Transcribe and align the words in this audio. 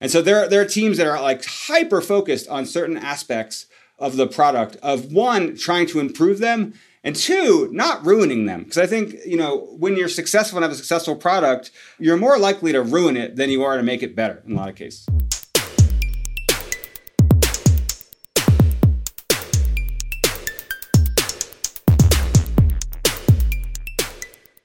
And 0.00 0.10
so 0.10 0.22
there, 0.22 0.44
are, 0.44 0.48
there 0.48 0.62
are 0.62 0.66
teams 0.66 0.96
that 0.96 1.06
are 1.06 1.20
like 1.20 1.44
hyper 1.44 2.00
focused 2.00 2.48
on 2.48 2.64
certain 2.64 2.96
aspects 2.96 3.66
of 3.98 4.16
the 4.16 4.26
product 4.26 4.76
of 4.76 5.12
one, 5.12 5.54
trying 5.56 5.86
to 5.88 6.00
improve 6.00 6.38
them, 6.38 6.72
and 7.04 7.14
two, 7.14 7.68
not 7.70 8.04
ruining 8.04 8.46
them. 8.46 8.64
Because 8.64 8.78
I 8.78 8.86
think, 8.86 9.14
you 9.26 9.36
know, 9.36 9.68
when 9.78 9.96
you're 9.96 10.08
successful 10.08 10.56
and 10.56 10.62
have 10.62 10.72
a 10.72 10.74
successful 10.74 11.16
product, 11.16 11.70
you're 11.98 12.16
more 12.16 12.38
likely 12.38 12.72
to 12.72 12.80
ruin 12.80 13.14
it 13.14 13.36
than 13.36 13.50
you 13.50 13.62
are 13.62 13.76
to 13.76 13.82
make 13.82 14.02
it 14.02 14.16
better 14.16 14.42
in 14.46 14.52
a 14.52 14.56
lot 14.56 14.70
of 14.70 14.74
cases. 14.74 15.06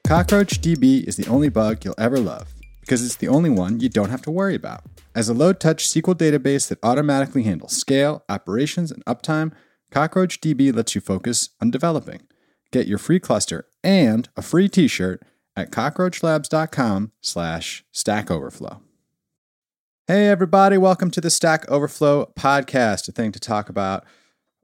CockroachDB 0.06 1.04
is 1.04 1.16
the 1.16 1.26
only 1.26 1.50
bug 1.50 1.84
you'll 1.84 1.94
ever 1.98 2.20
love 2.20 2.55
because 2.86 3.04
it's 3.04 3.16
the 3.16 3.26
only 3.26 3.50
one 3.50 3.80
you 3.80 3.88
don't 3.88 4.10
have 4.10 4.22
to 4.22 4.30
worry 4.30 4.54
about. 4.54 4.84
As 5.12 5.28
a 5.28 5.34
low 5.34 5.52
touch 5.52 5.88
SQL 5.88 6.14
database 6.14 6.68
that 6.68 6.78
automatically 6.84 7.42
handles 7.42 7.76
scale, 7.76 8.24
operations, 8.28 8.92
and 8.92 9.04
uptime, 9.06 9.52
CockroachDB 9.90 10.74
lets 10.74 10.94
you 10.94 11.00
focus 11.00 11.50
on 11.60 11.72
developing. 11.72 12.22
Get 12.70 12.86
your 12.86 12.98
free 12.98 13.18
cluster 13.18 13.66
and 13.82 14.28
a 14.36 14.42
free 14.42 14.68
t 14.68 14.86
shirt 14.86 15.22
at 15.56 15.72
cockroachlabs.com 15.72 17.12
slash 17.20 17.84
stack 17.90 18.30
overflow. 18.30 18.80
Hey, 20.06 20.28
everybody, 20.28 20.78
welcome 20.78 21.10
to 21.10 21.20
the 21.20 21.30
Stack 21.30 21.68
Overflow 21.68 22.32
podcast, 22.38 23.08
a 23.08 23.12
thing 23.12 23.32
to 23.32 23.40
talk 23.40 23.68
about 23.68 24.04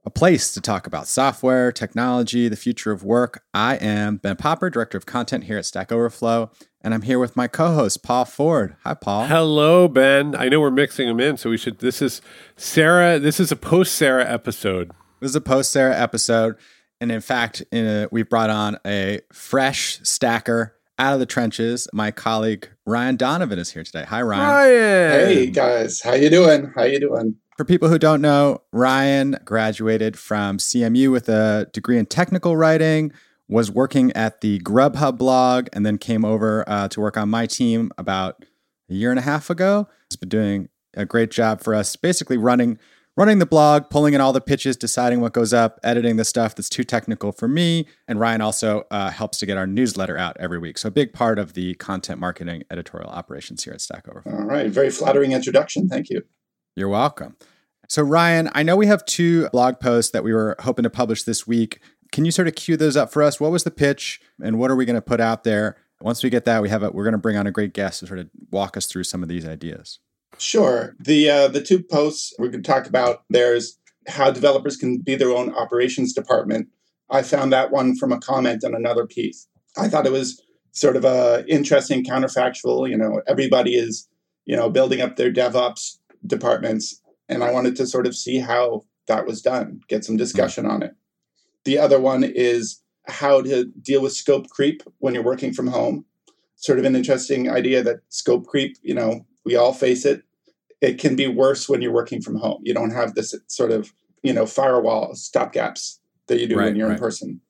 a 0.05 0.09
place 0.09 0.53
to 0.53 0.61
talk 0.61 0.85
about 0.85 1.07
software, 1.07 1.71
technology, 1.71 2.47
the 2.47 2.55
future 2.55 2.91
of 2.91 3.03
work. 3.03 3.43
I 3.53 3.75
am 3.75 4.17
Ben 4.17 4.35
Popper, 4.35 4.69
Director 4.69 4.97
of 4.97 5.05
Content 5.05 5.45
here 5.45 5.57
at 5.57 5.65
Stack 5.65 5.91
Overflow, 5.91 6.51
and 6.83 6.93
I'm 6.93 7.03
here 7.03 7.17
with 7.17 7.35
my 7.37 7.47
co-host 7.47 8.03
Paul 8.03 8.25
Ford. 8.25 8.75
Hi, 8.83 8.93
Paul. 8.93 9.25
Hello, 9.25 9.87
Ben. 9.87 10.35
I 10.35 10.49
know 10.49 10.59
we're 10.59 10.69
mixing 10.69 11.07
them 11.07 11.19
in, 11.19 11.37
so 11.37 11.49
we 11.49 11.57
should. 11.57 11.79
This 11.79 12.01
is 12.01 12.21
Sarah. 12.57 13.19
This 13.19 13.39
is 13.39 13.51
a 13.51 13.55
post 13.55 13.95
Sarah 13.95 14.29
episode. 14.29 14.91
This 15.21 15.29
is 15.29 15.35
a 15.35 15.41
post 15.41 15.71
Sarah 15.71 15.97
episode, 15.97 16.55
and 16.99 17.11
in 17.11 17.21
fact, 17.21 17.63
in 17.71 17.85
a, 17.85 18.07
we 18.11 18.23
brought 18.23 18.49
on 18.49 18.77
a 18.85 19.21
fresh 19.31 19.99
stacker 20.03 20.75
out 20.99 21.13
of 21.13 21.19
the 21.19 21.25
trenches. 21.25 21.87
My 21.93 22.11
colleague 22.11 22.69
Ryan 22.85 23.15
Donovan 23.15 23.59
is 23.59 23.71
here 23.71 23.83
today. 23.83 24.03
Hi, 24.03 24.21
Ryan. 24.21 24.49
Ryan. 24.49 25.27
Hey 25.27 25.45
guys, 25.47 26.01
how 26.01 26.13
you 26.13 26.29
doing? 26.29 26.73
How 26.75 26.83
you 26.83 26.99
doing? 26.99 27.37
For 27.55 27.63
people 27.63 27.87
who 27.87 27.99
don't 27.99 28.21
know, 28.21 28.61
Ryan 28.71 29.37
graduated 29.45 30.17
from 30.17 30.57
CMU 30.57 31.11
with 31.11 31.29
a 31.29 31.69
degree 31.71 31.97
in 31.99 32.07
technical 32.07 32.57
writing, 32.57 33.13
was 33.47 33.69
working 33.69 34.11
at 34.13 34.41
the 34.41 34.59
Grubhub 34.59 35.17
blog, 35.17 35.67
and 35.73 35.85
then 35.85 35.97
came 35.97 36.23
over 36.25 36.63
uh, 36.67 36.87
to 36.89 37.01
work 37.01 37.17
on 37.17 37.29
my 37.29 37.45
team 37.45 37.91
about 37.97 38.43
a 38.89 38.93
year 38.93 39.09
and 39.09 39.19
a 39.19 39.23
half 39.23 39.49
ago. 39.49 39.87
He's 40.09 40.17
been 40.17 40.29
doing 40.29 40.69
a 40.95 41.05
great 41.05 41.31
job 41.31 41.61
for 41.61 41.73
us, 41.75 41.95
basically 41.95 42.37
running 42.37 42.79
running 43.15 43.39
the 43.39 43.45
blog, 43.45 43.89
pulling 43.89 44.13
in 44.13 44.21
all 44.21 44.33
the 44.33 44.41
pitches, 44.41 44.75
deciding 44.75 45.21
what 45.21 45.33
goes 45.33 45.53
up, 45.53 45.79
editing 45.83 46.15
the 46.15 46.25
stuff 46.25 46.55
that's 46.55 46.69
too 46.69 46.83
technical 46.83 47.31
for 47.31 47.47
me. 47.47 47.87
And 48.07 48.19
Ryan 48.19 48.41
also 48.41 48.85
uh, 48.91 49.11
helps 49.11 49.37
to 49.39 49.45
get 49.45 49.57
our 49.57 49.67
newsletter 49.67 50.17
out 50.17 50.35
every 50.39 50.57
week. 50.57 50.77
So 50.77 50.87
a 50.87 50.91
big 50.91 51.13
part 51.13 51.37
of 51.37 51.53
the 51.53 51.75
content 51.75 52.19
marketing 52.19 52.63
editorial 52.71 53.09
operations 53.09 53.63
here 53.63 53.73
at 53.73 53.81
Stack 53.81 54.07
Overflow. 54.07 54.33
All 54.33 54.45
right, 54.45 54.69
very 54.69 54.89
flattering 54.89 55.31
introduction. 55.31 55.87
Thank 55.87 56.09
you. 56.09 56.23
You're 56.75 56.89
welcome. 56.89 57.35
So, 57.87 58.01
Ryan, 58.01 58.49
I 58.53 58.63
know 58.63 58.75
we 58.75 58.87
have 58.87 59.05
two 59.05 59.49
blog 59.49 59.79
posts 59.79 60.11
that 60.11 60.23
we 60.23 60.33
were 60.33 60.55
hoping 60.59 60.83
to 60.83 60.89
publish 60.89 61.23
this 61.23 61.45
week. 61.45 61.79
Can 62.13 62.25
you 62.25 62.31
sort 62.31 62.47
of 62.47 62.53
cue 62.53 62.77
those 62.77 62.95
up 62.95 63.11
for 63.11 63.23
us? 63.23 63.39
What 63.39 63.51
was 63.51 63.63
the 63.63 63.71
pitch 63.71 64.21
and 64.41 64.59
what 64.59 64.69
are 64.69 64.75
we 64.75 64.85
going 64.85 64.95
to 64.95 65.01
put 65.01 65.19
out 65.19 65.43
there? 65.43 65.77
Once 65.99 66.23
we 66.23 66.29
get 66.29 66.45
that, 66.45 66.61
we 66.61 66.69
have 66.69 66.83
a, 66.83 66.91
we're 66.91 67.03
going 67.03 67.13
to 67.13 67.17
bring 67.17 67.35
on 67.37 67.47
a 67.47 67.51
great 67.51 67.73
guest 67.73 68.01
to 68.01 68.07
sort 68.07 68.19
of 68.19 68.29
walk 68.51 68.77
us 68.77 68.85
through 68.85 69.03
some 69.03 69.23
of 69.23 69.29
these 69.29 69.47
ideas. 69.47 69.99
Sure. 70.37 70.95
The 70.99 71.29
uh, 71.29 71.47
the 71.47 71.61
two 71.61 71.81
posts 71.81 72.33
we're 72.37 72.49
going 72.49 72.61
to 72.63 72.71
talk 72.71 72.87
about 72.87 73.23
there's 73.29 73.79
how 74.07 74.29
developers 74.29 74.77
can 74.77 74.99
be 74.99 75.15
their 75.15 75.31
own 75.31 75.53
operations 75.55 76.13
department. 76.13 76.67
I 77.09 77.23
found 77.23 77.51
that 77.51 77.71
one 77.71 77.95
from 77.95 78.11
a 78.11 78.19
comment 78.19 78.63
on 78.63 78.75
another 78.75 79.07
piece. 79.07 79.47
I 79.77 79.87
thought 79.87 80.05
it 80.05 80.11
was 80.11 80.39
sort 80.71 80.95
of 80.95 81.05
a 81.05 81.45
interesting 81.47 82.03
counterfactual. 82.03 82.89
You 82.89 82.97
know, 82.97 83.21
everybody 83.27 83.75
is 83.75 84.07
you 84.45 84.55
know 84.55 84.69
building 84.69 85.01
up 85.01 85.15
their 85.15 85.31
DevOps 85.31 85.97
departments, 86.27 87.01
and 87.27 87.43
I 87.43 87.51
wanted 87.51 87.75
to 87.77 87.87
sort 87.87 88.05
of 88.05 88.15
see 88.15 88.37
how 88.37 88.83
that 89.07 89.25
was 89.25 89.41
done, 89.41 89.81
get 89.87 90.05
some 90.05 90.17
discussion 90.17 90.65
on 90.65 90.83
it. 90.83 90.95
The 91.65 91.77
other 91.77 91.99
one 91.99 92.23
is 92.23 92.81
how 93.07 93.41
to 93.41 93.65
deal 93.81 94.01
with 94.01 94.13
scope 94.13 94.49
creep 94.49 94.81
when 94.99 95.13
you're 95.13 95.23
working 95.23 95.53
from 95.53 95.67
home. 95.67 96.05
Sort 96.55 96.79
of 96.79 96.85
an 96.85 96.95
interesting 96.95 97.49
idea 97.49 97.83
that 97.83 97.97
scope 98.09 98.47
creep, 98.47 98.77
you 98.81 98.93
know, 98.93 99.25
we 99.45 99.55
all 99.55 99.73
face 99.73 100.05
it. 100.05 100.23
It 100.81 100.99
can 100.99 101.15
be 101.15 101.27
worse 101.27 101.67
when 101.67 101.81
you're 101.81 101.91
working 101.93 102.21
from 102.21 102.37
home. 102.37 102.61
You 102.63 102.73
don't 102.73 102.91
have 102.91 103.15
this 103.15 103.35
sort 103.47 103.71
of, 103.71 103.93
you 104.21 104.33
know, 104.33 104.45
firewall 104.45 105.13
stopgaps 105.13 105.99
that 106.27 106.39
you 106.39 106.47
do 106.47 106.57
Right, 106.57 106.65
when 106.65 106.75
you're 106.75 106.87
right. 106.87 106.95
in 106.95 106.99
person. 106.99 107.41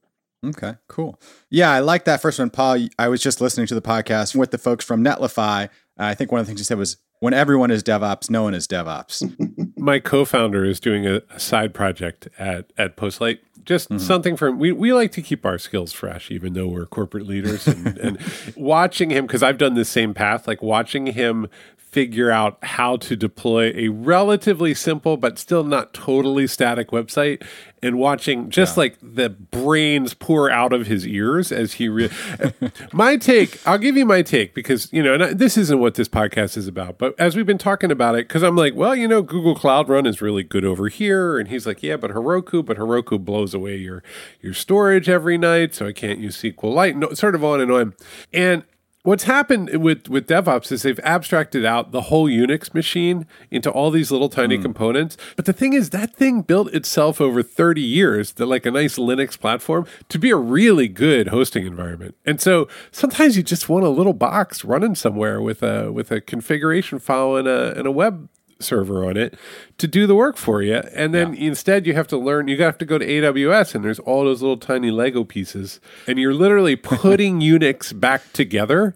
Okay, 0.46 0.76
cool. 0.88 1.20
Yeah, 1.50 1.72
I 1.72 1.80
like 1.80 2.06
that 2.06 2.22
first 2.22 2.38
one, 2.40 2.50
Paul. 2.50 2.88
I 3.00 3.08
was 3.08 3.22
just 3.22 3.40
listening 3.40 3.66
to 3.68 3.76
the 3.76 3.82
podcast 3.82 4.36
with 4.36 4.52
the 4.52 4.58
folks 4.58 4.84
from 4.84 5.04
Netlify. 5.04 5.70
I 5.98 6.16
think 6.16 6.32
one 6.32 6.42
of 6.42 6.46
the 6.46 6.50
things 6.50 6.60
you 6.60 6.66
said 6.66 6.78
was 6.78 6.98
when 7.24 7.34
everyone 7.34 7.72
is 7.72 7.82
DevOps, 7.82 8.30
no 8.30 8.44
one 8.44 8.54
is 8.54 8.68
DevOps. 8.68 9.78
My 9.78 10.00
co-founder 10.00 10.66
is 10.66 10.82
doing 10.82 11.08
a, 11.08 11.22
a 11.34 11.40
side 11.40 11.74
project 11.74 12.28
at 12.38 12.74
at 12.78 12.98
Postlight. 12.98 13.40
Just 13.64 13.88
Mm-hmm. 13.90 14.00
something 14.00 14.36
from 14.36 14.60
we 14.60 14.74
we 14.74 14.92
like 14.92 15.14
to 15.14 15.22
keep 15.22 15.46
our 15.46 15.58
skills 15.58 15.94
fresh, 15.94 16.30
even 16.32 16.52
though 16.52 16.68
we're 16.68 16.86
corporate 16.86 17.26
leaders. 17.26 17.66
And, 17.66 17.98
and 18.06 18.20
watching 18.58 19.10
him, 19.10 19.26
because 19.26 19.42
I've 19.42 19.58
done 19.58 19.76
the 19.76 19.86
same 19.86 20.14
path, 20.14 20.50
like 20.50 20.62
watching 20.62 21.08
him 21.08 21.48
figure 21.78 22.32
out 22.32 22.58
how 22.64 22.98
to 22.98 23.16
deploy 23.16 23.72
a 23.76 23.88
relatively 23.90 24.74
simple 24.74 25.16
but 25.16 25.38
still 25.38 25.64
not 25.64 25.94
totally 25.94 26.48
static 26.48 26.90
website 26.90 27.46
and 27.84 28.00
watching 28.00 28.50
just 28.50 28.78
like 28.78 28.98
the 29.00 29.30
brains 29.30 30.16
pour 30.16 30.50
out 30.50 30.74
of 30.74 30.88
his 30.88 31.06
ears 31.06 31.52
as 31.52 31.74
he 31.74 31.88
re- 31.88 32.10
my 32.94 33.16
take 33.16 33.60
i'll 33.68 33.78
give 33.78 33.96
you 33.96 34.08
my 34.08 34.24
take 34.24 34.56
because 34.56 34.92
you 34.92 35.04
know 35.04 35.14
and 35.14 35.24
I, 35.24 35.34
this 35.34 35.56
isn't 35.56 35.78
what 35.80 35.94
this 35.94 36.10
podcast 36.10 36.58
is 36.58 36.68
about 36.68 36.98
but 36.98 37.13
as 37.18 37.36
we've 37.36 37.46
been 37.46 37.58
talking 37.58 37.92
about 37.92 38.16
it 38.16 38.28
because 38.28 38.44
i'm 38.44 38.56
like 38.56 38.76
well 38.76 38.96
you 38.96 39.08
know 39.08 39.22
google 39.22 39.56
cloud 39.56 39.90
run 39.90 40.06
is 40.06 40.22
really 40.22 40.44
good 40.44 40.66
over 40.66 40.88
here. 40.88 41.38
And 41.40 41.50
he's 41.50 41.66
like 41.66 41.84
yeah 41.84 41.98
but 41.98 42.12
heroku 42.12 42.66
but 42.66 42.78
heroku 42.78 43.24
blows 43.24 43.54
away 43.54 43.78
your 43.78 44.04
your 44.42 44.54
storage 44.54 45.10
every 45.10 45.38
night 45.38 45.74
so 45.76 45.88
i 45.88 45.94
can't 45.94 46.20
use 46.20 46.42
sqlite 46.42 46.96
no, 46.96 47.14
sort 47.14 47.36
of 47.36 47.44
on 47.44 47.62
and 47.62 47.72
on. 47.72 47.94
And 48.32 48.64
What's 49.06 49.26
happened 49.26 49.84
with 49.84 50.08
with 50.08 50.28
DevOps 50.28 50.72
is 50.72 50.84
they've 50.84 51.00
abstracted 51.02 51.66
out 51.66 51.92
the 51.92 52.04
whole 52.04 52.30
Unix 52.30 52.74
machine 52.74 53.28
into 53.52 53.70
all 53.70 53.92
these 53.92 54.12
little 54.12 54.30
tiny 54.30 54.56
hmm. 54.56 54.62
components. 54.62 55.18
But 55.36 55.44
the 55.44 55.52
thing 55.52 55.74
is, 55.74 55.90
that 55.90 56.16
thing 56.16 56.42
built 56.42 56.74
itself 56.74 57.20
over 57.20 57.44
30 57.44 57.82
years, 57.82 58.32
that 58.34 58.46
like 58.46 58.66
a 58.66 58.72
nice 58.72 58.98
Linux 58.98 59.38
platform, 59.38 59.86
to 60.08 60.18
be 60.18 60.30
a 60.30 60.38
really 60.38 60.88
good 60.88 61.28
hosting 61.28 61.66
environment. 61.66 62.16
And 62.26 62.40
so 62.40 62.70
sometimes 62.94 63.36
you 63.36 63.44
just 63.44 63.68
want 63.68 63.84
a 63.84 63.90
little 63.90 64.14
box 64.14 64.64
running 64.64 64.96
somewhere 64.96 65.42
with 65.42 65.62
a 65.64 65.92
with 65.92 66.10
a 66.10 66.22
configuration 66.22 66.98
file 66.98 67.36
and 67.36 67.46
a 67.46 67.78
and 67.78 67.86
a 67.86 67.92
web 67.92 68.30
server 68.64 69.06
on 69.06 69.18
it 69.18 69.36
to 69.78 69.88
do 69.88 70.08
the 70.08 70.16
work 70.16 70.38
for 70.38 70.62
you. 70.62 70.78
And 70.96 71.14
then 71.14 71.34
instead 71.34 71.86
you 71.86 71.94
have 71.94 72.08
to 72.08 72.18
learn, 72.18 72.48
you 72.48 72.62
have 72.64 72.78
to 72.80 72.86
go 72.86 72.98
to 72.98 73.06
AWS 73.06 73.76
and 73.76 73.84
there's 73.84 74.00
all 74.00 74.26
those 74.26 74.42
little 74.42 74.58
tiny 74.58 74.92
Lego 74.92 75.24
pieces. 75.24 75.80
And 76.08 76.18
you're 76.20 76.34
literally 76.34 76.76
putting 76.78 77.40
Unix 77.40 77.98
back 78.00 78.34
together, 78.34 78.96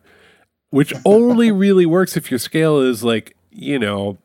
which 0.70 0.94
only 1.06 1.52
really 1.66 1.86
works 1.86 2.18
if 2.18 2.32
your 2.32 2.40
scale 2.40 2.80
is 2.80 3.04
like, 3.04 3.36
you 3.52 3.80
know, 3.80 4.18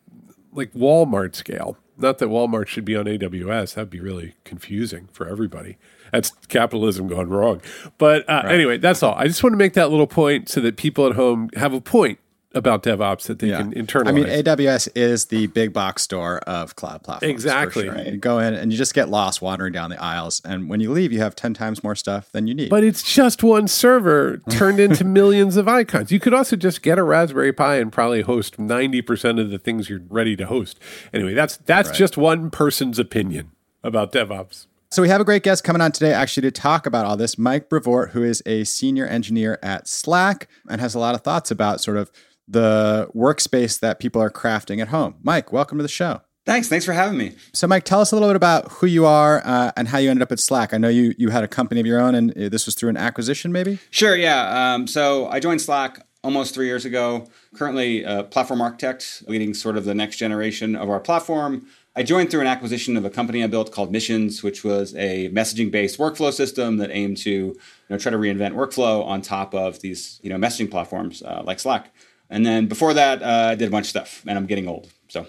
like 0.53 0.73
Walmart 0.73 1.35
scale. 1.35 1.77
Not 1.99 2.19
that 2.19 2.29
Walmart 2.29 2.67
should 2.67 2.85
be 2.85 2.97
on 2.97 3.05
AWS. 3.05 3.75
That'd 3.75 3.91
be 3.91 4.01
really 4.01 4.35
confusing 4.45 5.09
for 5.13 5.29
everybody. 5.29 5.77
That's 6.11 6.31
capitalism 6.49 7.09
gone 7.09 7.31
wrong. 7.31 7.63
But 7.97 8.29
uh, 8.29 8.43
anyway, 8.47 8.79
that's 8.79 9.03
all. 9.03 9.15
I 9.15 9.27
just 9.27 9.43
want 9.43 9.55
to 9.55 9.59
make 9.59 9.75
that 9.75 9.91
little 9.91 10.07
point 10.07 10.49
so 10.49 10.61
that 10.61 10.77
people 10.77 11.07
at 11.07 11.15
home 11.15 11.49
have 11.55 11.73
a 11.73 11.81
point 11.81 12.19
about 12.55 12.83
DevOps 12.83 13.25
that 13.29 13.39
they 13.39 13.51
can 13.51 13.73
internalize. 13.75 14.09
I 14.09 14.13
mean, 14.13 14.27
AWS 14.27 14.89
is 14.95 15.27
the 15.27 15.47
big 15.49 15.73
box 15.73 16.03
store 16.03 16.39
of 16.41 16.77
cloud 16.77 17.03
platforms. 17.03 17.31
for 17.31 17.31
Exactly. 17.31 17.85
sure. 17.85 17.99
You 17.99 18.17
go 18.19 18.39
in 18.39 18.55
and 18.55 18.71
you 18.73 18.79
just 18.79 18.95
get 18.95 19.09
lost 19.09 19.41
wandering 19.43 19.73
down 19.73 19.91
the 19.91 20.03
aisles. 20.03 20.43
And 20.45 20.69
when 20.69 20.81
you 20.81 20.93
leave, 20.93 21.13
you 21.13 21.21
have 21.21 21.35
10 21.35 21.55
times 21.55 21.83
more 21.83 21.95
stuff 21.95 22.31
than 22.33 22.47
you 22.47 22.55
need. 22.55 22.71
But 22.71 22.85
it's 22.85 23.03
just 23.03 23.43
one 23.43 23.69
server 23.69 24.39
turned 24.51 24.81
into 24.81 25.05
millions 25.21 25.57
of 25.57 25.67
icons. 25.69 26.13
You 26.13 26.21
could 26.21 26.35
also 26.35 26.57
just 26.57 26.83
get 26.83 26.99
a 26.99 27.03
Raspberry 27.03 27.53
Pi 27.53 27.77
and 27.77 27.93
probably 27.93 28.23
host 28.23 28.59
90% 28.59 29.41
of 29.41 29.51
the 29.51 29.59
things 29.59 29.89
you're 29.89 30.03
ready 30.09 30.37
to 30.37 30.47
host. 30.47 30.79
Anyway, 31.13 31.35
that's 31.35 31.57
that's 31.59 31.91
just 31.91 32.17
one 32.17 32.51
person's 32.51 32.99
opinion 32.99 33.51
about 33.83 34.13
DevOps. 34.13 34.67
So 34.91 35.01
we 35.01 35.09
have 35.09 35.23
a 35.23 35.25
great 35.25 35.43
guest 35.43 35.65
coming 35.65 35.81
on 35.81 35.91
today 35.91 36.13
actually 36.13 36.43
to 36.43 36.51
talk 36.51 36.85
about 36.85 37.07
all 37.07 37.17
this. 37.17 37.39
Mike 37.39 37.71
Brevoort, 37.71 38.11
who 38.11 38.23
is 38.23 38.43
a 38.45 38.65
senior 38.65 39.07
engineer 39.07 39.59
at 39.63 39.89
Slack 39.89 40.49
and 40.69 40.83
has 40.83 40.95
a 40.95 40.99
lot 40.99 41.15
of 41.15 41.23
thoughts 41.23 41.51
about 41.51 41.81
sort 41.81 41.97
of 41.97 42.11
the 42.53 43.09
workspace 43.15 43.81
that 43.81 43.99
people 43.99 44.23
are 44.23 44.31
crafting 44.31 44.81
at 44.81 44.89
home. 44.89 45.17
Mike, 45.23 45.53
welcome 45.53 45.79
to 45.79 45.83
the 45.83 45.89
show. 45.89 46.21
Thanks. 46.45 46.69
Thanks 46.69 46.85
for 46.85 46.93
having 46.93 47.17
me. 47.17 47.35
So, 47.53 47.69
Mike, 47.69 47.85
tell 47.85 48.01
us 48.01 48.11
a 48.11 48.17
little 48.17 48.29
bit 48.29 48.37
about 48.37 48.71
who 48.73 48.87
you 48.87 49.07
are 49.07 49.41
uh, 49.45 49.71
and 49.77 49.87
how 49.87 49.99
you 49.99 50.11
ended 50.11 50.23
up 50.23 50.33
at 50.33 50.41
Slack. 50.41 50.75
I 50.75 50.79
know 50.79 50.89
you 50.89 51.15
you 51.17 51.31
had 51.31 51.45
a 51.45 51.49
company 51.49 51.81
of 51.81 51.87
your 51.87 52.01
own, 52.01 52.15
and 52.17 52.31
uh, 52.33 52.49
this 52.49 52.67
was 52.67 52.75
through 52.75 52.91
an 52.91 52.97
acquisition, 52.97 53.53
maybe. 53.53 53.79
Sure, 53.91 54.17
yeah. 54.17 54.75
Um, 54.75 54.89
so 54.89 55.29
I 55.29 55.39
joined 55.39 55.61
Slack 55.61 56.05
almost 56.25 56.53
three 56.53 56.67
years 56.67 56.85
ago. 56.85 57.27
Currently, 57.55 58.03
a 58.03 58.25
platform 58.25 58.61
architect, 58.61 59.23
leading 59.29 59.55
sort 59.55 59.77
of 59.77 59.85
the 59.85 59.95
next 59.95 60.17
generation 60.17 60.75
of 60.75 60.91
our 60.91 60.99
platform. 60.99 61.67
I 61.95 62.03
joined 62.03 62.31
through 62.31 62.41
an 62.41 62.47
acquisition 62.47 62.97
of 62.97 63.05
a 63.05 63.11
company 63.11 63.45
I 63.45 63.47
built 63.49 63.71
called 63.71 63.93
Missions, 63.93 64.43
which 64.43 64.65
was 64.65 64.95
a 64.95 65.29
messaging-based 65.29 65.99
workflow 65.99 66.33
system 66.33 66.79
that 66.79 66.91
aimed 66.91 67.19
to 67.19 67.31
you 67.31 67.61
know, 67.91 67.99
try 67.99 68.11
to 68.11 68.17
reinvent 68.17 68.55
workflow 68.55 69.05
on 69.05 69.21
top 69.21 69.55
of 69.55 69.81
these 69.81 70.19
you 70.23 70.31
know 70.31 70.37
messaging 70.37 70.71
platforms 70.71 71.23
uh, 71.23 71.43
like 71.45 71.61
Slack. 71.61 71.93
And 72.31 72.47
then 72.47 72.67
before 72.67 72.95
that, 72.95 73.23
uh, 73.23 73.51
I 73.51 73.55
did 73.55 73.69
a 73.69 73.71
bunch 73.71 73.87
of 73.87 73.91
stuff, 73.91 74.23
and 74.27 74.39
I'm 74.39 74.47
getting 74.47 74.69
old, 74.69 74.91
so. 75.09 75.27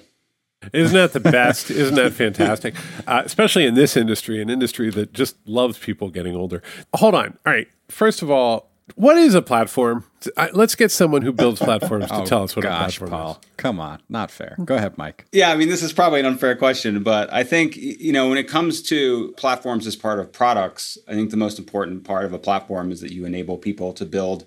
Isn't 0.72 0.96
that 0.96 1.14
the 1.14 1.20
best? 1.32 1.70
Isn't 1.70 1.96
that 1.96 2.14
fantastic? 2.14 2.76
Uh, 3.06 3.24
especially 3.26 3.66
in 3.66 3.76
this 3.76 3.98
industry, 3.98 4.42
an 4.42 4.50
industry 4.50 4.90
that 4.92 5.14
just 5.14 5.36
loves 5.46 5.78
people 5.78 6.10
getting 6.10 6.36
older. 6.36 6.64
Hold 6.96 7.16
on. 7.16 7.38
All 7.46 7.54
right. 7.54 7.68
First 7.90 8.22
of 8.22 8.32
all, 8.32 8.70
what 8.96 9.18
is 9.18 9.34
a 9.34 9.42
platform? 9.42 10.06
Let's 10.54 10.76
get 10.76 10.92
someone 10.92 11.22
who 11.22 11.32
builds 11.32 11.60
platforms 11.60 12.08
to 12.08 12.16
oh, 12.22 12.26
tell 12.26 12.44
us 12.44 12.56
what 12.56 12.64
gosh, 12.64 12.98
a 12.98 13.00
platform 13.00 13.10
Paul. 13.10 13.32
is. 13.32 13.50
Come 13.58 13.80
on, 13.80 14.02
not 14.10 14.30
fair. 14.30 14.58
Go 14.64 14.76
ahead, 14.76 14.98
Mike. 14.98 15.26
Yeah, 15.32 15.52
I 15.52 15.56
mean, 15.56 15.70
this 15.70 15.82
is 15.82 15.94
probably 15.94 16.20
an 16.20 16.26
unfair 16.26 16.56
question, 16.56 17.02
but 17.02 17.32
I 17.32 17.44
think 17.44 17.78
you 17.78 18.12
know 18.12 18.28
when 18.28 18.38
it 18.38 18.48
comes 18.48 18.82
to 18.84 19.34
platforms 19.38 19.88
as 19.88 19.96
part 19.96 20.20
of 20.20 20.34
products, 20.34 20.98
I 21.08 21.14
think 21.14 21.32
the 21.32 21.38
most 21.38 21.60
important 21.60 22.04
part 22.04 22.26
of 22.26 22.34
a 22.34 22.40
platform 22.40 22.92
is 22.92 23.00
that 23.02 23.12
you 23.12 23.26
enable 23.26 23.58
people 23.58 23.94
to 23.94 24.06
build 24.06 24.46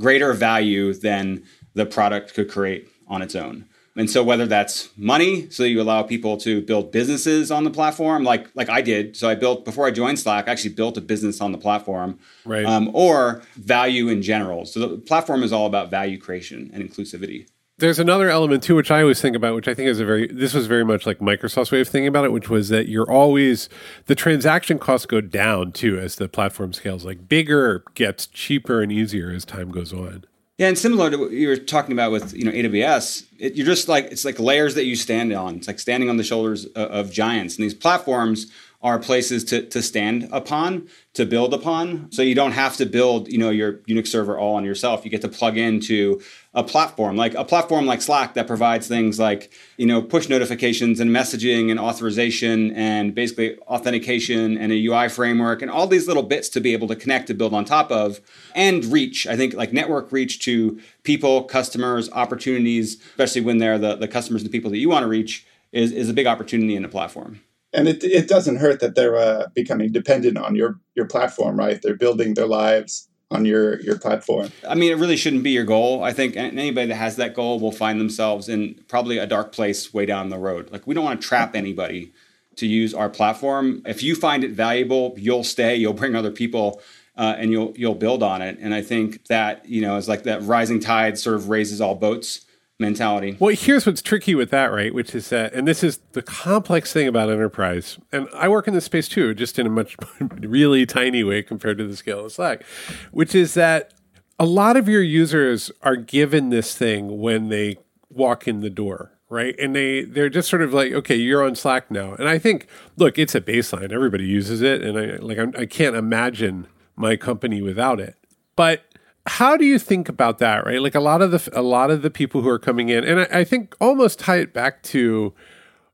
greater 0.00 0.32
value 0.32 0.92
than 0.92 1.44
the 1.74 1.86
product 1.86 2.34
could 2.34 2.50
create 2.50 2.88
on 3.06 3.22
its 3.22 3.34
own. 3.34 3.66
And 3.98 4.08
so 4.08 4.22
whether 4.22 4.46
that's 4.46 4.90
money, 4.96 5.50
so 5.50 5.64
you 5.64 5.82
allow 5.82 6.04
people 6.04 6.36
to 6.38 6.62
build 6.62 6.92
businesses 6.92 7.50
on 7.50 7.64
the 7.64 7.70
platform, 7.70 8.22
like 8.22 8.46
like 8.54 8.70
I 8.70 8.80
did. 8.80 9.16
So 9.16 9.28
I 9.28 9.34
built 9.34 9.64
before 9.64 9.86
I 9.86 9.90
joined 9.90 10.20
Slack, 10.20 10.46
I 10.46 10.52
actually 10.52 10.74
built 10.74 10.96
a 10.96 11.00
business 11.00 11.40
on 11.40 11.50
the 11.50 11.58
platform, 11.58 12.18
right? 12.44 12.64
Um, 12.64 12.90
or 12.94 13.42
value 13.56 14.08
in 14.08 14.22
general. 14.22 14.66
So 14.66 14.80
the 14.80 14.98
platform 14.98 15.42
is 15.42 15.52
all 15.52 15.66
about 15.66 15.90
value 15.90 16.16
creation 16.16 16.70
and 16.72 16.88
inclusivity. 16.88 17.48
There's 17.78 17.98
another 17.98 18.28
element 18.28 18.62
too, 18.62 18.76
which 18.76 18.90
I 18.90 19.02
always 19.02 19.20
think 19.20 19.34
about, 19.34 19.56
which 19.56 19.66
I 19.68 19.74
think 19.74 19.88
is 19.88 19.98
a 19.98 20.04
very 20.04 20.28
this 20.28 20.54
was 20.54 20.66
very 20.66 20.84
much 20.84 21.04
like 21.04 21.18
Microsoft's 21.18 21.72
way 21.72 21.80
of 21.80 21.88
thinking 21.88 22.08
about 22.08 22.24
it, 22.24 22.32
which 22.32 22.48
was 22.48 22.68
that 22.68 22.88
you're 22.88 23.10
always 23.10 23.68
the 24.06 24.14
transaction 24.14 24.78
costs 24.78 25.06
go 25.06 25.20
down 25.20 25.72
too 25.72 25.98
as 25.98 26.14
the 26.14 26.28
platform 26.28 26.72
scales. 26.72 27.04
Like 27.04 27.28
bigger 27.28 27.82
gets 27.94 28.28
cheaper 28.28 28.80
and 28.80 28.92
easier 28.92 29.30
as 29.30 29.44
time 29.44 29.72
goes 29.72 29.92
on. 29.92 30.24
Yeah, 30.58 30.66
and 30.66 30.76
similar 30.76 31.08
to 31.08 31.16
what 31.16 31.30
you 31.30 31.46
were 31.46 31.56
talking 31.56 31.92
about 31.92 32.10
with 32.10 32.34
you 32.34 32.44
know 32.44 32.50
AWS, 32.50 33.26
it, 33.38 33.54
you're 33.54 33.64
just 33.64 33.88
like 33.88 34.06
it's 34.06 34.24
like 34.24 34.40
layers 34.40 34.74
that 34.74 34.84
you 34.84 34.96
stand 34.96 35.32
on. 35.32 35.54
It's 35.54 35.68
like 35.68 35.78
standing 35.78 36.10
on 36.10 36.16
the 36.16 36.24
shoulders 36.24 36.66
of, 36.66 36.90
of 36.90 37.12
giants, 37.12 37.56
and 37.56 37.64
these 37.64 37.74
platforms 37.74 38.50
are 38.80 39.00
places 39.00 39.42
to, 39.42 39.66
to 39.66 39.82
stand 39.82 40.28
upon, 40.30 40.86
to 41.12 41.26
build 41.26 41.52
upon. 41.52 42.10
So 42.12 42.22
you 42.22 42.36
don't 42.36 42.52
have 42.52 42.76
to 42.76 42.86
build, 42.86 43.26
you 43.26 43.36
know, 43.36 43.50
your 43.50 43.78
Unix 43.88 44.06
server 44.06 44.38
all 44.38 44.54
on 44.54 44.64
yourself. 44.64 45.04
You 45.04 45.10
get 45.10 45.20
to 45.22 45.28
plug 45.28 45.56
into 45.56 46.20
a 46.54 46.62
platform, 46.62 47.16
like 47.16 47.34
a 47.34 47.44
platform 47.44 47.86
like 47.86 48.00
Slack 48.00 48.34
that 48.34 48.46
provides 48.46 48.86
things 48.86 49.18
like, 49.18 49.52
you 49.78 49.86
know, 49.86 50.00
push 50.00 50.28
notifications 50.28 51.00
and 51.00 51.10
messaging 51.10 51.72
and 51.72 51.80
authorization 51.80 52.70
and 52.70 53.16
basically 53.16 53.58
authentication 53.62 54.56
and 54.56 54.70
a 54.70 54.86
UI 54.86 55.08
framework 55.08 55.60
and 55.60 55.72
all 55.72 55.88
these 55.88 56.06
little 56.06 56.22
bits 56.22 56.48
to 56.50 56.60
be 56.60 56.72
able 56.72 56.86
to 56.86 56.96
connect 56.96 57.26
to 57.26 57.34
build 57.34 57.54
on 57.54 57.64
top 57.64 57.90
of 57.90 58.20
and 58.54 58.84
reach. 58.84 59.26
I 59.26 59.36
think 59.36 59.54
like 59.54 59.72
network 59.72 60.12
reach 60.12 60.38
to 60.44 60.80
people, 61.02 61.42
customers, 61.42 62.08
opportunities, 62.12 63.00
especially 63.10 63.40
when 63.40 63.58
they're 63.58 63.78
the, 63.78 63.96
the 63.96 64.08
customers 64.08 64.42
and 64.42 64.48
the 64.48 64.56
people 64.56 64.70
that 64.70 64.78
you 64.78 64.88
want 64.88 65.02
to 65.02 65.08
reach 65.08 65.44
is, 65.72 65.90
is 65.90 66.08
a 66.08 66.14
big 66.14 66.28
opportunity 66.28 66.76
in 66.76 66.84
a 66.84 66.88
platform 66.88 67.40
and 67.72 67.88
it 67.88 68.02
it 68.02 68.28
doesn't 68.28 68.56
hurt 68.56 68.80
that 68.80 68.94
they're 68.94 69.16
uh, 69.16 69.48
becoming 69.54 69.92
dependent 69.92 70.38
on 70.38 70.54
your 70.54 70.78
your 70.94 71.06
platform, 71.06 71.58
right? 71.58 71.80
They're 71.80 71.96
building 71.96 72.34
their 72.34 72.46
lives 72.46 73.08
on 73.30 73.44
your 73.44 73.80
your 73.80 73.98
platform. 73.98 74.50
I 74.66 74.74
mean, 74.74 74.90
it 74.90 74.96
really 74.96 75.16
shouldn't 75.16 75.42
be 75.42 75.50
your 75.50 75.64
goal. 75.64 76.02
I 76.02 76.12
think 76.12 76.36
anybody 76.36 76.86
that 76.86 76.94
has 76.94 77.16
that 77.16 77.34
goal 77.34 77.60
will 77.60 77.72
find 77.72 78.00
themselves 78.00 78.48
in 78.48 78.82
probably 78.88 79.18
a 79.18 79.26
dark 79.26 79.52
place 79.52 79.92
way 79.92 80.06
down 80.06 80.30
the 80.30 80.38
road. 80.38 80.70
Like 80.70 80.86
we 80.86 80.94
don't 80.94 81.04
want 81.04 81.20
to 81.20 81.26
trap 81.26 81.54
anybody 81.54 82.12
to 82.56 82.66
use 82.66 82.94
our 82.94 83.08
platform. 83.08 83.82
If 83.86 84.02
you 84.02 84.14
find 84.14 84.42
it 84.42 84.52
valuable, 84.52 85.14
you'll 85.16 85.44
stay. 85.44 85.76
You'll 85.76 85.92
bring 85.92 86.14
other 86.14 86.32
people. 86.32 86.80
Uh, 87.16 87.34
and 87.36 87.50
you'll 87.50 87.74
you'll 87.76 87.96
build 87.96 88.22
on 88.22 88.40
it, 88.40 88.56
and 88.60 88.72
I 88.72 88.80
think 88.80 89.26
that 89.26 89.68
you 89.68 89.80
know 89.80 89.96
is 89.96 90.08
like 90.08 90.22
that 90.22 90.40
rising 90.42 90.78
tide 90.78 91.18
sort 91.18 91.34
of 91.34 91.48
raises 91.48 91.80
all 91.80 91.96
boats 91.96 92.46
mentality. 92.78 93.36
Well, 93.38 93.54
here's 93.54 93.86
what's 93.86 94.02
tricky 94.02 94.34
with 94.34 94.50
that, 94.50 94.66
right? 94.66 94.94
Which 94.94 95.14
is 95.14 95.30
that, 95.30 95.52
and 95.52 95.66
this 95.66 95.82
is 95.82 95.98
the 96.12 96.22
complex 96.22 96.92
thing 96.92 97.08
about 97.08 97.30
enterprise. 97.30 97.98
And 98.12 98.28
I 98.34 98.48
work 98.48 98.68
in 98.68 98.74
this 98.74 98.84
space 98.84 99.08
too, 99.08 99.34
just 99.34 99.58
in 99.58 99.66
a 99.66 99.70
much 99.70 99.96
really 100.20 100.86
tiny 100.86 101.24
way 101.24 101.42
compared 101.42 101.78
to 101.78 101.86
the 101.86 101.96
scale 101.96 102.26
of 102.26 102.32
Slack, 102.32 102.64
which 103.10 103.34
is 103.34 103.54
that 103.54 103.94
a 104.38 104.46
lot 104.46 104.76
of 104.76 104.88
your 104.88 105.02
users 105.02 105.70
are 105.82 105.96
given 105.96 106.50
this 106.50 106.76
thing 106.76 107.20
when 107.20 107.48
they 107.48 107.78
walk 108.10 108.48
in 108.48 108.60
the 108.60 108.70
door 108.70 109.12
right 109.28 109.54
and 109.58 109.76
they 109.76 110.02
they're 110.02 110.30
just 110.30 110.48
sort 110.48 110.62
of 110.62 110.72
like 110.72 110.92
okay 110.92 111.14
you're 111.14 111.44
on 111.44 111.54
slack 111.54 111.90
now 111.90 112.14
and 112.14 112.26
i 112.26 112.38
think 112.38 112.66
look 112.96 113.18
it's 113.18 113.34
a 113.34 113.40
baseline 113.40 113.92
everybody 113.92 114.24
uses 114.24 114.62
it 114.62 114.82
and 114.82 114.98
i 114.98 115.16
like 115.16 115.38
I'm, 115.38 115.52
i 115.58 115.66
can 115.66 115.92
not 115.92 115.98
imagine 115.98 116.66
my 116.96 117.16
company 117.16 117.60
without 117.60 118.00
it 118.00 118.16
but 118.56 118.84
how 119.28 119.56
do 119.56 119.64
you 119.64 119.78
think 119.78 120.08
about 120.08 120.38
that 120.38 120.66
right? 120.66 120.82
Like 120.82 120.94
a 120.94 121.00
lot 121.00 121.22
of 121.22 121.30
the 121.30 121.50
a 121.52 121.62
lot 121.62 121.90
of 121.90 122.02
the 122.02 122.10
people 122.10 122.42
who 122.42 122.48
are 122.48 122.58
coming 122.58 122.88
in 122.88 123.04
and 123.04 123.20
I, 123.20 123.40
I, 123.40 123.44
think 123.44 123.74
almost 123.80 124.18
tie 124.18 124.38
it 124.38 124.52
back 124.52 124.82
to 124.84 125.32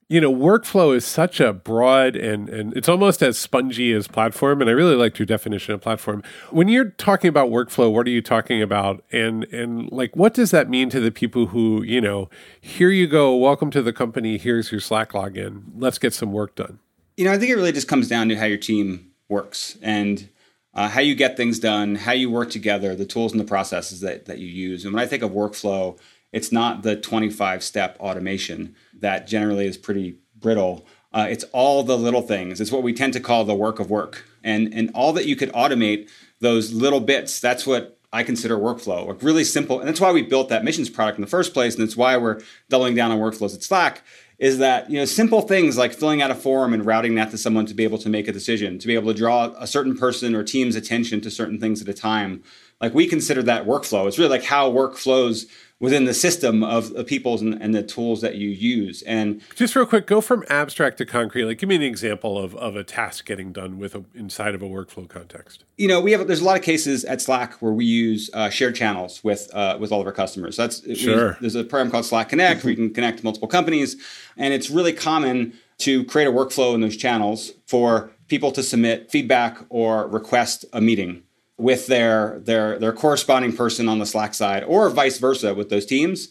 you 0.09 0.21
know 0.21 0.33
workflow 0.33 0.95
is 0.95 1.05
such 1.05 1.41
a 1.41 1.53
broad 1.53 2.17
and 2.17 2.49
and 2.49 2.77
it's 2.77 2.89
almost 2.89 3.23
as 3.23 3.39
spongy 3.39 3.93
as 3.93 4.07
platform 4.07 4.61
and 4.61 4.69
i 4.69 4.73
really 4.73 4.95
liked 4.95 5.19
your 5.19 5.27
definition 5.27 5.75
of 5.75 5.81
platform. 5.81 6.23
When 6.51 6.69
you're 6.69 6.91
talking 6.91 7.29
about 7.29 7.51
workflow 7.51 7.93
what 7.93 8.07
are 8.07 8.11
you 8.11 8.23
talking 8.23 8.63
about? 8.63 9.05
And 9.13 9.45
and 9.45 9.91
like 9.91 10.15
what 10.17 10.35
does 10.35 10.51
that 10.53 10.69
mean 10.69 10.89
to 10.91 11.01
the 11.01 11.11
people 11.11 11.47
who 11.47 11.83
you 11.83 12.01
know 12.01 12.31
here 12.61 12.91
you 12.91 13.07
go 13.07 13.35
welcome 13.35 13.71
to 13.73 13.83
the 13.83 13.93
company 13.93 14.39
here's 14.39 14.71
your 14.71 14.81
slack 14.81 15.13
login 15.13 15.65
let's 15.77 15.99
get 15.99 16.15
some 16.15 16.33
work 16.33 16.55
done 16.55 16.79
you 17.17 17.25
know 17.25 17.33
i 17.33 17.39
think 17.39 17.51
it 17.51 17.57
really 17.57 17.73
just 17.73 17.89
comes 17.89 18.09
down 18.09 18.29
to 18.29 18.37
how 18.37 18.45
your 18.45 18.59
team 18.59 19.11
works. 19.29 19.79
And 19.83 20.29
uh, 20.75 20.89
how 20.89 21.01
you 21.01 21.15
get 21.15 21.37
things 21.37 21.59
done, 21.59 21.95
how 21.95 22.13
you 22.13 22.31
work 22.31 22.51
together, 22.51 22.95
the 22.95 23.05
tools 23.05 23.33
and 23.33 23.41
the 23.41 23.45
processes 23.45 24.01
that, 24.01 24.27
that 24.27 24.39
you 24.39 24.49
use. 24.49 24.85
And 24.85 24.93
when 24.93 25.03
I 25.03 25.07
think 25.07 25.23
of 25.23 25.31
workflow, 25.31 25.99
it's 26.33 26.51
not 26.51 26.83
the 26.83 26.97
25 26.97 27.63
step 27.63 27.97
automation 28.01 28.75
that 29.01 29.27
generally 29.27 29.67
is 29.67 29.77
pretty 29.77 30.17
brittle. 30.37 30.85
Uh, 31.13 31.29
it's 31.31 31.45
all 31.53 31.85
the 31.85 31.97
little 31.97 32.23
things. 32.23 32.61
It's 32.61 32.73
what 32.73 32.83
we 32.83 32.93
tend 32.93 33.13
to 33.13 33.21
call 33.21 33.45
the 33.45 33.55
work 33.55 33.79
of 33.79 33.89
work. 33.89 34.25
And, 34.43 34.75
and 34.75 34.91
all 34.95 35.13
that 35.13 35.27
you 35.27 35.37
could 35.37 35.53
automate, 35.53 36.11
those 36.41 36.73
little 36.73 37.01
bits, 37.01 37.39
that's 37.39 37.67
what 37.67 37.99
I 38.13 38.25
consider 38.25 38.59
workflow. 38.59 39.07
Like 39.07 39.23
really 39.23 39.45
simple. 39.45 39.79
And 39.79 39.89
that's 39.89 40.01
why 40.01 40.11
we 40.11 40.23
built 40.23 40.49
that 40.49 40.65
missions 40.65 40.91
product 40.91 41.19
in 41.19 41.23
the 41.23 41.31
first 41.31 41.55
place. 41.55 41.75
And 41.75 41.85
it's 41.85 41.97
why 41.97 42.17
we're 42.17 42.41
doubling 42.69 42.97
down 42.97 43.13
on 43.13 43.19
workflows 43.19 43.55
at 43.55 43.63
Slack 43.63 44.03
is 44.45 44.59
that 44.59 44.91
you 44.91 44.99
know 44.99 45.07
simple 45.07 45.41
things 45.41 45.79
like 45.79 45.95
filling 45.95 46.21
out 46.21 46.31
a 46.31 46.35
form 46.35 46.75
and 46.75 46.85
routing 46.85 47.15
that 47.15 47.31
to 47.31 47.39
someone 47.39 47.65
to 47.65 47.73
be 47.73 47.83
able 47.83 47.97
to 47.97 48.11
make 48.11 48.29
a 48.29 48.33
decision 48.33 48.79
to 48.79 48.87
be 48.87 48.95
able 48.95 49.11
to 49.11 49.19
draw 49.19 49.47
a 49.59 49.67
certain 49.67 49.97
person 49.97 50.35
or 50.35 50.45
team's 50.45 50.77
attention 50.77 51.19
to 51.19 51.31
certain 51.31 51.59
things 51.59 51.81
at 51.81 51.89
a 51.89 51.95
time. 51.95 52.43
Like 52.79 52.93
we 52.93 53.07
consider 53.07 53.43
that 53.45 53.65
workflow. 53.65 54.07
It's 54.07 54.19
really 54.19 54.29
like 54.29 54.45
how 54.45 54.69
work 54.69 54.97
flows 54.97 55.47
within 55.81 56.05
the 56.05 56.15
system 56.15 56.63
of 56.63 56.95
the 56.95 57.05
people's 57.05 57.43
and, 57.43 57.61
and, 57.61 57.75
the 57.75 57.83
tools 57.83 58.21
that 58.21 58.37
you 58.37 58.49
use. 58.49 59.03
And 59.03 59.43
just 59.57 59.75
real 59.75 59.85
quick, 59.85 60.07
go 60.07 60.21
from 60.21 60.45
abstract 60.49 60.99
to 60.99 61.05
concrete. 61.05 61.45
Like, 61.45 61.59
give 61.59 61.69
me 61.69 61.75
an 61.75 61.83
example 61.83 62.39
of, 62.39 62.55
of 62.55 62.77
a 62.77 62.85
task 62.85 63.27
getting 63.27 63.53
done 63.53 63.79
with 63.79 63.95
a, 63.95 64.05
inside 64.15 64.55
of 64.55 64.63
a 64.63 64.67
workflow 64.67 65.09
context. 65.09 65.65
You 65.77 65.89
know, 65.89 66.01
we 66.01 66.13
have 66.13 66.27
there's 66.27 66.41
a 66.41 66.45
lot 66.45 66.57
of 66.57 66.63
cases 66.63 67.05
at 67.05 67.21
Slack 67.21 67.55
where 67.55 67.73
we 67.73 67.85
use 67.85 68.31
uh, 68.33 68.51
shared 68.51 68.77
channels 68.77 69.23
with 69.25 69.51
uh, 69.53 69.77
with 69.81 69.91
all 69.91 70.01
of 70.01 70.07
our 70.07 70.13
customers. 70.13 70.57
That's 70.57 70.81
sure. 70.97 71.31
We, 71.31 71.37
there's 71.41 71.57
a 71.57 71.65
program 71.65 71.91
called 71.91 72.07
Slack 72.07 72.29
Connect 72.29 72.63
where 72.63 72.71
you 72.71 72.77
can 72.77 72.95
connect 72.95 73.25
multiple 73.25 73.49
companies, 73.49 73.97
and 74.37 74.55
it's 74.55 74.71
really 74.71 74.93
common 74.93 75.55
to 75.79 76.05
create 76.05 76.29
a 76.29 76.33
workflow 76.33 76.75
in 76.75 76.81
those 76.81 76.97
channels 76.97 77.53
for 77.67 78.11
people 78.29 78.53
to 78.53 78.63
submit 78.63 79.11
feedback 79.11 79.59
or 79.69 80.07
request 80.07 80.65
a 80.73 80.81
meeting 80.81 81.24
with 81.57 81.87
their 81.87 82.41
their 82.41 82.79
their 82.79 82.93
corresponding 82.93 83.55
person 83.55 83.89
on 83.89 83.99
the 83.99 84.07
Slack 84.07 84.35
side, 84.35 84.65
or 84.65 84.91
vice 84.91 85.19
versa 85.19 85.55
with 85.55 85.71
those 85.71 85.87
teams. 85.87 86.29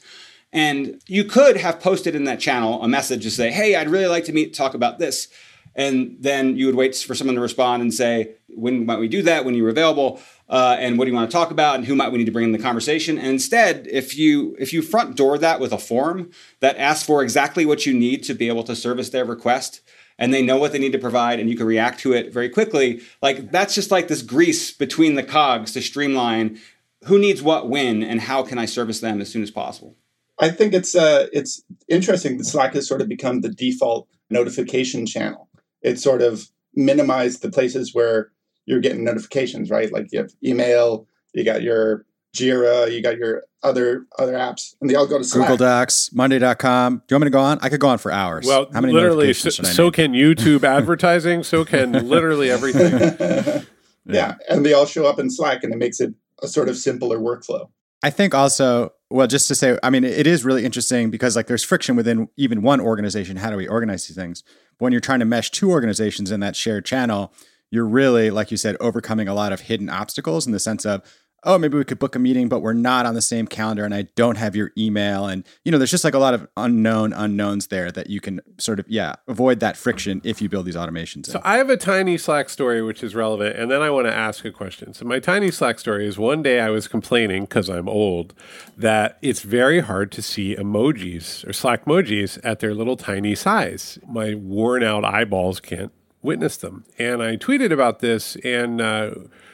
And 0.51 1.01
you 1.07 1.23
could 1.23 1.57
have 1.57 1.79
posted 1.79 2.13
in 2.13 2.25
that 2.25 2.39
channel 2.39 2.81
a 2.83 2.87
message 2.87 3.23
to 3.23 3.31
say, 3.31 3.51
"Hey, 3.51 3.75
I'd 3.75 3.89
really 3.89 4.07
like 4.07 4.25
to 4.25 4.33
meet 4.33 4.53
talk 4.53 4.73
about 4.73 4.99
this," 4.99 5.27
and 5.75 6.17
then 6.19 6.57
you 6.57 6.65
would 6.65 6.75
wait 6.75 6.95
for 6.95 7.15
someone 7.15 7.35
to 7.35 7.41
respond 7.41 7.81
and 7.81 7.93
say, 7.93 8.35
"When 8.49 8.85
might 8.85 8.99
we 8.99 9.07
do 9.07 9.21
that? 9.23 9.45
When 9.45 9.55
you're 9.55 9.69
available?" 9.69 10.21
Uh, 10.49 10.75
and 10.77 10.99
what 10.99 11.05
do 11.05 11.11
you 11.11 11.15
want 11.15 11.31
to 11.31 11.35
talk 11.35 11.51
about 11.51 11.75
and 11.75 11.85
who 11.85 11.95
might 11.95 12.11
we 12.11 12.17
need 12.17 12.25
to 12.25 12.31
bring 12.31 12.45
in 12.45 12.51
the 12.51 12.59
conversation 12.59 13.17
and 13.17 13.27
instead 13.27 13.87
if 13.89 14.15
you 14.15 14.55
if 14.59 14.73
you 14.73 14.81
front 14.81 15.15
door 15.15 15.37
that 15.37 15.59
with 15.59 15.71
a 15.71 15.77
form 15.77 16.29
that 16.59 16.77
asks 16.77 17.03
for 17.03 17.23
exactly 17.23 17.65
what 17.65 17.85
you 17.85 17.93
need 17.93 18.21
to 18.21 18.33
be 18.33 18.49
able 18.49 18.63
to 18.63 18.75
service 18.75 19.09
their 19.09 19.23
request 19.23 19.79
and 20.17 20.33
they 20.33 20.41
know 20.41 20.57
what 20.57 20.71
they 20.71 20.79
need 20.79 20.91
to 20.91 20.99
provide 20.99 21.39
and 21.39 21.49
you 21.49 21.57
can 21.57 21.65
react 21.65 21.99
to 21.99 22.13
it 22.13 22.33
very 22.33 22.49
quickly. 22.49 23.01
Like 23.21 23.51
that's 23.51 23.75
just 23.75 23.91
like 23.91 24.07
this 24.07 24.21
grease 24.21 24.71
between 24.71 25.15
the 25.15 25.23
cogs 25.23 25.71
to 25.73 25.81
streamline 25.81 26.59
who 27.05 27.19
needs 27.19 27.41
what 27.41 27.69
when 27.69 28.01
and 28.01 28.21
how 28.21 28.43
can 28.43 28.57
i 28.57 28.65
service 28.65 29.01
them 29.01 29.19
as 29.19 29.29
soon 29.29 29.43
as 29.43 29.51
possible. 29.51 29.95
I 30.39 30.49
think 30.49 30.73
it's 30.73 30.95
uh 30.95 31.27
it's 31.33 31.63
interesting 31.87 32.37
that 32.37 32.45
slack 32.45 32.73
has 32.73 32.87
sort 32.87 33.01
of 33.01 33.09
become 33.09 33.41
the 33.41 33.49
default 33.49 34.07
notification 34.29 35.05
channel. 35.05 35.49
It 35.81 35.99
sort 35.99 36.21
of 36.21 36.47
minimized 36.75 37.41
the 37.41 37.51
places 37.51 37.93
where 37.93 38.31
you're 38.65 38.79
getting 38.79 39.03
notifications 39.03 39.69
right? 39.69 39.91
Like 39.91 40.07
you 40.11 40.19
have 40.19 40.31
email 40.43 41.07
you 41.33 41.43
got 41.43 41.63
your 41.63 42.05
Jira, 42.35 42.91
you 42.91 43.01
got 43.01 43.17
your 43.17 43.43
other 43.61 44.07
other 44.17 44.33
apps, 44.33 44.75
and 44.81 44.89
they 44.89 44.95
all 44.95 45.05
go 45.05 45.17
to 45.17 45.23
Slack. 45.23 45.47
Google 45.47 45.57
Docs, 45.57 46.11
Monday.com. 46.13 46.97
Do 46.97 47.03
you 47.09 47.15
want 47.15 47.21
me 47.21 47.25
to 47.27 47.29
go 47.29 47.39
on? 47.39 47.59
I 47.61 47.69
could 47.69 47.79
go 47.79 47.87
on 47.87 47.99
for 47.99 48.11
hours. 48.11 48.45
Well, 48.45 48.67
How 48.73 48.81
many 48.81 48.93
literally, 48.93 49.33
so, 49.33 49.47
notifications 49.49 49.55
should 49.55 49.65
I 49.65 49.69
so 49.69 49.91
can 49.91 50.13
YouTube 50.13 50.63
advertising. 50.63 51.43
So 51.43 51.63
can 51.63 51.91
literally 52.09 52.49
everything. 52.49 53.65
yeah, 54.05 54.35
and 54.49 54.65
they 54.65 54.73
all 54.73 54.87
show 54.87 55.05
up 55.05 55.19
in 55.19 55.29
Slack, 55.29 55.63
and 55.63 55.73
it 55.73 55.77
makes 55.77 55.99
it 55.99 56.13
a 56.41 56.47
sort 56.47 56.69
of 56.69 56.77
simpler 56.77 57.19
workflow. 57.19 57.69
I 58.01 58.09
think 58.09 58.33
also, 58.33 58.93
well, 59.09 59.27
just 59.27 59.47
to 59.47 59.55
say, 59.55 59.77
I 59.81 59.89
mean, 59.89 60.03
it 60.03 60.27
is 60.27 60.43
really 60.43 60.65
interesting 60.65 61.09
because 61.09 61.35
like 61.35 61.47
there's 61.47 61.63
friction 61.63 61.95
within 61.95 62.27
even 62.35 62.61
one 62.61 62.81
organization. 62.81 63.37
How 63.37 63.49
do 63.49 63.57
we 63.57 63.67
organize 63.67 64.07
these 64.07 64.17
things? 64.17 64.43
But 64.77 64.85
when 64.85 64.91
you're 64.91 65.01
trying 65.01 65.19
to 65.19 65.25
mesh 65.25 65.51
two 65.51 65.71
organizations 65.71 66.31
in 66.31 66.39
that 66.41 66.55
shared 66.55 66.83
channel, 66.83 67.33
you're 67.71 67.85
really, 67.85 68.29
like 68.29 68.51
you 68.51 68.57
said, 68.57 68.75
overcoming 68.79 69.27
a 69.27 69.33
lot 69.33 69.53
of 69.53 69.61
hidden 69.61 69.89
obstacles 69.89 70.45
in 70.45 70.51
the 70.51 70.59
sense 70.59 70.85
of, 70.85 71.01
oh, 71.45 71.57
maybe 71.57 71.77
we 71.77 71.83
could 71.83 71.99
book 71.99 72.15
a 72.15 72.19
meeting, 72.19 72.47
but 72.47 72.59
we're 72.59 72.73
not 72.73 73.05
on 73.05 73.15
the 73.15 73.21
same 73.21 73.47
calendar 73.47 73.85
and 73.85 73.93
I 73.93 74.03
don't 74.15 74.37
have 74.37 74.55
your 74.55 74.71
email. 74.77 75.27
And, 75.27 75.45
you 75.63 75.71
know, 75.71 75.77
there's 75.77 75.91
just 75.91 76.03
like 76.03 76.13
a 76.13 76.19
lot 76.19 76.33
of 76.33 76.47
unknown 76.57 77.13
unknowns 77.13 77.67
there 77.67 77.91
that 77.91 78.09
you 78.09 78.21
can 78.21 78.41
sort 78.57 78.79
of, 78.79 78.87
yeah, 78.87 79.15
avoid 79.27 79.59
that 79.59 79.77
friction 79.77 80.21
if 80.23 80.41
you 80.41 80.49
build 80.49 80.65
these 80.65 80.75
automations. 80.75 81.27
So 81.27 81.39
in. 81.39 81.41
I 81.43 81.57
have 81.57 81.69
a 81.69 81.77
tiny 81.77 82.17
Slack 82.17 82.49
story 82.49 82.81
which 82.81 83.03
is 83.03 83.15
relevant, 83.15 83.57
and 83.57 83.69
then 83.69 83.81
I 83.81 83.89
want 83.89 84.07
to 84.07 84.13
ask 84.13 84.45
a 84.45 84.51
question. 84.51 84.93
So 84.93 85.05
my 85.05 85.19
tiny 85.19 85.51
Slack 85.51 85.79
story 85.79 86.07
is 86.07 86.17
one 86.17 86.41
day 86.41 86.59
I 86.59 86.69
was 86.69 86.87
complaining 86.87 87.43
because 87.43 87.69
I'm 87.69 87.89
old 87.89 88.33
that 88.77 89.17
it's 89.21 89.41
very 89.41 89.81
hard 89.81 90.11
to 90.13 90.21
see 90.21 90.55
emojis 90.55 91.47
or 91.47 91.53
Slack 91.53 91.85
emojis 91.85 92.39
at 92.43 92.59
their 92.59 92.73
little 92.73 92.97
tiny 92.97 93.35
size. 93.35 93.99
My 94.07 94.33
worn 94.33 94.83
out 94.83 95.03
eyeballs 95.03 95.59
can't 95.59 95.91
witness 96.21 96.55
them, 96.57 96.85
and 96.97 97.21
I 97.21 97.37
tweeted 97.37 97.71
about 97.71 97.99
this 97.99 98.35
and. 98.37 98.81
Uh, 98.81 99.11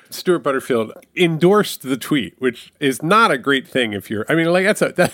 Stewart 0.09 0.43
Butterfield 0.43 0.93
endorsed 1.15 1.83
the 1.83 1.97
tweet, 1.97 2.35
which 2.39 2.73
is 2.79 3.03
not 3.03 3.31
a 3.31 3.37
great 3.37 3.67
thing 3.67 3.93
if 3.93 4.09
you're. 4.09 4.25
I 4.29 4.35
mean, 4.35 4.51
like 4.51 4.65
that's 4.65 4.81
a 4.81 4.91
that, 4.97 5.13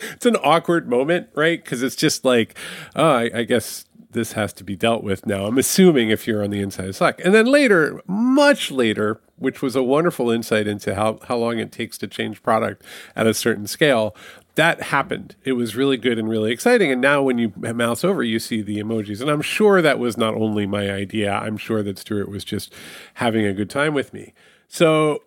it's 0.00 0.26
an 0.26 0.36
awkward 0.36 0.88
moment, 0.88 1.28
right? 1.34 1.62
Because 1.62 1.82
it's 1.82 1.96
just 1.96 2.24
like, 2.24 2.56
oh, 2.96 3.12
I, 3.12 3.30
I 3.34 3.42
guess 3.44 3.86
this 4.12 4.32
has 4.32 4.52
to 4.54 4.64
be 4.64 4.76
dealt 4.76 5.04
with 5.04 5.26
now. 5.26 5.46
I'm 5.46 5.58
assuming 5.58 6.10
if 6.10 6.26
you're 6.26 6.42
on 6.42 6.50
the 6.50 6.60
inside 6.60 6.88
of 6.88 6.96
Slack. 6.96 7.24
And 7.24 7.32
then 7.34 7.46
later, 7.46 8.00
much 8.06 8.70
later, 8.70 9.20
which 9.36 9.62
was 9.62 9.76
a 9.76 9.82
wonderful 9.82 10.30
insight 10.30 10.66
into 10.66 10.94
how, 10.94 11.20
how 11.28 11.36
long 11.36 11.58
it 11.58 11.70
takes 11.70 11.96
to 11.98 12.08
change 12.08 12.42
product 12.42 12.82
at 13.14 13.26
a 13.26 13.34
certain 13.34 13.66
scale, 13.66 14.14
that 14.54 14.82
happened. 14.82 15.36
It 15.44 15.52
was 15.52 15.76
really 15.76 15.96
good 15.96 16.18
and 16.18 16.28
really 16.28 16.52
exciting. 16.52 16.90
And 16.90 17.00
now 17.00 17.22
when 17.22 17.38
you 17.38 17.52
mouse 17.56 18.04
over, 18.04 18.22
you 18.22 18.38
see 18.38 18.62
the 18.62 18.78
emojis. 18.78 19.20
And 19.20 19.30
I'm 19.30 19.42
sure 19.42 19.80
that 19.80 19.98
was 19.98 20.16
not 20.16 20.34
only 20.34 20.66
my 20.66 20.90
idea, 20.90 21.32
I'm 21.32 21.56
sure 21.56 21.82
that 21.82 21.98
Stewart 21.98 22.28
was 22.28 22.44
just 22.44 22.72
having 23.14 23.46
a 23.46 23.52
good 23.52 23.70
time 23.70 23.94
with 23.94 24.12
me. 24.12 24.34
So 24.68 25.22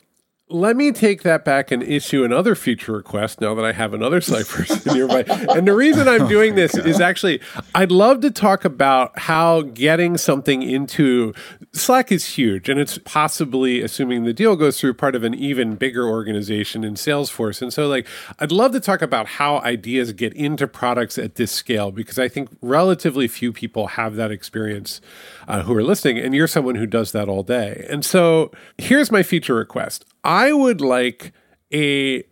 let 0.50 0.76
me 0.76 0.92
take 0.92 1.24
that 1.24 1.46
back 1.46 1.72
and 1.72 1.82
issue 1.82 2.24
another 2.24 2.54
feature 2.54 2.92
request 2.92 3.40
now 3.40 3.56
that 3.56 3.64
I 3.64 3.72
have 3.72 3.94
another 3.94 4.22
Slack 4.22 4.46
person 4.46 4.94
nearby. 4.94 5.24
And 5.28 5.68
the 5.68 5.74
reason 5.74 6.08
I'm 6.08 6.28
doing 6.28 6.56
this 6.56 6.76
is 6.76 7.00
actually 7.00 7.42
I'd 7.74 7.92
love 7.92 8.22
to 8.22 8.30
talk 8.30 8.66
about 8.66 9.18
how 9.18 9.62
getting 9.62 10.18
something 10.18 10.62
into 10.62 11.34
Slack 11.72 12.12
is 12.12 12.26
huge, 12.38 12.70
and 12.70 12.80
it's 12.80 13.00
possibly, 13.00 13.82
assuming 13.82 14.26
the 14.26 14.34
deal 14.34 14.56
goes 14.56 14.80
through, 14.80 14.94
part 14.94 15.16
of 15.16 15.24
an 15.24 15.34
even 15.34 15.76
bigger 15.76 16.08
organization 16.08 16.84
in 16.84 16.94
Salesforce. 16.94 17.64
And 17.64 17.74
so, 17.74 17.88
like, 17.88 18.06
I'd 18.40 18.52
love 18.52 18.74
to 18.74 18.80
talk 18.80 19.02
about 19.02 19.28
how 19.28 19.58
ideas 19.60 20.12
get 20.14 20.34
into 20.34 20.68
products 20.68 21.18
at 21.18 21.36
this 21.36 21.52
scale 21.52 21.90
because 21.90 22.20
I 22.20 22.28
think 22.28 22.50
relatively 22.62 23.28
few 23.28 23.52
people 23.52 23.88
have 23.88 24.16
that 24.18 24.30
experience 24.30 25.02
uh, 25.48 25.64
who 25.64 25.76
are 25.76 25.84
listening, 25.84 26.20
and 26.20 26.36
you're 26.36 26.48
someone 26.48 26.76
who 26.76 26.86
does 26.86 27.12
that 27.14 27.28
all 27.28 27.42
day. 27.42 27.88
And 27.90 28.06
so, 28.06 28.52
here's 28.78 29.10
my 29.10 29.24
feature 29.24 29.56
request. 29.56 30.06
I 30.24 30.54
would 30.54 30.82
like 30.82 31.34
a 31.74 32.24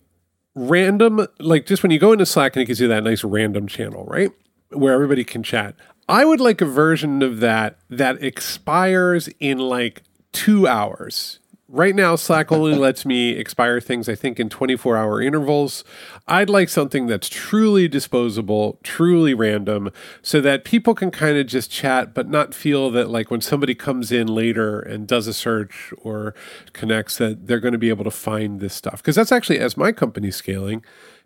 random, 0.55 1.27
like 1.39 1.65
just 1.65 1.83
when 1.83 1.91
you 1.91 1.99
go 1.99 2.13
into 2.13 2.25
Slack 2.25 2.55
and 2.55 2.61
you 2.61 2.67
can 2.67 2.75
see 2.75 2.87
that 2.87 3.03
nice 3.03 3.23
random 3.23 3.67
channel, 3.67 4.05
right? 4.05 4.31
Where 4.69 4.93
everybody 4.93 5.23
can 5.23 5.43
chat. 5.43 5.75
I 6.07 6.25
would 6.25 6.39
like 6.39 6.61
a 6.61 6.65
version 6.65 7.21
of 7.21 7.39
that 7.39 7.77
that 7.89 8.23
expires 8.23 9.29
in 9.39 9.57
like 9.59 10.03
two 10.31 10.67
hours. 10.67 11.39
Right 11.73 11.95
now, 11.95 12.17
Slack 12.17 12.51
only 12.51 12.75
lets 12.75 13.05
me 13.05 13.29
expire 13.29 13.79
things, 13.79 14.09
I 14.09 14.15
think, 14.15 14.41
in 14.41 14.49
24 14.49 14.97
hour 14.97 15.21
intervals. 15.21 15.85
I'd 16.27 16.49
like 16.49 16.67
something 16.67 17.07
that's 17.07 17.29
truly 17.29 17.87
disposable, 17.87 18.77
truly 18.83 19.33
random, 19.33 19.89
so 20.21 20.41
that 20.41 20.65
people 20.65 20.93
can 20.93 21.11
kind 21.11 21.37
of 21.37 21.47
just 21.47 21.71
chat, 21.71 22.13
but 22.13 22.27
not 22.27 22.53
feel 22.53 22.91
that, 22.91 23.09
like, 23.09 23.31
when 23.31 23.39
somebody 23.39 23.73
comes 23.73 24.11
in 24.11 24.27
later 24.27 24.81
and 24.81 25.07
does 25.07 25.27
a 25.27 25.33
search 25.33 25.93
or 26.01 26.35
connects, 26.73 27.17
that 27.19 27.47
they're 27.47 27.61
going 27.61 27.71
to 27.71 27.77
be 27.77 27.87
able 27.87 28.03
to 28.03 28.11
find 28.11 28.59
this 28.59 28.73
stuff. 28.73 28.97
Because 28.97 29.15
that's 29.15 29.31
actually, 29.31 29.59
as 29.59 29.77
my 29.77 29.93
company's 29.93 30.35
scaling, 30.35 30.83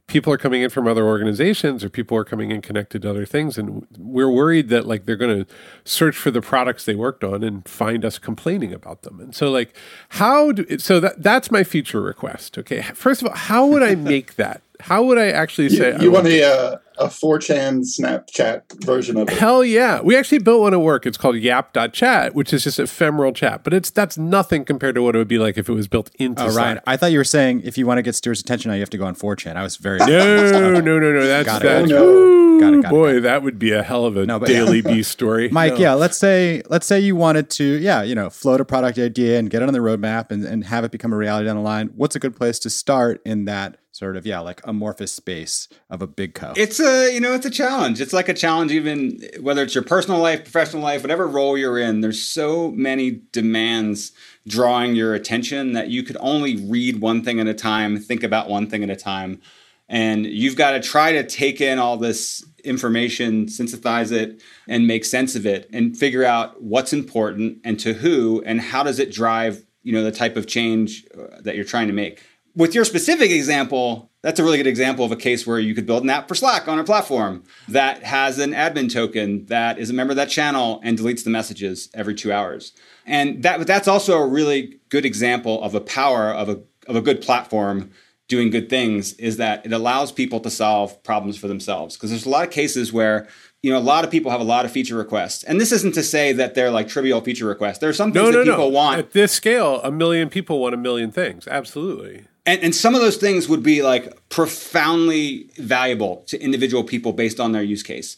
people 0.07 0.31
are 0.31 0.37
coming 0.37 0.61
in 0.61 0.69
from 0.69 0.87
other 0.87 1.05
organizations 1.05 1.83
or 1.83 1.89
people 1.89 2.15
are 2.15 2.23
coming 2.23 2.51
in 2.51 2.61
connected 2.61 3.01
to 3.01 3.09
other 3.09 3.25
things. 3.25 3.57
And 3.57 3.87
we're 3.97 4.29
worried 4.29 4.69
that 4.69 4.85
like 4.85 5.05
they're 5.05 5.15
going 5.15 5.45
to 5.45 5.53
search 5.83 6.15
for 6.15 6.31
the 6.31 6.41
products 6.41 6.85
they 6.85 6.95
worked 6.95 7.23
on 7.23 7.43
and 7.43 7.67
find 7.67 8.05
us 8.05 8.19
complaining 8.19 8.73
about 8.73 9.01
them. 9.01 9.19
And 9.19 9.35
so 9.35 9.49
like 9.49 9.75
how 10.09 10.51
do 10.51 10.77
so 10.77 10.99
that 10.99 11.23
that's 11.23 11.49
my 11.49 11.63
feature 11.63 12.01
request 12.01 12.57
okay? 12.57 12.81
First 12.81 13.21
of 13.21 13.29
all 13.29 13.35
how 13.35 13.65
would 13.65 13.83
i 13.83 13.95
make 14.15 14.35
that 14.35 14.61
how 14.79 15.03
would 15.03 15.17
i 15.17 15.27
actually 15.29 15.69
say 15.69 15.97
you 16.01 16.11
want 16.11 16.27
a 16.27 16.43
uh, 16.43 16.77
a 16.97 17.07
4chan 17.07 17.81
Snapchat 17.83 18.85
version 18.85 19.17
of 19.17 19.27
it. 19.27 19.37
Hell 19.37 19.65
yeah. 19.65 19.99
We 20.01 20.15
actually 20.15 20.39
built 20.39 20.61
one 20.61 20.73
at 20.73 20.79
work. 20.79 21.05
It's 21.05 21.17
called 21.17 21.35
yap.chat, 21.35 22.33
which 22.33 22.53
is 22.53 22.63
just 22.63 22.79
ephemeral 22.79 23.33
chat, 23.33 23.65
but 23.65 23.73
it's 23.73 23.89
that's 23.89 24.17
nothing 24.17 24.63
compared 24.63 24.95
to 24.95 25.01
what 25.03 25.13
it 25.13 25.17
would 25.17 25.27
be 25.27 25.37
like 25.37 25.57
if 25.57 25.67
it 25.67 25.73
was 25.73 25.89
built 25.89 26.09
into 26.15 26.41
Oh, 26.43 26.49
Slack. 26.49 26.63
Ryan, 26.65 26.79
I 26.87 26.95
thought 26.95 27.11
you 27.11 27.17
were 27.17 27.25
saying 27.25 27.63
if 27.65 27.77
you 27.77 27.85
want 27.85 27.97
to 27.97 28.01
get 28.01 28.15
Stewart's 28.15 28.39
attention 28.39 28.69
now, 28.69 28.75
you 28.75 28.79
have 28.81 28.89
to 28.91 28.97
go 28.97 29.05
on 29.05 29.13
4chan. 29.13 29.57
I 29.57 29.63
was 29.63 29.75
very 29.75 29.99
No, 29.99 30.05
no, 30.07 30.79
no, 30.79 30.99
no. 30.99 31.27
That's 31.27 31.45
Got 31.45 31.61
it. 31.63 31.65
that's 31.65 31.91
Oh, 31.91 31.95
no. 31.95 32.05
Ooh, 32.05 32.59
Got 32.61 32.73
it, 32.75 32.81
got 32.83 32.87
it, 32.87 32.89
boy, 32.95 33.13
got 33.15 33.23
that 33.23 33.43
would 33.43 33.59
be 33.59 33.73
a 33.73 33.83
hell 33.83 34.05
of 34.05 34.15
a 34.15 34.25
No, 34.25 34.39
but- 34.39 34.47
daily 34.47 34.79
beast 34.81 35.11
story. 35.11 35.49
Mike, 35.49 35.73
No. 35.73 35.79
yeah, 35.79 35.93
let's 35.95 36.17
say 36.17 36.61
let's 36.69 36.85
say 36.85 37.01
you 37.01 37.17
wanted 37.17 37.49
to, 37.51 37.63
yeah, 37.65 38.03
you 38.03 38.15
know, 38.15 38.29
float 38.29 38.61
a 38.61 38.65
product 38.65 38.97
idea 38.97 39.37
and 39.37 39.49
get 39.49 39.61
it 39.61 39.67
on 39.67 39.73
the 39.73 39.79
roadmap 39.79 40.31
and, 40.31 40.45
and 40.45 40.63
have 40.67 40.85
it 40.85 40.91
become 40.91 41.11
a 41.11 41.17
reality 41.17 41.45
down 41.47 41.57
the 41.57 41.61
line. 41.61 41.89
What's 41.95 42.15
a 42.15 42.19
good 42.19 42.37
place 42.37 42.57
to 42.59 42.69
start 42.69 43.21
in 43.25 43.43
that 43.45 43.75
sort 43.95 44.17
of, 44.17 44.25
yeah, 44.25 44.41
like 44.41 44.59
amorphous 44.65 45.13
space 45.13 45.69
of 45.89 46.01
a 46.01 46.07
big 46.07 46.33
co? 46.33 46.51
It's 46.57 46.81
a 46.81 47.13
you 47.13 47.21
know 47.21 47.33
it's 47.33 47.45
a 47.45 47.49
challenge. 47.49 48.01
It's 48.01 48.11
like 48.11 48.27
a 48.27 48.33
challenge 48.33 48.73
even 48.73 49.21
whether 49.39 49.63
it's 49.63 49.73
your 49.73 49.85
personal 49.85 50.19
life, 50.19 50.43
professional 50.43 50.83
life, 50.83 51.01
whatever 51.01 51.25
role 51.25 51.57
you're 51.57 51.79
in. 51.79 52.01
There's 52.01 52.21
so 52.21 52.71
many 52.71 53.21
demands 53.31 54.11
drawing 54.45 54.95
your 54.95 55.13
attention 55.13 55.71
that 55.73 55.87
you 55.87 56.03
could 56.03 56.17
only 56.19 56.57
read 56.57 56.99
one 56.99 57.23
thing 57.23 57.39
at 57.39 57.47
a 57.47 57.53
time, 57.53 57.97
think 57.97 58.21
about 58.21 58.49
one 58.49 58.67
thing 58.67 58.83
at 58.83 58.89
a 58.89 58.97
time, 58.97 59.39
and 59.87 60.25
you've 60.25 60.57
got 60.57 60.71
to 60.71 60.81
try 60.81 61.13
to 61.13 61.25
take 61.25 61.61
in 61.61 61.79
all 61.79 61.95
this 61.95 62.43
information, 62.65 63.47
synthesize 63.47 64.11
it, 64.11 64.41
and 64.67 64.87
make 64.87 65.05
sense 65.05 65.35
of 65.37 65.45
it, 65.45 65.69
and 65.71 65.97
figure 65.97 66.25
out 66.25 66.61
what's 66.61 66.91
important 66.91 67.59
and 67.63 67.79
to 67.79 67.93
who, 67.93 68.43
and 68.45 68.59
how 68.59 68.83
does 68.83 68.99
it 68.99 69.09
drive 69.09 69.65
you 69.83 69.93
know 69.93 70.03
the 70.03 70.11
type 70.11 70.35
of 70.35 70.47
change 70.47 71.05
uh, 71.17 71.39
that 71.41 71.55
you're 71.55 71.63
trying 71.63 71.87
to 71.87 71.93
make 71.93 72.21
with 72.55 72.73
your 72.73 72.85
specific 72.85 73.31
example, 73.31 74.11
that's 74.21 74.39
a 74.39 74.43
really 74.43 74.57
good 74.57 74.67
example 74.67 75.05
of 75.05 75.11
a 75.11 75.15
case 75.15 75.45
where 75.45 75.59
you 75.59 75.75
could 75.75 75.85
build 75.85 76.03
an 76.03 76.09
app 76.09 76.27
for 76.27 76.35
Slack 76.35 76.67
on 76.67 76.77
our 76.77 76.83
platform 76.83 77.43
that 77.67 78.03
has 78.03 78.39
an 78.39 78.51
admin 78.51 78.91
token 78.91 79.45
that 79.47 79.77
is 79.77 79.89
a 79.89 79.93
member 79.93 80.11
of 80.11 80.17
that 80.17 80.29
channel 80.29 80.79
and 80.83 80.97
deletes 80.97 81.23
the 81.23 81.29
messages 81.29 81.89
every 81.93 82.15
two 82.15 82.31
hours. 82.31 82.71
And 83.05 83.43
that 83.43 83.67
that's 83.67 83.87
also 83.87 84.17
a 84.17 84.27
really 84.27 84.79
good 84.89 85.05
example 85.05 85.61
of 85.61 85.75
a 85.75 85.81
power 85.81 86.31
of 86.31 86.49
a 86.49 86.61
of 86.87 86.95
a 86.95 87.01
good 87.01 87.21
platform 87.21 87.91
doing 88.27 88.49
good 88.49 88.69
things 88.69 89.13
is 89.13 89.37
that 89.37 89.65
it 89.65 89.71
allows 89.71 90.11
people 90.11 90.39
to 90.39 90.49
solve 90.49 91.01
problems 91.03 91.37
for 91.37 91.47
themselves. 91.47 91.95
Because 91.95 92.09
there's 92.09 92.25
a 92.25 92.29
lot 92.29 92.45
of 92.45 92.51
cases 92.51 92.91
where 92.91 93.27
you 93.61 93.71
know 93.71 93.77
a 93.77 93.79
lot 93.79 94.03
of 94.03 94.11
people 94.11 94.31
have 94.31 94.41
a 94.41 94.45
lot 94.45 94.65
of 94.65 94.71
feature 94.71 94.95
requests, 94.95 95.43
and 95.43 95.59
this 95.59 95.71
isn't 95.71 95.93
to 95.93 96.03
say 96.03 96.31
that 96.33 96.55
they're 96.55 96.71
like 96.71 96.87
trivial 96.87 97.21
feature 97.21 97.45
requests. 97.45 97.79
There 97.79 97.89
are 97.89 97.93
some 97.93 98.11
things 98.11 98.25
no, 98.25 98.31
no, 98.31 98.37
that 98.39 98.51
people 98.51 98.69
no. 98.69 98.75
want 98.75 98.99
At 98.99 99.11
this 99.11 99.31
scale, 99.31 99.81
a 99.83 99.91
million 99.91 100.29
people 100.29 100.59
want 100.59 100.73
a 100.73 100.77
million 100.77 101.11
things. 101.11 101.47
Absolutely. 101.47 102.25
And, 102.45 102.61
and 102.61 102.75
some 102.75 102.93
of 102.95 103.01
those 103.01 103.17
things 103.17 103.49
would 103.49 103.63
be 103.63 103.81
like 103.81 104.29
profoundly 104.29 105.49
valuable 105.57 106.23
to 106.27 106.39
individual 106.39 106.83
people 106.83 107.13
based 107.13 107.39
on 107.39 107.51
their 107.51 107.63
use 107.63 107.83
case. 107.83 108.17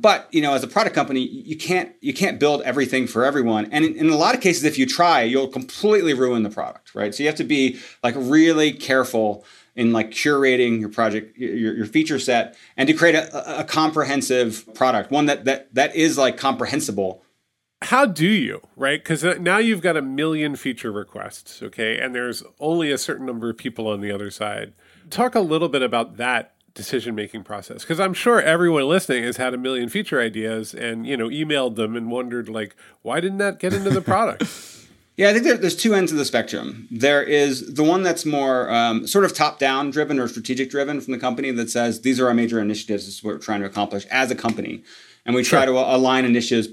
But 0.00 0.28
you 0.30 0.40
know, 0.40 0.54
as 0.54 0.62
a 0.62 0.68
product 0.68 0.94
company, 0.94 1.20
you 1.20 1.56
can't 1.56 1.92
you 2.00 2.14
can't 2.14 2.38
build 2.38 2.62
everything 2.62 3.06
for 3.08 3.24
everyone. 3.24 3.68
And 3.72 3.84
in, 3.84 3.96
in 3.96 4.10
a 4.10 4.16
lot 4.16 4.34
of 4.34 4.40
cases, 4.40 4.62
if 4.64 4.78
you 4.78 4.86
try, 4.86 5.22
you'll 5.22 5.48
completely 5.48 6.14
ruin 6.14 6.44
the 6.44 6.50
product, 6.50 6.94
right? 6.94 7.12
So 7.14 7.22
you 7.22 7.28
have 7.28 7.36
to 7.36 7.44
be 7.44 7.80
like 8.02 8.14
really 8.16 8.72
careful 8.72 9.44
in 9.74 9.92
like 9.92 10.10
curating 10.10 10.80
your 10.80 10.88
project, 10.88 11.36
your, 11.36 11.74
your 11.74 11.86
feature 11.86 12.18
set, 12.18 12.56
and 12.76 12.88
to 12.88 12.94
create 12.94 13.16
a, 13.16 13.60
a 13.60 13.64
comprehensive 13.64 14.72
product, 14.74 15.10
one 15.10 15.26
that 15.26 15.44
that 15.46 15.74
that 15.74 15.96
is 15.96 16.16
like 16.16 16.36
comprehensible 16.36 17.22
How 17.82 18.06
do 18.06 18.26
you, 18.26 18.60
right? 18.76 19.02
Because 19.02 19.22
now 19.40 19.58
you've 19.58 19.82
got 19.82 19.96
a 19.96 20.02
million 20.02 20.56
feature 20.56 20.90
requests, 20.90 21.62
okay? 21.62 21.98
And 21.98 22.14
there's 22.14 22.42
only 22.58 22.90
a 22.90 22.98
certain 22.98 23.24
number 23.24 23.50
of 23.50 23.56
people 23.56 23.86
on 23.86 24.00
the 24.00 24.10
other 24.10 24.30
side. 24.30 24.72
Talk 25.10 25.34
a 25.34 25.40
little 25.40 25.68
bit 25.68 25.82
about 25.82 26.16
that 26.16 26.54
decision 26.74 27.12
making 27.12 27.42
process 27.42 27.82
because 27.82 27.98
i'm 27.98 28.14
sure 28.14 28.40
everyone 28.40 28.86
listening 28.86 29.24
has 29.24 29.36
had 29.36 29.52
a 29.52 29.58
million 29.58 29.88
feature 29.88 30.20
ideas 30.20 30.72
and 30.72 31.08
you 31.08 31.16
know 31.16 31.28
emailed 31.28 31.74
them 31.74 31.96
and 31.96 32.08
wondered 32.08 32.48
like 32.48 32.76
why 33.02 33.18
didn't 33.18 33.38
that 33.38 33.58
get 33.58 33.72
into 33.72 33.90
the 33.90 34.00
product 34.00 34.44
Yeah, 35.18 35.30
I 35.30 35.32
think 35.32 35.46
there, 35.46 35.56
there's 35.56 35.74
two 35.74 35.94
ends 35.94 36.12
of 36.12 36.18
the 36.18 36.24
spectrum. 36.24 36.86
There 36.92 37.24
is 37.24 37.74
the 37.74 37.82
one 37.82 38.04
that's 38.04 38.24
more 38.24 38.70
um, 38.70 39.04
sort 39.04 39.24
of 39.24 39.34
top 39.34 39.58
down 39.58 39.90
driven 39.90 40.20
or 40.20 40.28
strategic 40.28 40.70
driven 40.70 41.00
from 41.00 41.12
the 41.12 41.18
company 41.18 41.50
that 41.50 41.70
says 41.70 42.02
these 42.02 42.20
are 42.20 42.28
our 42.28 42.34
major 42.34 42.60
initiatives. 42.60 43.04
This 43.04 43.16
is 43.16 43.24
what 43.24 43.34
we're 43.34 43.40
trying 43.40 43.58
to 43.62 43.66
accomplish 43.66 44.06
as 44.12 44.30
a 44.30 44.36
company, 44.36 44.84
and 45.26 45.34
we 45.34 45.42
try 45.42 45.64
sure. 45.64 45.74
to 45.74 45.96
align 45.96 46.24
initiatives, 46.24 46.68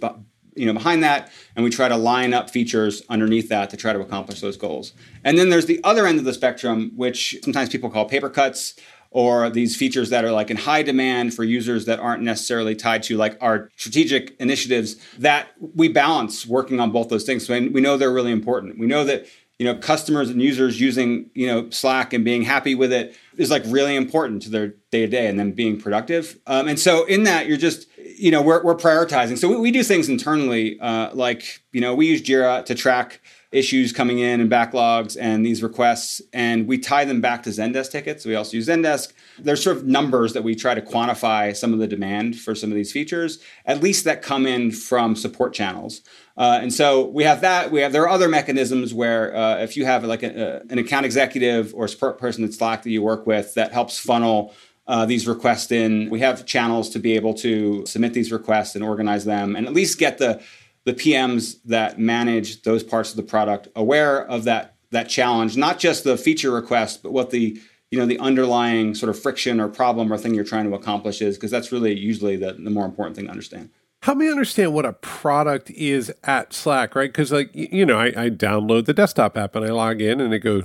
you 0.55 0.65
know, 0.65 0.73
behind 0.73 1.03
that, 1.03 1.31
and 1.55 1.63
we 1.63 1.69
try 1.69 1.87
to 1.87 1.97
line 1.97 2.33
up 2.33 2.49
features 2.49 3.03
underneath 3.09 3.49
that 3.49 3.69
to 3.69 3.77
try 3.77 3.93
to 3.93 3.99
accomplish 3.99 4.41
those 4.41 4.57
goals. 4.57 4.93
And 5.23 5.37
then 5.37 5.49
there's 5.49 5.65
the 5.65 5.79
other 5.83 6.07
end 6.07 6.19
of 6.19 6.25
the 6.25 6.33
spectrum, 6.33 6.91
which 6.95 7.35
sometimes 7.43 7.69
people 7.69 7.89
call 7.89 8.05
paper 8.05 8.29
cuts 8.29 8.75
or 9.11 9.49
these 9.49 9.77
features 9.77 10.09
that 10.09 10.25
are 10.25 10.31
like 10.31 10.51
in 10.51 10.57
high 10.57 10.83
demand 10.83 11.33
for 11.33 11.45
users 11.45 11.85
that 11.85 11.99
aren't 11.99 12.21
necessarily 12.21 12.75
tied 12.75 13.01
to 13.01 13.15
like 13.15 13.37
our 13.39 13.71
strategic 13.77 14.35
initiatives 14.41 14.97
that 15.17 15.47
we 15.73 15.87
balance 15.87 16.45
working 16.45 16.81
on 16.81 16.91
both 16.91 17.07
those 17.07 17.23
things. 17.23 17.45
So 17.45 17.53
we 17.53 17.79
know 17.79 17.95
they're 17.95 18.11
really 18.11 18.33
important. 18.33 18.77
We 18.77 18.87
know 18.87 19.05
that 19.05 19.25
you 19.59 19.65
know 19.65 19.75
customers 19.75 20.29
and 20.29 20.41
users 20.41 20.79
using 20.79 21.29
you 21.33 21.47
know 21.47 21.69
Slack 21.69 22.13
and 22.13 22.25
being 22.25 22.41
happy 22.41 22.75
with 22.75 22.91
it 22.91 23.17
is 23.37 23.49
like 23.49 23.63
really 23.67 23.95
important 23.95 24.41
to 24.43 24.49
their 24.49 24.69
day 24.91 25.01
to 25.01 25.07
day 25.07 25.27
and 25.27 25.39
then 25.39 25.51
being 25.51 25.79
productive. 25.79 26.39
Um, 26.47 26.67
and 26.67 26.79
so 26.79 27.05
in 27.05 27.23
that 27.23 27.47
you're 27.47 27.57
just 27.57 27.87
you 27.97 28.31
know 28.31 28.41
we're, 28.41 28.63
we're 28.63 28.75
prioritizing. 28.75 29.37
So 29.37 29.47
we, 29.49 29.57
we 29.57 29.71
do 29.71 29.83
things 29.83 30.09
internally 30.09 30.79
uh, 30.79 31.13
like 31.13 31.61
you 31.71 31.81
know 31.81 31.95
we 31.95 32.07
use 32.07 32.21
Jira 32.21 32.65
to 32.65 32.75
track 32.75 33.21
issues 33.55 33.93
coming 33.93 34.19
in 34.19 34.41
and 34.41 34.51
backlogs 34.51 35.15
and 35.19 35.45
these 35.45 35.63
requests, 35.63 36.21
and 36.33 36.67
we 36.67 36.77
tie 36.77 37.05
them 37.05 37.21
back 37.21 37.43
to 37.43 37.49
Zendesk 37.49 37.89
tickets. 37.89 38.25
We 38.25 38.35
also 38.35 38.57
use 38.57 38.67
Zendesk. 38.67 39.13
There's 39.39 39.63
sort 39.63 39.77
of 39.77 39.85
numbers 39.85 40.33
that 40.33 40.43
we 40.43 40.55
try 40.55 40.75
to 40.75 40.81
quantify 40.81 41.55
some 41.55 41.71
of 41.71 41.79
the 41.79 41.87
demand 41.87 42.37
for 42.37 42.53
some 42.53 42.69
of 42.69 42.75
these 42.75 42.91
features, 42.91 43.39
at 43.65 43.81
least 43.81 44.03
that 44.03 44.21
come 44.21 44.45
in 44.45 44.71
from 44.71 45.15
support 45.15 45.53
channels. 45.53 46.01
Uh, 46.37 46.59
and 46.61 46.73
so 46.73 47.05
we 47.05 47.23
have 47.23 47.41
that. 47.41 47.71
We 47.71 47.81
have 47.81 47.91
there 47.91 48.03
are 48.03 48.09
other 48.09 48.27
mechanisms 48.27 48.93
where 48.93 49.35
uh, 49.35 49.57
if 49.59 49.77
you 49.77 49.85
have 49.85 50.03
like 50.03 50.23
a, 50.23 50.63
a, 50.67 50.71
an 50.71 50.79
account 50.79 51.05
executive 51.05 51.73
or 51.73 51.87
support 51.87 52.17
person 52.17 52.43
at 52.43 52.53
Slack 52.53 52.83
that 52.83 52.89
you 52.89 53.01
work 53.01 53.25
with 53.25 53.53
that 53.53 53.71
helps 53.71 53.97
funnel 53.97 54.53
uh, 54.87 55.05
these 55.05 55.27
requests 55.27 55.71
in. 55.71 56.09
We 56.09 56.19
have 56.19 56.45
channels 56.45 56.89
to 56.89 56.99
be 56.99 57.13
able 57.15 57.33
to 57.35 57.85
submit 57.85 58.13
these 58.13 58.31
requests 58.31 58.75
and 58.75 58.83
organize 58.83 59.25
them, 59.25 59.55
and 59.55 59.65
at 59.65 59.73
least 59.73 59.97
get 59.97 60.17
the 60.17 60.41
the 60.83 60.93
PMs 60.93 61.57
that 61.65 61.99
manage 61.99 62.61
those 62.61 62.83
parts 62.83 63.09
of 63.09 63.17
the 63.17 63.23
product 63.23 63.69
aware 63.75 64.23
of 64.25 64.43
that 64.43 64.75
that 64.91 65.09
challenge, 65.09 65.57
not 65.57 65.79
just 65.79 66.03
the 66.03 66.17
feature 66.17 66.51
request, 66.51 67.01
but 67.01 67.11
what 67.11 67.31
the 67.31 67.59
you 67.91 67.99
know 67.99 68.05
the 68.05 68.19
underlying 68.19 68.93
sort 68.93 69.09
of 69.09 69.17
friction 69.17 69.59
or 69.59 69.67
problem 69.67 70.11
or 70.11 70.17
thing 70.17 70.33
you're 70.33 70.43
trying 70.43 70.69
to 70.69 70.75
accomplish 70.75 71.21
is, 71.21 71.37
because 71.37 71.51
that's 71.51 71.71
really 71.71 71.97
usually 71.97 72.35
the, 72.35 72.53
the 72.53 72.69
more 72.69 72.85
important 72.85 73.15
thing 73.15 73.25
to 73.25 73.31
understand. 73.31 73.69
Help 74.05 74.19
me 74.19 74.29
understand 74.29 74.71
what 74.71 74.85
a 74.85 74.93
product 74.93 75.71
is 75.71 76.13
at 76.23 76.53
Slack, 76.53 76.93
right? 76.93 77.09
Because 77.09 77.31
like 77.31 77.49
you 77.55 77.87
know, 77.87 77.97
I, 77.97 78.05
I, 78.05 78.29
download 78.29 78.85
the 78.85 78.93
desktop 78.93 79.35
app 79.35 79.55
and 79.55 79.65
I 79.65 79.69
log 79.69 79.99
in 79.99 80.21
and 80.21 80.31
it 80.31 80.41
goes, 80.41 80.61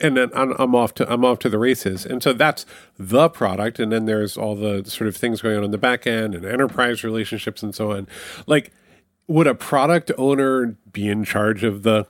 and 0.00 0.16
then 0.16 0.32
I'm, 0.34 0.50
I'm, 0.58 0.74
off 0.74 0.92
to 0.94 1.08
I'm 1.08 1.24
off 1.24 1.38
to 1.40 1.48
the 1.48 1.60
races. 1.60 2.04
And 2.04 2.20
so 2.20 2.32
that's 2.32 2.66
the 2.98 3.28
product, 3.28 3.78
and 3.78 3.92
then 3.92 4.06
there's 4.06 4.36
all 4.36 4.56
the 4.56 4.82
sort 4.90 5.06
of 5.06 5.16
things 5.16 5.42
going 5.42 5.56
on 5.56 5.62
in 5.62 5.70
the 5.70 5.78
back 5.78 6.08
end 6.08 6.34
and 6.34 6.44
enterprise 6.44 7.04
relationships 7.04 7.62
and 7.62 7.72
so 7.72 7.92
on. 7.92 8.08
Like 8.48 8.72
would 9.28 9.46
a 9.46 9.54
product 9.54 10.10
owner 10.18 10.76
be 10.90 11.08
in 11.08 11.22
charge 11.22 11.62
of 11.62 11.84
the 11.84 12.04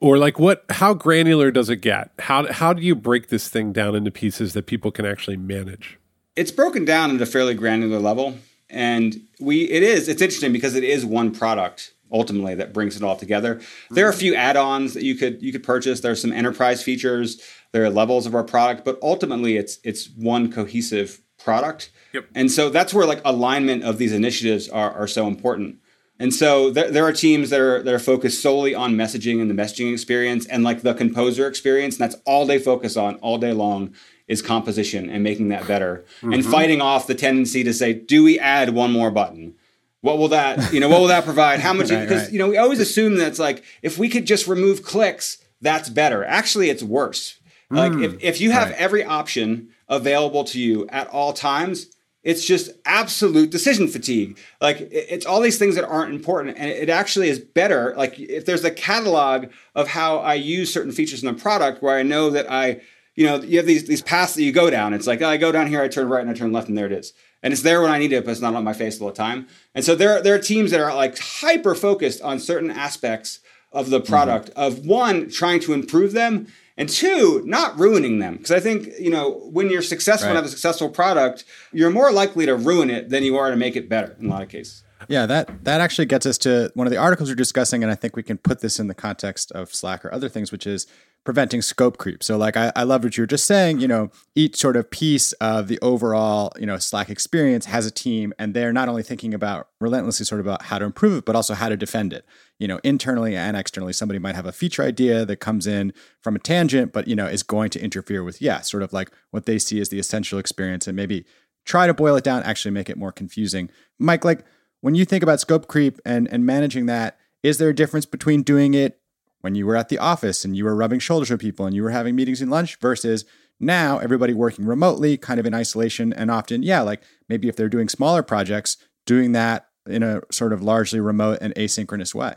or 0.00 0.16
like 0.16 0.38
what 0.38 0.64
how 0.70 0.94
granular 0.94 1.50
does 1.50 1.68
it 1.68 1.76
get 1.76 2.10
how 2.18 2.50
how 2.50 2.72
do 2.72 2.80
you 2.80 2.94
break 2.94 3.28
this 3.28 3.50
thing 3.50 3.72
down 3.72 3.94
into 3.94 4.10
pieces 4.10 4.54
that 4.54 4.64
people 4.64 4.90
can 4.90 5.04
actually 5.04 5.36
manage 5.36 5.98
it's 6.34 6.50
broken 6.50 6.84
down 6.86 7.14
at 7.14 7.20
a 7.20 7.26
fairly 7.26 7.54
granular 7.54 7.98
level 7.98 8.36
and 8.72 9.20
we 9.38 9.62
it 9.64 9.82
is 9.82 10.08
it's 10.08 10.22
interesting 10.22 10.52
because 10.52 10.74
it 10.74 10.84
is 10.84 11.04
one 11.04 11.30
product 11.30 11.94
ultimately 12.10 12.54
that 12.54 12.72
brings 12.72 12.96
it 12.96 13.02
all 13.02 13.16
together. 13.16 13.60
There 13.90 14.06
are 14.06 14.10
a 14.10 14.14
few 14.14 14.34
add-ons 14.34 14.94
that 14.94 15.04
you 15.04 15.14
could 15.14 15.42
you 15.42 15.52
could 15.52 15.62
purchase. 15.62 16.00
There 16.00 16.12
are 16.12 16.16
some 16.16 16.32
enterprise 16.32 16.82
features. 16.82 17.40
There 17.72 17.84
are 17.84 17.90
levels 17.90 18.26
of 18.26 18.34
our 18.34 18.44
product 18.44 18.84
but 18.84 18.98
ultimately 19.02 19.56
it's 19.56 19.78
it's 19.84 20.10
one 20.10 20.50
cohesive 20.50 21.20
product. 21.38 21.90
Yep. 22.12 22.26
and 22.34 22.50
so 22.50 22.68
that's 22.68 22.92
where 22.92 23.06
like 23.06 23.22
alignment 23.24 23.84
of 23.84 23.96
these 23.96 24.12
initiatives 24.12 24.68
are, 24.68 24.92
are 24.92 25.06
so 25.06 25.26
important. 25.26 25.78
And 26.18 26.32
so 26.32 26.70
there, 26.70 26.90
there 26.90 27.04
are 27.04 27.12
teams 27.12 27.50
that 27.50 27.60
are 27.60 27.82
that 27.82 27.92
are 27.92 27.98
focused 27.98 28.42
solely 28.42 28.74
on 28.74 28.94
messaging 28.94 29.40
and 29.40 29.50
the 29.50 29.54
messaging 29.54 29.92
experience 29.92 30.46
and 30.46 30.62
like 30.62 30.82
the 30.82 30.94
composer 30.94 31.46
experience. 31.46 31.98
And 31.98 32.10
that's 32.10 32.20
all 32.26 32.46
they 32.46 32.58
focus 32.58 32.96
on 32.96 33.16
all 33.16 33.38
day 33.38 33.52
long 33.52 33.94
is 34.28 34.42
composition 34.42 35.10
and 35.10 35.22
making 35.22 35.48
that 35.48 35.66
better 35.66 36.04
mm-hmm. 36.18 36.32
and 36.32 36.44
fighting 36.44 36.80
off 36.80 37.06
the 37.06 37.14
tendency 37.14 37.64
to 37.64 37.72
say, 37.72 37.92
do 37.92 38.24
we 38.24 38.38
add 38.38 38.70
one 38.70 38.92
more 38.92 39.10
button? 39.10 39.54
What 40.00 40.18
will 40.18 40.28
that, 40.28 40.72
you 40.72 40.80
know, 40.80 40.88
what 40.88 41.00
will 41.00 41.08
that 41.08 41.24
provide? 41.24 41.60
How 41.60 41.72
much? 41.72 41.90
right, 41.90 42.02
because, 42.02 42.24
right. 42.24 42.32
you 42.32 42.38
know, 42.38 42.48
we 42.48 42.56
always 42.56 42.80
assume 42.80 43.16
that 43.16 43.28
it's 43.28 43.38
like, 43.38 43.62
if 43.82 43.98
we 43.98 44.08
could 44.08 44.26
just 44.26 44.46
remove 44.46 44.82
clicks, 44.82 45.38
that's 45.60 45.88
better. 45.88 46.24
Actually, 46.24 46.70
it's 46.70 46.82
worse. 46.82 47.38
Mm, 47.70 47.76
like 47.76 47.92
if, 48.02 48.22
if 48.22 48.40
you 48.40 48.50
have 48.50 48.70
right. 48.70 48.78
every 48.78 49.04
option 49.04 49.68
available 49.88 50.44
to 50.44 50.60
you 50.60 50.88
at 50.88 51.08
all 51.08 51.32
times, 51.32 51.86
it's 52.22 52.44
just 52.44 52.70
absolute 52.84 53.50
decision 53.50 53.88
fatigue. 53.88 54.38
Like 54.60 54.88
it's 54.90 55.26
all 55.26 55.40
these 55.40 55.58
things 55.58 55.74
that 55.74 55.84
aren't 55.84 56.14
important, 56.14 56.56
and 56.56 56.70
it 56.70 56.88
actually 56.88 57.28
is 57.28 57.40
better. 57.40 57.94
Like 57.96 58.18
if 58.18 58.46
there's 58.46 58.64
a 58.64 58.70
catalog 58.70 59.46
of 59.74 59.88
how 59.88 60.18
I 60.18 60.34
use 60.34 60.72
certain 60.72 60.92
features 60.92 61.22
in 61.22 61.34
the 61.34 61.40
product, 61.40 61.82
where 61.82 61.96
I 61.96 62.02
know 62.02 62.30
that 62.30 62.50
I, 62.50 62.80
you 63.14 63.26
know, 63.26 63.36
you 63.36 63.58
have 63.58 63.66
these 63.66 63.86
these 63.86 64.02
paths 64.02 64.34
that 64.34 64.42
you 64.42 64.52
go 64.52 64.70
down. 64.70 64.94
It's 64.94 65.06
like 65.06 65.22
oh, 65.22 65.28
I 65.28 65.36
go 65.36 65.52
down 65.52 65.66
here, 65.66 65.82
I 65.82 65.88
turn 65.88 66.08
right, 66.08 66.22
and 66.22 66.30
I 66.30 66.34
turn 66.34 66.52
left, 66.52 66.68
and 66.68 66.76
there 66.76 66.86
it 66.86 66.92
is. 66.92 67.12
And 67.42 67.52
it's 67.52 67.62
there 67.62 67.82
when 67.82 67.90
I 67.90 67.98
need 67.98 68.12
it, 68.12 68.24
but 68.24 68.30
it's 68.30 68.40
not 68.40 68.54
on 68.54 68.64
my 68.64 68.72
face 68.72 69.00
all 69.00 69.08
the 69.08 69.14
time. 69.14 69.48
And 69.74 69.84
so 69.84 69.94
there 69.94 70.22
there 70.22 70.34
are 70.34 70.38
teams 70.38 70.70
that 70.70 70.80
are 70.80 70.94
like 70.94 71.18
hyper 71.18 71.74
focused 71.74 72.22
on 72.22 72.38
certain 72.38 72.70
aspects 72.70 73.40
of 73.72 73.90
the 73.90 74.00
product 74.00 74.50
mm-hmm. 74.50 74.60
of 74.60 74.86
one 74.86 75.30
trying 75.30 75.60
to 75.60 75.72
improve 75.72 76.12
them 76.12 76.46
and 76.76 76.88
two, 76.88 77.42
not 77.44 77.78
ruining 77.78 78.18
them. 78.18 78.36
Because 78.36 78.50
I 78.50 78.60
think, 78.60 78.88
you 78.98 79.10
know, 79.10 79.30
when 79.50 79.70
you're 79.70 79.82
successful 79.82 80.28
right. 80.28 80.36
and 80.36 80.36
have 80.36 80.46
a 80.46 80.48
successful 80.48 80.88
product, 80.88 81.44
you're 81.72 81.90
more 81.90 82.12
likely 82.12 82.46
to 82.46 82.54
ruin 82.54 82.90
it 82.90 83.10
than 83.10 83.22
you 83.24 83.36
are 83.36 83.50
to 83.50 83.56
make 83.56 83.76
it 83.76 83.88
better 83.88 84.16
in 84.18 84.26
a 84.26 84.30
lot 84.30 84.42
of 84.42 84.48
cases. 84.48 84.82
Yeah, 85.08 85.26
that 85.26 85.64
that 85.64 85.80
actually 85.80 86.06
gets 86.06 86.26
us 86.26 86.38
to 86.38 86.70
one 86.74 86.86
of 86.86 86.92
the 86.92 86.96
articles 86.96 87.28
we're 87.28 87.34
discussing, 87.34 87.82
and 87.82 87.90
I 87.90 87.96
think 87.96 88.14
we 88.14 88.22
can 88.22 88.38
put 88.38 88.60
this 88.60 88.78
in 88.78 88.86
the 88.86 88.94
context 88.94 89.50
of 89.50 89.74
Slack 89.74 90.04
or 90.04 90.14
other 90.14 90.28
things, 90.28 90.52
which 90.52 90.64
is 90.64 90.86
preventing 91.24 91.62
scope 91.62 91.98
creep. 91.98 92.22
So 92.22 92.36
like 92.36 92.56
I, 92.56 92.72
I 92.74 92.82
love 92.82 93.04
what 93.04 93.16
you 93.16 93.22
were 93.22 93.28
just 93.28 93.46
saying, 93.46 93.80
you 93.80 93.86
know, 93.86 94.10
each 94.34 94.56
sort 94.56 94.76
of 94.76 94.90
piece 94.90 95.32
of 95.34 95.68
the 95.68 95.78
overall, 95.80 96.52
you 96.58 96.66
know, 96.66 96.78
Slack 96.78 97.10
experience 97.10 97.66
has 97.66 97.86
a 97.86 97.90
team 97.90 98.32
and 98.38 98.54
they're 98.54 98.72
not 98.72 98.88
only 98.88 99.04
thinking 99.04 99.32
about 99.32 99.68
relentlessly 99.80 100.26
sort 100.26 100.40
of 100.40 100.46
about 100.46 100.62
how 100.62 100.78
to 100.78 100.84
improve 100.84 101.18
it, 101.18 101.24
but 101.24 101.36
also 101.36 101.54
how 101.54 101.68
to 101.68 101.76
defend 101.76 102.12
it. 102.12 102.24
You 102.58 102.66
know, 102.66 102.80
internally 102.82 103.36
and 103.36 103.56
externally, 103.56 103.92
somebody 103.92 104.18
might 104.18 104.34
have 104.34 104.46
a 104.46 104.52
feature 104.52 104.82
idea 104.82 105.24
that 105.24 105.36
comes 105.36 105.66
in 105.66 105.92
from 106.20 106.34
a 106.34 106.40
tangent, 106.40 106.92
but 106.92 107.06
you 107.06 107.14
know, 107.14 107.26
is 107.26 107.42
going 107.42 107.70
to 107.70 107.82
interfere 107.82 108.24
with, 108.24 108.42
yeah, 108.42 108.60
sort 108.60 108.82
of 108.82 108.92
like 108.92 109.10
what 109.30 109.46
they 109.46 109.58
see 109.58 109.80
as 109.80 109.90
the 109.90 110.00
essential 110.00 110.38
experience 110.38 110.88
and 110.88 110.96
maybe 110.96 111.24
try 111.64 111.86
to 111.86 111.94
boil 111.94 112.16
it 112.16 112.24
down, 112.24 112.42
actually 112.42 112.72
make 112.72 112.90
it 112.90 112.96
more 112.96 113.12
confusing. 113.12 113.70
Mike, 113.98 114.24
like 114.24 114.44
when 114.80 114.96
you 114.96 115.04
think 115.04 115.22
about 115.22 115.40
scope 115.40 115.68
creep 115.68 116.00
and 116.04 116.26
and 116.32 116.44
managing 116.44 116.86
that, 116.86 117.18
is 117.44 117.58
there 117.58 117.68
a 117.68 117.74
difference 117.74 118.06
between 118.06 118.42
doing 118.42 118.74
it 118.74 118.98
when 119.42 119.54
you 119.54 119.66
were 119.66 119.76
at 119.76 119.88
the 119.88 119.98
office 119.98 120.44
and 120.44 120.56
you 120.56 120.64
were 120.64 120.74
rubbing 120.74 120.98
shoulders 120.98 121.30
with 121.30 121.40
people 121.40 121.66
and 121.66 121.74
you 121.74 121.82
were 121.82 121.90
having 121.90 122.16
meetings 122.16 122.40
and 122.40 122.50
lunch 122.50 122.76
versus 122.80 123.24
now 123.60 123.98
everybody 123.98 124.32
working 124.32 124.64
remotely, 124.64 125.16
kind 125.16 125.38
of 125.38 125.46
in 125.46 125.54
isolation. 125.54 126.12
And 126.12 126.30
often, 126.30 126.62
yeah, 126.62 126.80
like 126.80 127.02
maybe 127.28 127.48
if 127.48 127.56
they're 127.56 127.68
doing 127.68 127.88
smaller 127.88 128.22
projects, 128.22 128.76
doing 129.04 129.32
that 129.32 129.66
in 129.86 130.02
a 130.02 130.22
sort 130.30 130.52
of 130.52 130.62
largely 130.62 131.00
remote 131.00 131.38
and 131.40 131.54
asynchronous 131.54 132.14
way. 132.14 132.34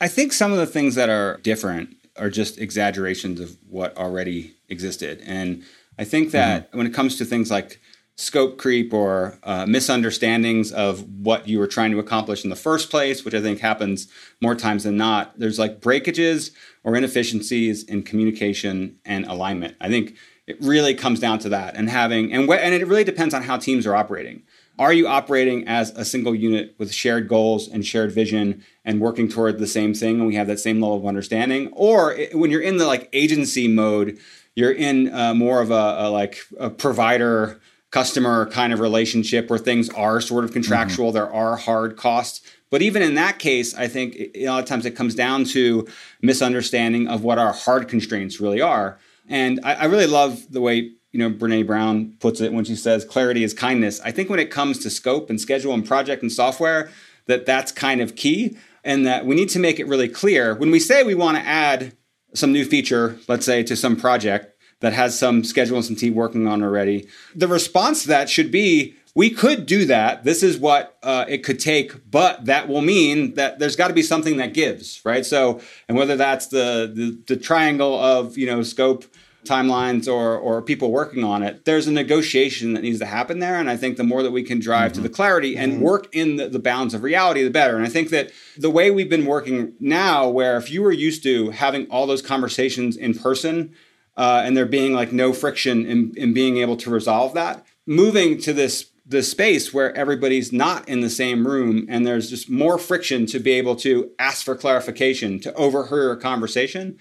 I 0.00 0.08
think 0.08 0.32
some 0.32 0.52
of 0.52 0.58
the 0.58 0.66
things 0.66 0.94
that 0.94 1.08
are 1.08 1.38
different 1.42 1.96
are 2.16 2.30
just 2.30 2.58
exaggerations 2.58 3.40
of 3.40 3.56
what 3.68 3.96
already 3.96 4.54
existed. 4.68 5.22
And 5.24 5.64
I 5.98 6.04
think 6.04 6.30
that 6.30 6.68
mm-hmm. 6.68 6.78
when 6.78 6.86
it 6.86 6.94
comes 6.94 7.16
to 7.18 7.24
things 7.24 7.50
like 7.50 7.80
scope 8.18 8.58
creep 8.58 8.92
or 8.92 9.38
uh, 9.44 9.64
misunderstandings 9.64 10.72
of 10.72 11.08
what 11.20 11.46
you 11.46 11.56
were 11.56 11.68
trying 11.68 11.92
to 11.92 12.00
accomplish 12.00 12.42
in 12.42 12.50
the 12.50 12.56
first 12.56 12.90
place, 12.90 13.24
which 13.24 13.32
I 13.32 13.40
think 13.40 13.60
happens 13.60 14.08
more 14.40 14.56
times 14.56 14.82
than 14.82 14.96
not. 14.96 15.38
There's 15.38 15.58
like 15.58 15.80
breakages 15.80 16.50
or 16.82 16.96
inefficiencies 16.96 17.84
in 17.84 18.02
communication 18.02 18.98
and 19.04 19.24
alignment. 19.26 19.76
I 19.80 19.88
think 19.88 20.16
it 20.48 20.56
really 20.60 20.94
comes 20.94 21.20
down 21.20 21.38
to 21.40 21.48
that 21.50 21.76
and 21.76 21.88
having 21.88 22.32
and 22.32 22.48
wh- 22.48 22.58
and 22.58 22.74
it 22.74 22.88
really 22.88 23.04
depends 23.04 23.34
on 23.34 23.44
how 23.44 23.56
teams 23.56 23.86
are 23.86 23.94
operating. 23.94 24.42
Are 24.80 24.92
you 24.92 25.06
operating 25.06 25.68
as 25.68 25.90
a 25.90 26.04
single 26.04 26.34
unit 26.34 26.74
with 26.76 26.92
shared 26.92 27.28
goals 27.28 27.68
and 27.68 27.86
shared 27.86 28.10
vision 28.10 28.64
and 28.84 29.00
working 29.00 29.28
toward 29.28 29.60
the 29.60 29.66
same 29.68 29.94
thing 29.94 30.16
and 30.16 30.26
we 30.26 30.34
have 30.34 30.48
that 30.48 30.58
same 30.58 30.80
level 30.80 30.96
of 30.96 31.06
understanding? 31.06 31.68
Or 31.72 32.14
it, 32.14 32.36
when 32.36 32.50
you're 32.50 32.62
in 32.62 32.78
the 32.78 32.86
like 32.86 33.08
agency 33.12 33.68
mode, 33.68 34.18
you're 34.56 34.72
in 34.72 35.14
uh, 35.14 35.34
more 35.34 35.60
of 35.60 35.70
a, 35.70 35.96
a 36.00 36.10
like 36.10 36.38
a 36.58 36.68
provider 36.68 37.60
customer 37.90 38.46
kind 38.46 38.72
of 38.72 38.80
relationship 38.80 39.48
where 39.48 39.58
things 39.58 39.88
are 39.90 40.20
sort 40.20 40.44
of 40.44 40.52
contractual, 40.52 41.08
mm-hmm. 41.08 41.14
there 41.14 41.32
are 41.32 41.56
hard 41.56 41.96
costs. 41.96 42.42
But 42.70 42.82
even 42.82 43.02
in 43.02 43.14
that 43.14 43.38
case, 43.38 43.74
I 43.74 43.88
think 43.88 44.16
a 44.34 44.46
lot 44.46 44.62
of 44.62 44.66
times 44.66 44.84
it 44.84 44.90
comes 44.90 45.14
down 45.14 45.44
to 45.46 45.88
misunderstanding 46.20 47.08
of 47.08 47.22
what 47.22 47.38
our 47.38 47.52
hard 47.52 47.88
constraints 47.88 48.40
really 48.40 48.60
are. 48.60 48.98
And 49.26 49.60
I, 49.64 49.74
I 49.74 49.84
really 49.86 50.06
love 50.06 50.50
the 50.50 50.60
way 50.60 50.92
you 51.12 51.18
know 51.18 51.30
Brene 51.30 51.66
Brown 51.66 52.14
puts 52.20 52.40
it 52.42 52.52
when 52.52 52.64
she 52.64 52.76
says 52.76 53.04
clarity 53.04 53.42
is 53.42 53.54
kindness. 53.54 54.00
I 54.00 54.10
think 54.10 54.28
when 54.28 54.38
it 54.38 54.50
comes 54.50 54.78
to 54.80 54.90
scope 54.90 55.30
and 55.30 55.40
schedule 55.40 55.72
and 55.72 55.86
project 55.86 56.22
and 56.22 56.30
software, 56.30 56.90
that 57.26 57.46
that's 57.46 57.72
kind 57.72 58.00
of 58.00 58.16
key. 58.16 58.56
and 58.84 59.06
that 59.06 59.26
we 59.26 59.34
need 59.34 59.48
to 59.50 59.58
make 59.58 59.80
it 59.80 59.86
really 59.86 60.08
clear 60.08 60.54
when 60.54 60.70
we 60.70 60.78
say 60.78 61.02
we 61.02 61.14
want 61.14 61.36
to 61.36 61.42
add 61.42 61.96
some 62.34 62.52
new 62.52 62.64
feature, 62.64 63.18
let's 63.28 63.44
say 63.44 63.62
to 63.62 63.74
some 63.74 63.96
project 63.96 64.57
that 64.80 64.92
has 64.92 65.18
some 65.18 65.44
schedule 65.44 65.76
and 65.76 65.84
some 65.84 65.96
team 65.96 66.14
working 66.14 66.46
on 66.46 66.62
already, 66.62 67.08
the 67.34 67.48
response 67.48 68.02
to 68.02 68.08
that 68.08 68.30
should 68.30 68.50
be 68.50 68.94
we 69.18 69.30
could 69.30 69.66
do 69.66 69.84
that. 69.86 70.22
This 70.22 70.44
is 70.44 70.58
what 70.58 70.96
uh, 71.02 71.24
it 71.26 71.42
could 71.42 71.58
take, 71.58 72.08
but 72.08 72.44
that 72.44 72.68
will 72.68 72.82
mean 72.82 73.34
that 73.34 73.58
there's 73.58 73.74
got 73.74 73.88
to 73.88 73.94
be 73.94 74.02
something 74.02 74.36
that 74.36 74.54
gives, 74.54 75.04
right? 75.04 75.26
So, 75.26 75.60
and 75.88 75.98
whether 75.98 76.14
that's 76.14 76.46
the, 76.46 76.88
the, 76.94 77.20
the 77.26 77.36
triangle 77.36 77.98
of 77.98 78.38
you 78.38 78.46
know 78.46 78.62
scope, 78.62 79.04
timelines, 79.44 80.06
or 80.06 80.38
or 80.38 80.62
people 80.62 80.92
working 80.92 81.24
on 81.24 81.42
it, 81.42 81.64
there's 81.64 81.88
a 81.88 81.92
negotiation 81.92 82.74
that 82.74 82.82
needs 82.82 83.00
to 83.00 83.06
happen 83.06 83.40
there. 83.40 83.56
And 83.56 83.68
I 83.68 83.76
think 83.76 83.96
the 83.96 84.04
more 84.04 84.22
that 84.22 84.30
we 84.30 84.44
can 84.44 84.60
drive 84.60 84.92
mm-hmm. 84.92 85.02
to 85.02 85.08
the 85.08 85.14
clarity 85.14 85.56
and 85.56 85.72
mm-hmm. 85.72 85.82
work 85.82 86.14
in 86.14 86.36
the, 86.36 86.48
the 86.48 86.60
bounds 86.60 86.94
of 86.94 87.02
reality, 87.02 87.42
the 87.42 87.50
better. 87.50 87.76
And 87.76 87.84
I 87.84 87.88
think 87.88 88.10
that 88.10 88.30
the 88.56 88.70
way 88.70 88.92
we've 88.92 89.10
been 89.10 89.26
working 89.26 89.72
now, 89.80 90.28
where 90.28 90.56
if 90.56 90.70
you 90.70 90.80
were 90.80 90.92
used 90.92 91.24
to 91.24 91.50
having 91.50 91.86
all 91.86 92.06
those 92.06 92.22
conversations 92.22 92.96
in 92.96 93.14
person. 93.14 93.74
Uh, 94.18 94.42
and 94.44 94.54
there 94.54 94.66
being 94.66 94.92
like 94.92 95.12
no 95.12 95.32
friction 95.32 95.86
in, 95.86 96.12
in 96.16 96.34
being 96.34 96.58
able 96.58 96.76
to 96.76 96.90
resolve 96.90 97.32
that 97.34 97.64
moving 97.88 98.38
to 98.38 98.52
this 98.52 98.90
the 99.06 99.22
space 99.22 99.72
where 99.72 99.96
everybody's 99.96 100.52
not 100.52 100.86
in 100.86 101.00
the 101.00 101.08
same 101.08 101.46
room 101.46 101.86
and 101.88 102.06
there's 102.06 102.28
just 102.28 102.50
more 102.50 102.76
friction 102.76 103.24
to 103.24 103.38
be 103.38 103.52
able 103.52 103.74
to 103.74 104.10
ask 104.18 104.44
for 104.44 104.54
clarification, 104.54 105.40
to 105.40 105.54
overhear 105.54 106.12
a 106.12 106.20
conversation. 106.20 106.98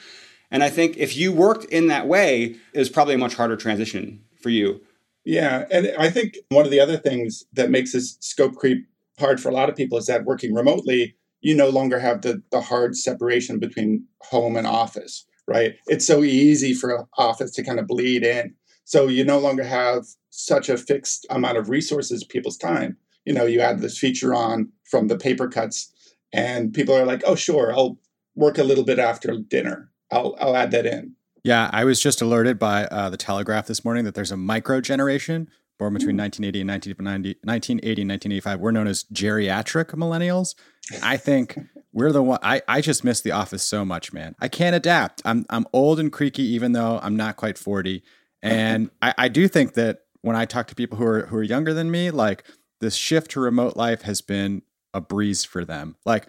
And 0.49 0.63
I 0.63 0.69
think 0.69 0.95
if 0.95 1.17
you 1.17 1.33
worked 1.33 1.65
in 1.65 1.87
that 1.87 2.07
way, 2.07 2.55
it 2.71 2.79
was 2.79 2.87
probably 2.87 3.15
a 3.15 3.17
much 3.17 3.35
harder 3.35 3.57
transition 3.57 4.23
for 4.41 4.49
you. 4.49 4.79
Yeah. 5.25 5.65
And 5.69 5.91
I 5.99 6.09
think 6.09 6.37
one 6.47 6.63
of 6.63 6.71
the 6.71 6.79
other 6.79 6.95
things 6.95 7.43
that 7.51 7.69
makes 7.69 7.91
this 7.91 8.17
scope 8.21 8.55
creep 8.55 8.87
hard 9.19 9.41
for 9.41 9.49
a 9.49 9.53
lot 9.53 9.67
of 9.67 9.75
people 9.75 9.97
is 9.97 10.05
that 10.05 10.23
working 10.23 10.53
remotely, 10.53 11.17
you 11.41 11.53
no 11.55 11.67
longer 11.67 11.99
have 11.99 12.21
the, 12.21 12.41
the 12.51 12.61
hard 12.61 12.95
separation 12.95 13.59
between 13.59 14.05
home 14.21 14.55
and 14.55 14.65
office, 14.65 15.25
right? 15.47 15.75
It's 15.87 16.05
so 16.05 16.23
easy 16.23 16.73
for 16.73 17.07
office 17.17 17.51
to 17.51 17.63
kind 17.63 17.79
of 17.79 17.87
bleed 17.87 18.23
in. 18.23 18.53
So 18.85 19.07
you 19.07 19.23
no 19.23 19.39
longer 19.39 19.63
have 19.63 20.05
such 20.29 20.69
a 20.69 20.77
fixed 20.77 21.25
amount 21.29 21.57
of 21.57 21.69
resources, 21.69 22.23
people's 22.23 22.57
time. 22.57 22.97
You 23.25 23.33
know, 23.33 23.45
you 23.45 23.59
add 23.59 23.79
this 23.79 23.97
feature 23.97 24.33
on 24.33 24.71
from 24.89 25.07
the 25.07 25.17
paper 25.17 25.47
cuts, 25.47 25.91
and 26.31 26.73
people 26.73 26.95
are 26.95 27.05
like, 27.05 27.23
"Oh, 27.25 27.35
sure, 27.35 27.73
I'll 27.73 27.99
work 28.35 28.57
a 28.57 28.63
little 28.63 28.85
bit 28.85 28.99
after 28.99 29.37
dinner. 29.37 29.91
I'll 30.11 30.35
I'll 30.39 30.55
add 30.55 30.71
that 30.71 30.85
in." 30.85 31.15
Yeah, 31.43 31.69
I 31.73 31.83
was 31.83 31.99
just 32.01 32.21
alerted 32.21 32.59
by 32.59 32.85
uh, 32.85 33.09
the 33.09 33.17
Telegraph 33.17 33.67
this 33.67 33.83
morning 33.83 34.05
that 34.05 34.15
there's 34.15 34.31
a 34.31 34.37
micro 34.37 34.79
generation 34.79 35.49
born 35.77 35.93
between 35.93 36.17
1980 36.17 36.61
and 36.61 36.69
1990, 36.69 37.39
1980 37.43 38.01
and 38.01 38.09
1985. 38.09 38.59
We're 38.59 38.71
known 38.71 38.87
as 38.87 39.03
geriatric 39.13 39.87
millennials. 39.95 40.55
I 41.03 41.17
think 41.17 41.57
we're 41.93 42.11
the 42.11 42.23
one. 42.23 42.39
I, 42.41 42.61
I 42.67 42.81
just 42.81 43.03
miss 43.03 43.21
the 43.21 43.31
office 43.31 43.63
so 43.63 43.83
much, 43.85 44.13
man. 44.13 44.35
I 44.39 44.47
can't 44.47 44.75
adapt. 44.75 45.21
I'm 45.25 45.45
I'm 45.49 45.65
old 45.73 45.99
and 45.99 46.11
creaky, 46.11 46.43
even 46.43 46.73
though 46.73 46.99
I'm 47.01 47.15
not 47.15 47.37
quite 47.37 47.57
40. 47.57 48.03
And 48.41 48.89
I, 49.01 49.13
I 49.17 49.27
do 49.27 49.47
think 49.47 49.73
that 49.73 50.01
when 50.21 50.35
I 50.35 50.45
talk 50.45 50.67
to 50.67 50.75
people 50.75 50.97
who 50.97 51.05
are 51.05 51.25
who 51.27 51.37
are 51.37 51.43
younger 51.43 51.73
than 51.73 51.89
me, 51.89 52.11
like 52.11 52.43
this 52.81 52.95
shift 52.95 53.31
to 53.31 53.39
remote 53.39 53.75
life 53.75 54.03
has 54.03 54.21
been 54.21 54.61
a 54.93 55.01
breeze 55.01 55.43
for 55.43 55.65
them. 55.65 55.95
Like 56.05 56.27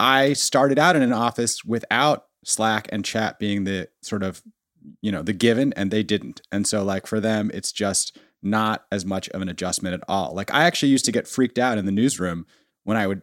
I 0.00 0.32
started 0.32 0.78
out 0.78 0.96
in 0.96 1.02
an 1.02 1.12
office 1.12 1.64
without 1.64 2.26
Slack 2.44 2.88
and 2.90 3.04
chat 3.04 3.38
being 3.38 3.64
the 3.64 3.88
sort 4.02 4.22
of, 4.22 4.42
you 5.02 5.10
know, 5.12 5.22
the 5.22 5.32
given 5.32 5.72
and 5.74 5.90
they 5.90 6.02
didn't. 6.02 6.40
And 6.52 6.66
so 6.66 6.82
like 6.82 7.06
for 7.06 7.20
them 7.20 7.50
it's 7.52 7.72
just 7.72 8.18
not 8.42 8.86
as 8.92 9.04
much 9.04 9.28
of 9.30 9.42
an 9.42 9.48
adjustment 9.48 9.94
at 9.94 10.04
all. 10.08 10.34
Like 10.34 10.52
I 10.52 10.64
actually 10.64 10.90
used 10.90 11.04
to 11.06 11.12
get 11.12 11.26
freaked 11.26 11.58
out 11.58 11.78
in 11.78 11.86
the 11.86 11.92
newsroom 11.92 12.46
when 12.84 12.96
I 12.96 13.06
would 13.06 13.22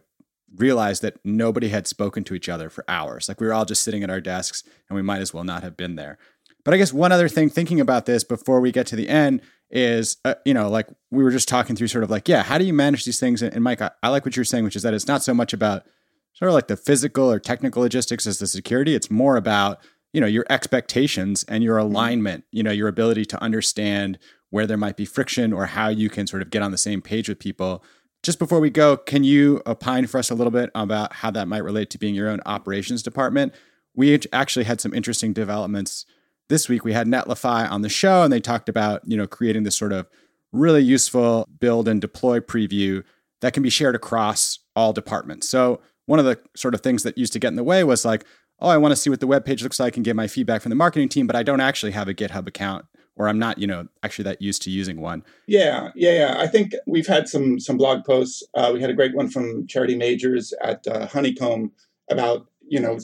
realize 0.56 1.00
that 1.00 1.18
nobody 1.24 1.68
had 1.68 1.86
spoken 1.86 2.24
to 2.24 2.34
each 2.34 2.48
other 2.48 2.70
for 2.70 2.84
hours. 2.88 3.28
Like 3.28 3.40
we 3.40 3.46
were 3.46 3.54
all 3.54 3.64
just 3.64 3.82
sitting 3.82 4.02
at 4.02 4.10
our 4.10 4.20
desks 4.20 4.62
and 4.88 4.96
we 4.96 5.02
might 5.02 5.20
as 5.20 5.32
well 5.32 5.44
not 5.44 5.62
have 5.62 5.76
been 5.76 5.96
there. 5.96 6.18
But 6.64 6.74
I 6.74 6.78
guess 6.78 6.92
one 6.92 7.12
other 7.12 7.28
thing 7.28 7.48
thinking 7.48 7.80
about 7.80 8.06
this 8.06 8.24
before 8.24 8.60
we 8.60 8.72
get 8.72 8.86
to 8.88 8.96
the 8.96 9.08
end 9.08 9.40
is, 9.70 10.16
uh, 10.24 10.34
you 10.44 10.54
know, 10.54 10.68
like 10.68 10.88
we 11.10 11.22
were 11.22 11.30
just 11.30 11.48
talking 11.48 11.76
through 11.76 11.88
sort 11.88 12.04
of 12.04 12.10
like, 12.10 12.28
yeah, 12.28 12.42
how 12.42 12.58
do 12.58 12.64
you 12.64 12.72
manage 12.72 13.04
these 13.04 13.20
things? 13.20 13.42
And, 13.42 13.54
and 13.54 13.62
Mike, 13.62 13.80
I, 13.80 13.90
I, 14.02 14.08
like 14.08 14.24
what 14.24 14.36
you're 14.36 14.44
saying, 14.44 14.64
which 14.64 14.76
is 14.76 14.82
that 14.82 14.94
it's 14.94 15.06
not 15.06 15.22
so 15.22 15.34
much 15.34 15.52
about 15.52 15.84
sort 16.32 16.48
of 16.48 16.54
like 16.54 16.68
the 16.68 16.76
physical 16.76 17.30
or 17.30 17.38
technical 17.38 17.82
logistics 17.82 18.26
as 18.26 18.38
the 18.38 18.46
security. 18.46 18.94
It's 18.94 19.10
more 19.10 19.36
about, 19.36 19.78
you 20.12 20.20
know, 20.20 20.26
your 20.26 20.44
expectations 20.50 21.44
and 21.44 21.62
your 21.62 21.78
mm-hmm. 21.78 21.94
alignment, 21.94 22.44
you 22.50 22.62
know, 22.62 22.72
your 22.72 22.88
ability 22.88 23.24
to 23.26 23.42
understand 23.42 24.18
where 24.50 24.66
there 24.66 24.76
might 24.76 24.96
be 24.96 25.04
friction 25.04 25.52
or 25.52 25.66
how 25.66 25.88
you 25.88 26.08
can 26.08 26.26
sort 26.26 26.42
of 26.42 26.50
get 26.50 26.62
on 26.62 26.70
the 26.70 26.78
same 26.78 27.02
page 27.02 27.28
with 27.28 27.38
people. 27.38 27.84
Just 28.26 28.40
before 28.40 28.58
we 28.58 28.70
go, 28.70 28.96
can 28.96 29.22
you 29.22 29.62
opine 29.68 30.08
for 30.08 30.18
us 30.18 30.30
a 30.30 30.34
little 30.34 30.50
bit 30.50 30.68
about 30.74 31.12
how 31.12 31.30
that 31.30 31.46
might 31.46 31.62
relate 31.62 31.90
to 31.90 31.98
being 31.98 32.12
your 32.12 32.28
own 32.28 32.40
operations 32.44 33.00
department? 33.00 33.54
We 33.94 34.18
actually 34.32 34.64
had 34.64 34.80
some 34.80 34.92
interesting 34.92 35.32
developments 35.32 36.04
this 36.48 36.68
week 36.68 36.84
we 36.84 36.92
had 36.92 37.06
Netlify 37.06 37.70
on 37.70 37.82
the 37.82 37.88
show 37.88 38.24
and 38.24 38.32
they 38.32 38.40
talked 38.40 38.68
about, 38.68 39.02
you 39.06 39.16
know, 39.16 39.28
creating 39.28 39.62
this 39.62 39.78
sort 39.78 39.92
of 39.92 40.08
really 40.50 40.82
useful 40.82 41.48
build 41.60 41.86
and 41.86 42.00
deploy 42.00 42.40
preview 42.40 43.04
that 43.42 43.52
can 43.52 43.62
be 43.62 43.70
shared 43.70 43.94
across 43.94 44.58
all 44.74 44.92
departments. 44.92 45.48
So 45.48 45.80
one 46.06 46.18
of 46.18 46.24
the 46.24 46.40
sort 46.56 46.74
of 46.74 46.80
things 46.80 47.04
that 47.04 47.16
used 47.16 47.32
to 47.34 47.38
get 47.38 47.48
in 47.50 47.54
the 47.54 47.62
way 47.62 47.84
was 47.84 48.04
like, 48.04 48.24
oh, 48.58 48.68
I 48.68 48.76
want 48.76 48.90
to 48.90 48.96
see 48.96 49.08
what 49.08 49.20
the 49.20 49.28
web 49.28 49.44
page 49.44 49.62
looks 49.62 49.78
like 49.78 49.94
and 49.94 50.04
get 50.04 50.16
my 50.16 50.26
feedback 50.26 50.62
from 50.62 50.70
the 50.70 50.74
marketing 50.74 51.10
team, 51.10 51.28
but 51.28 51.36
I 51.36 51.44
don't 51.44 51.60
actually 51.60 51.92
have 51.92 52.08
a 52.08 52.14
GitHub 52.14 52.48
account 52.48 52.86
or 53.16 53.28
I'm 53.28 53.38
not, 53.38 53.58
you 53.58 53.66
know, 53.66 53.88
actually 54.02 54.24
that 54.24 54.42
used 54.42 54.62
to 54.62 54.70
using 54.70 55.00
one. 55.00 55.24
Yeah, 55.46 55.90
yeah, 55.94 56.12
yeah. 56.12 56.34
I 56.38 56.46
think 56.46 56.72
we've 56.86 57.06
had 57.06 57.28
some 57.28 57.58
some 57.58 57.76
blog 57.76 58.04
posts. 58.04 58.42
Uh, 58.54 58.70
we 58.72 58.80
had 58.80 58.90
a 58.90 58.94
great 58.94 59.14
one 59.14 59.28
from 59.28 59.66
Charity 59.66 59.96
Majors 59.96 60.52
at 60.62 60.86
uh, 60.86 61.06
Honeycomb 61.06 61.72
about 62.10 62.46
you 62.68 62.78
know 62.78 62.98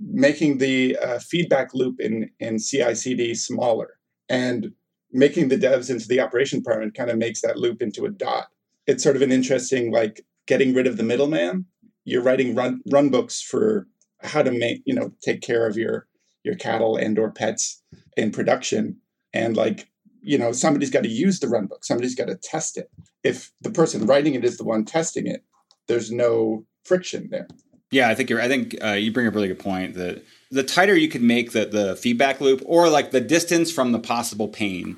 making 0.00 0.58
the 0.58 0.96
uh, 0.96 1.18
feedback 1.18 1.74
loop 1.74 2.00
in 2.00 2.30
in 2.40 2.58
CI/CD 2.58 3.34
smaller 3.34 3.98
and 4.28 4.72
making 5.12 5.48
the 5.48 5.58
devs 5.58 5.90
into 5.90 6.08
the 6.08 6.20
operation 6.20 6.58
department 6.58 6.94
kind 6.94 7.10
of 7.10 7.18
makes 7.18 7.42
that 7.42 7.58
loop 7.58 7.82
into 7.82 8.04
a 8.04 8.10
dot. 8.10 8.48
It's 8.86 9.02
sort 9.02 9.16
of 9.16 9.22
an 9.22 9.30
interesting 9.30 9.92
like 9.92 10.24
getting 10.46 10.74
rid 10.74 10.86
of 10.86 10.96
the 10.96 11.02
middleman. 11.02 11.66
You're 12.04 12.22
writing 12.22 12.54
run 12.54 12.80
run 12.90 13.10
books 13.10 13.42
for 13.42 13.86
how 14.22 14.42
to 14.42 14.50
make 14.50 14.82
you 14.86 14.94
know 14.94 15.12
take 15.22 15.42
care 15.42 15.66
of 15.66 15.76
your 15.76 16.06
your 16.44 16.54
cattle 16.54 16.96
and 16.96 17.18
or 17.18 17.30
pets 17.30 17.82
in 18.16 18.30
production 18.30 18.96
and 19.34 19.56
like 19.56 19.88
you 20.22 20.38
know 20.38 20.52
somebody's 20.52 20.90
got 20.90 21.02
to 21.02 21.10
use 21.10 21.40
the 21.40 21.48
run 21.48 21.66
book 21.66 21.84
somebody's 21.84 22.14
got 22.14 22.28
to 22.28 22.36
test 22.36 22.78
it 22.78 22.90
if 23.22 23.52
the 23.60 23.70
person 23.70 24.06
writing 24.06 24.34
it 24.34 24.44
is 24.44 24.56
the 24.56 24.64
one 24.64 24.84
testing 24.84 25.26
it 25.26 25.44
there's 25.86 26.10
no 26.10 26.64
friction 26.84 27.28
there 27.30 27.46
yeah, 27.94 28.08
I 28.08 28.16
think 28.16 28.28
you're. 28.28 28.40
I 28.40 28.48
think 28.48 28.76
uh, 28.82 28.92
you 28.92 29.12
bring 29.12 29.28
up 29.28 29.34
a 29.34 29.36
really 29.36 29.46
good 29.46 29.60
point 29.60 29.94
that 29.94 30.24
the 30.50 30.64
tighter 30.64 30.96
you 30.96 31.08
can 31.08 31.26
make 31.26 31.52
the 31.52 31.64
the 31.64 31.94
feedback 31.94 32.40
loop, 32.40 32.60
or 32.66 32.88
like 32.88 33.12
the 33.12 33.20
distance 33.20 33.70
from 33.70 33.92
the 33.92 34.00
possible 34.00 34.48
pain, 34.48 34.96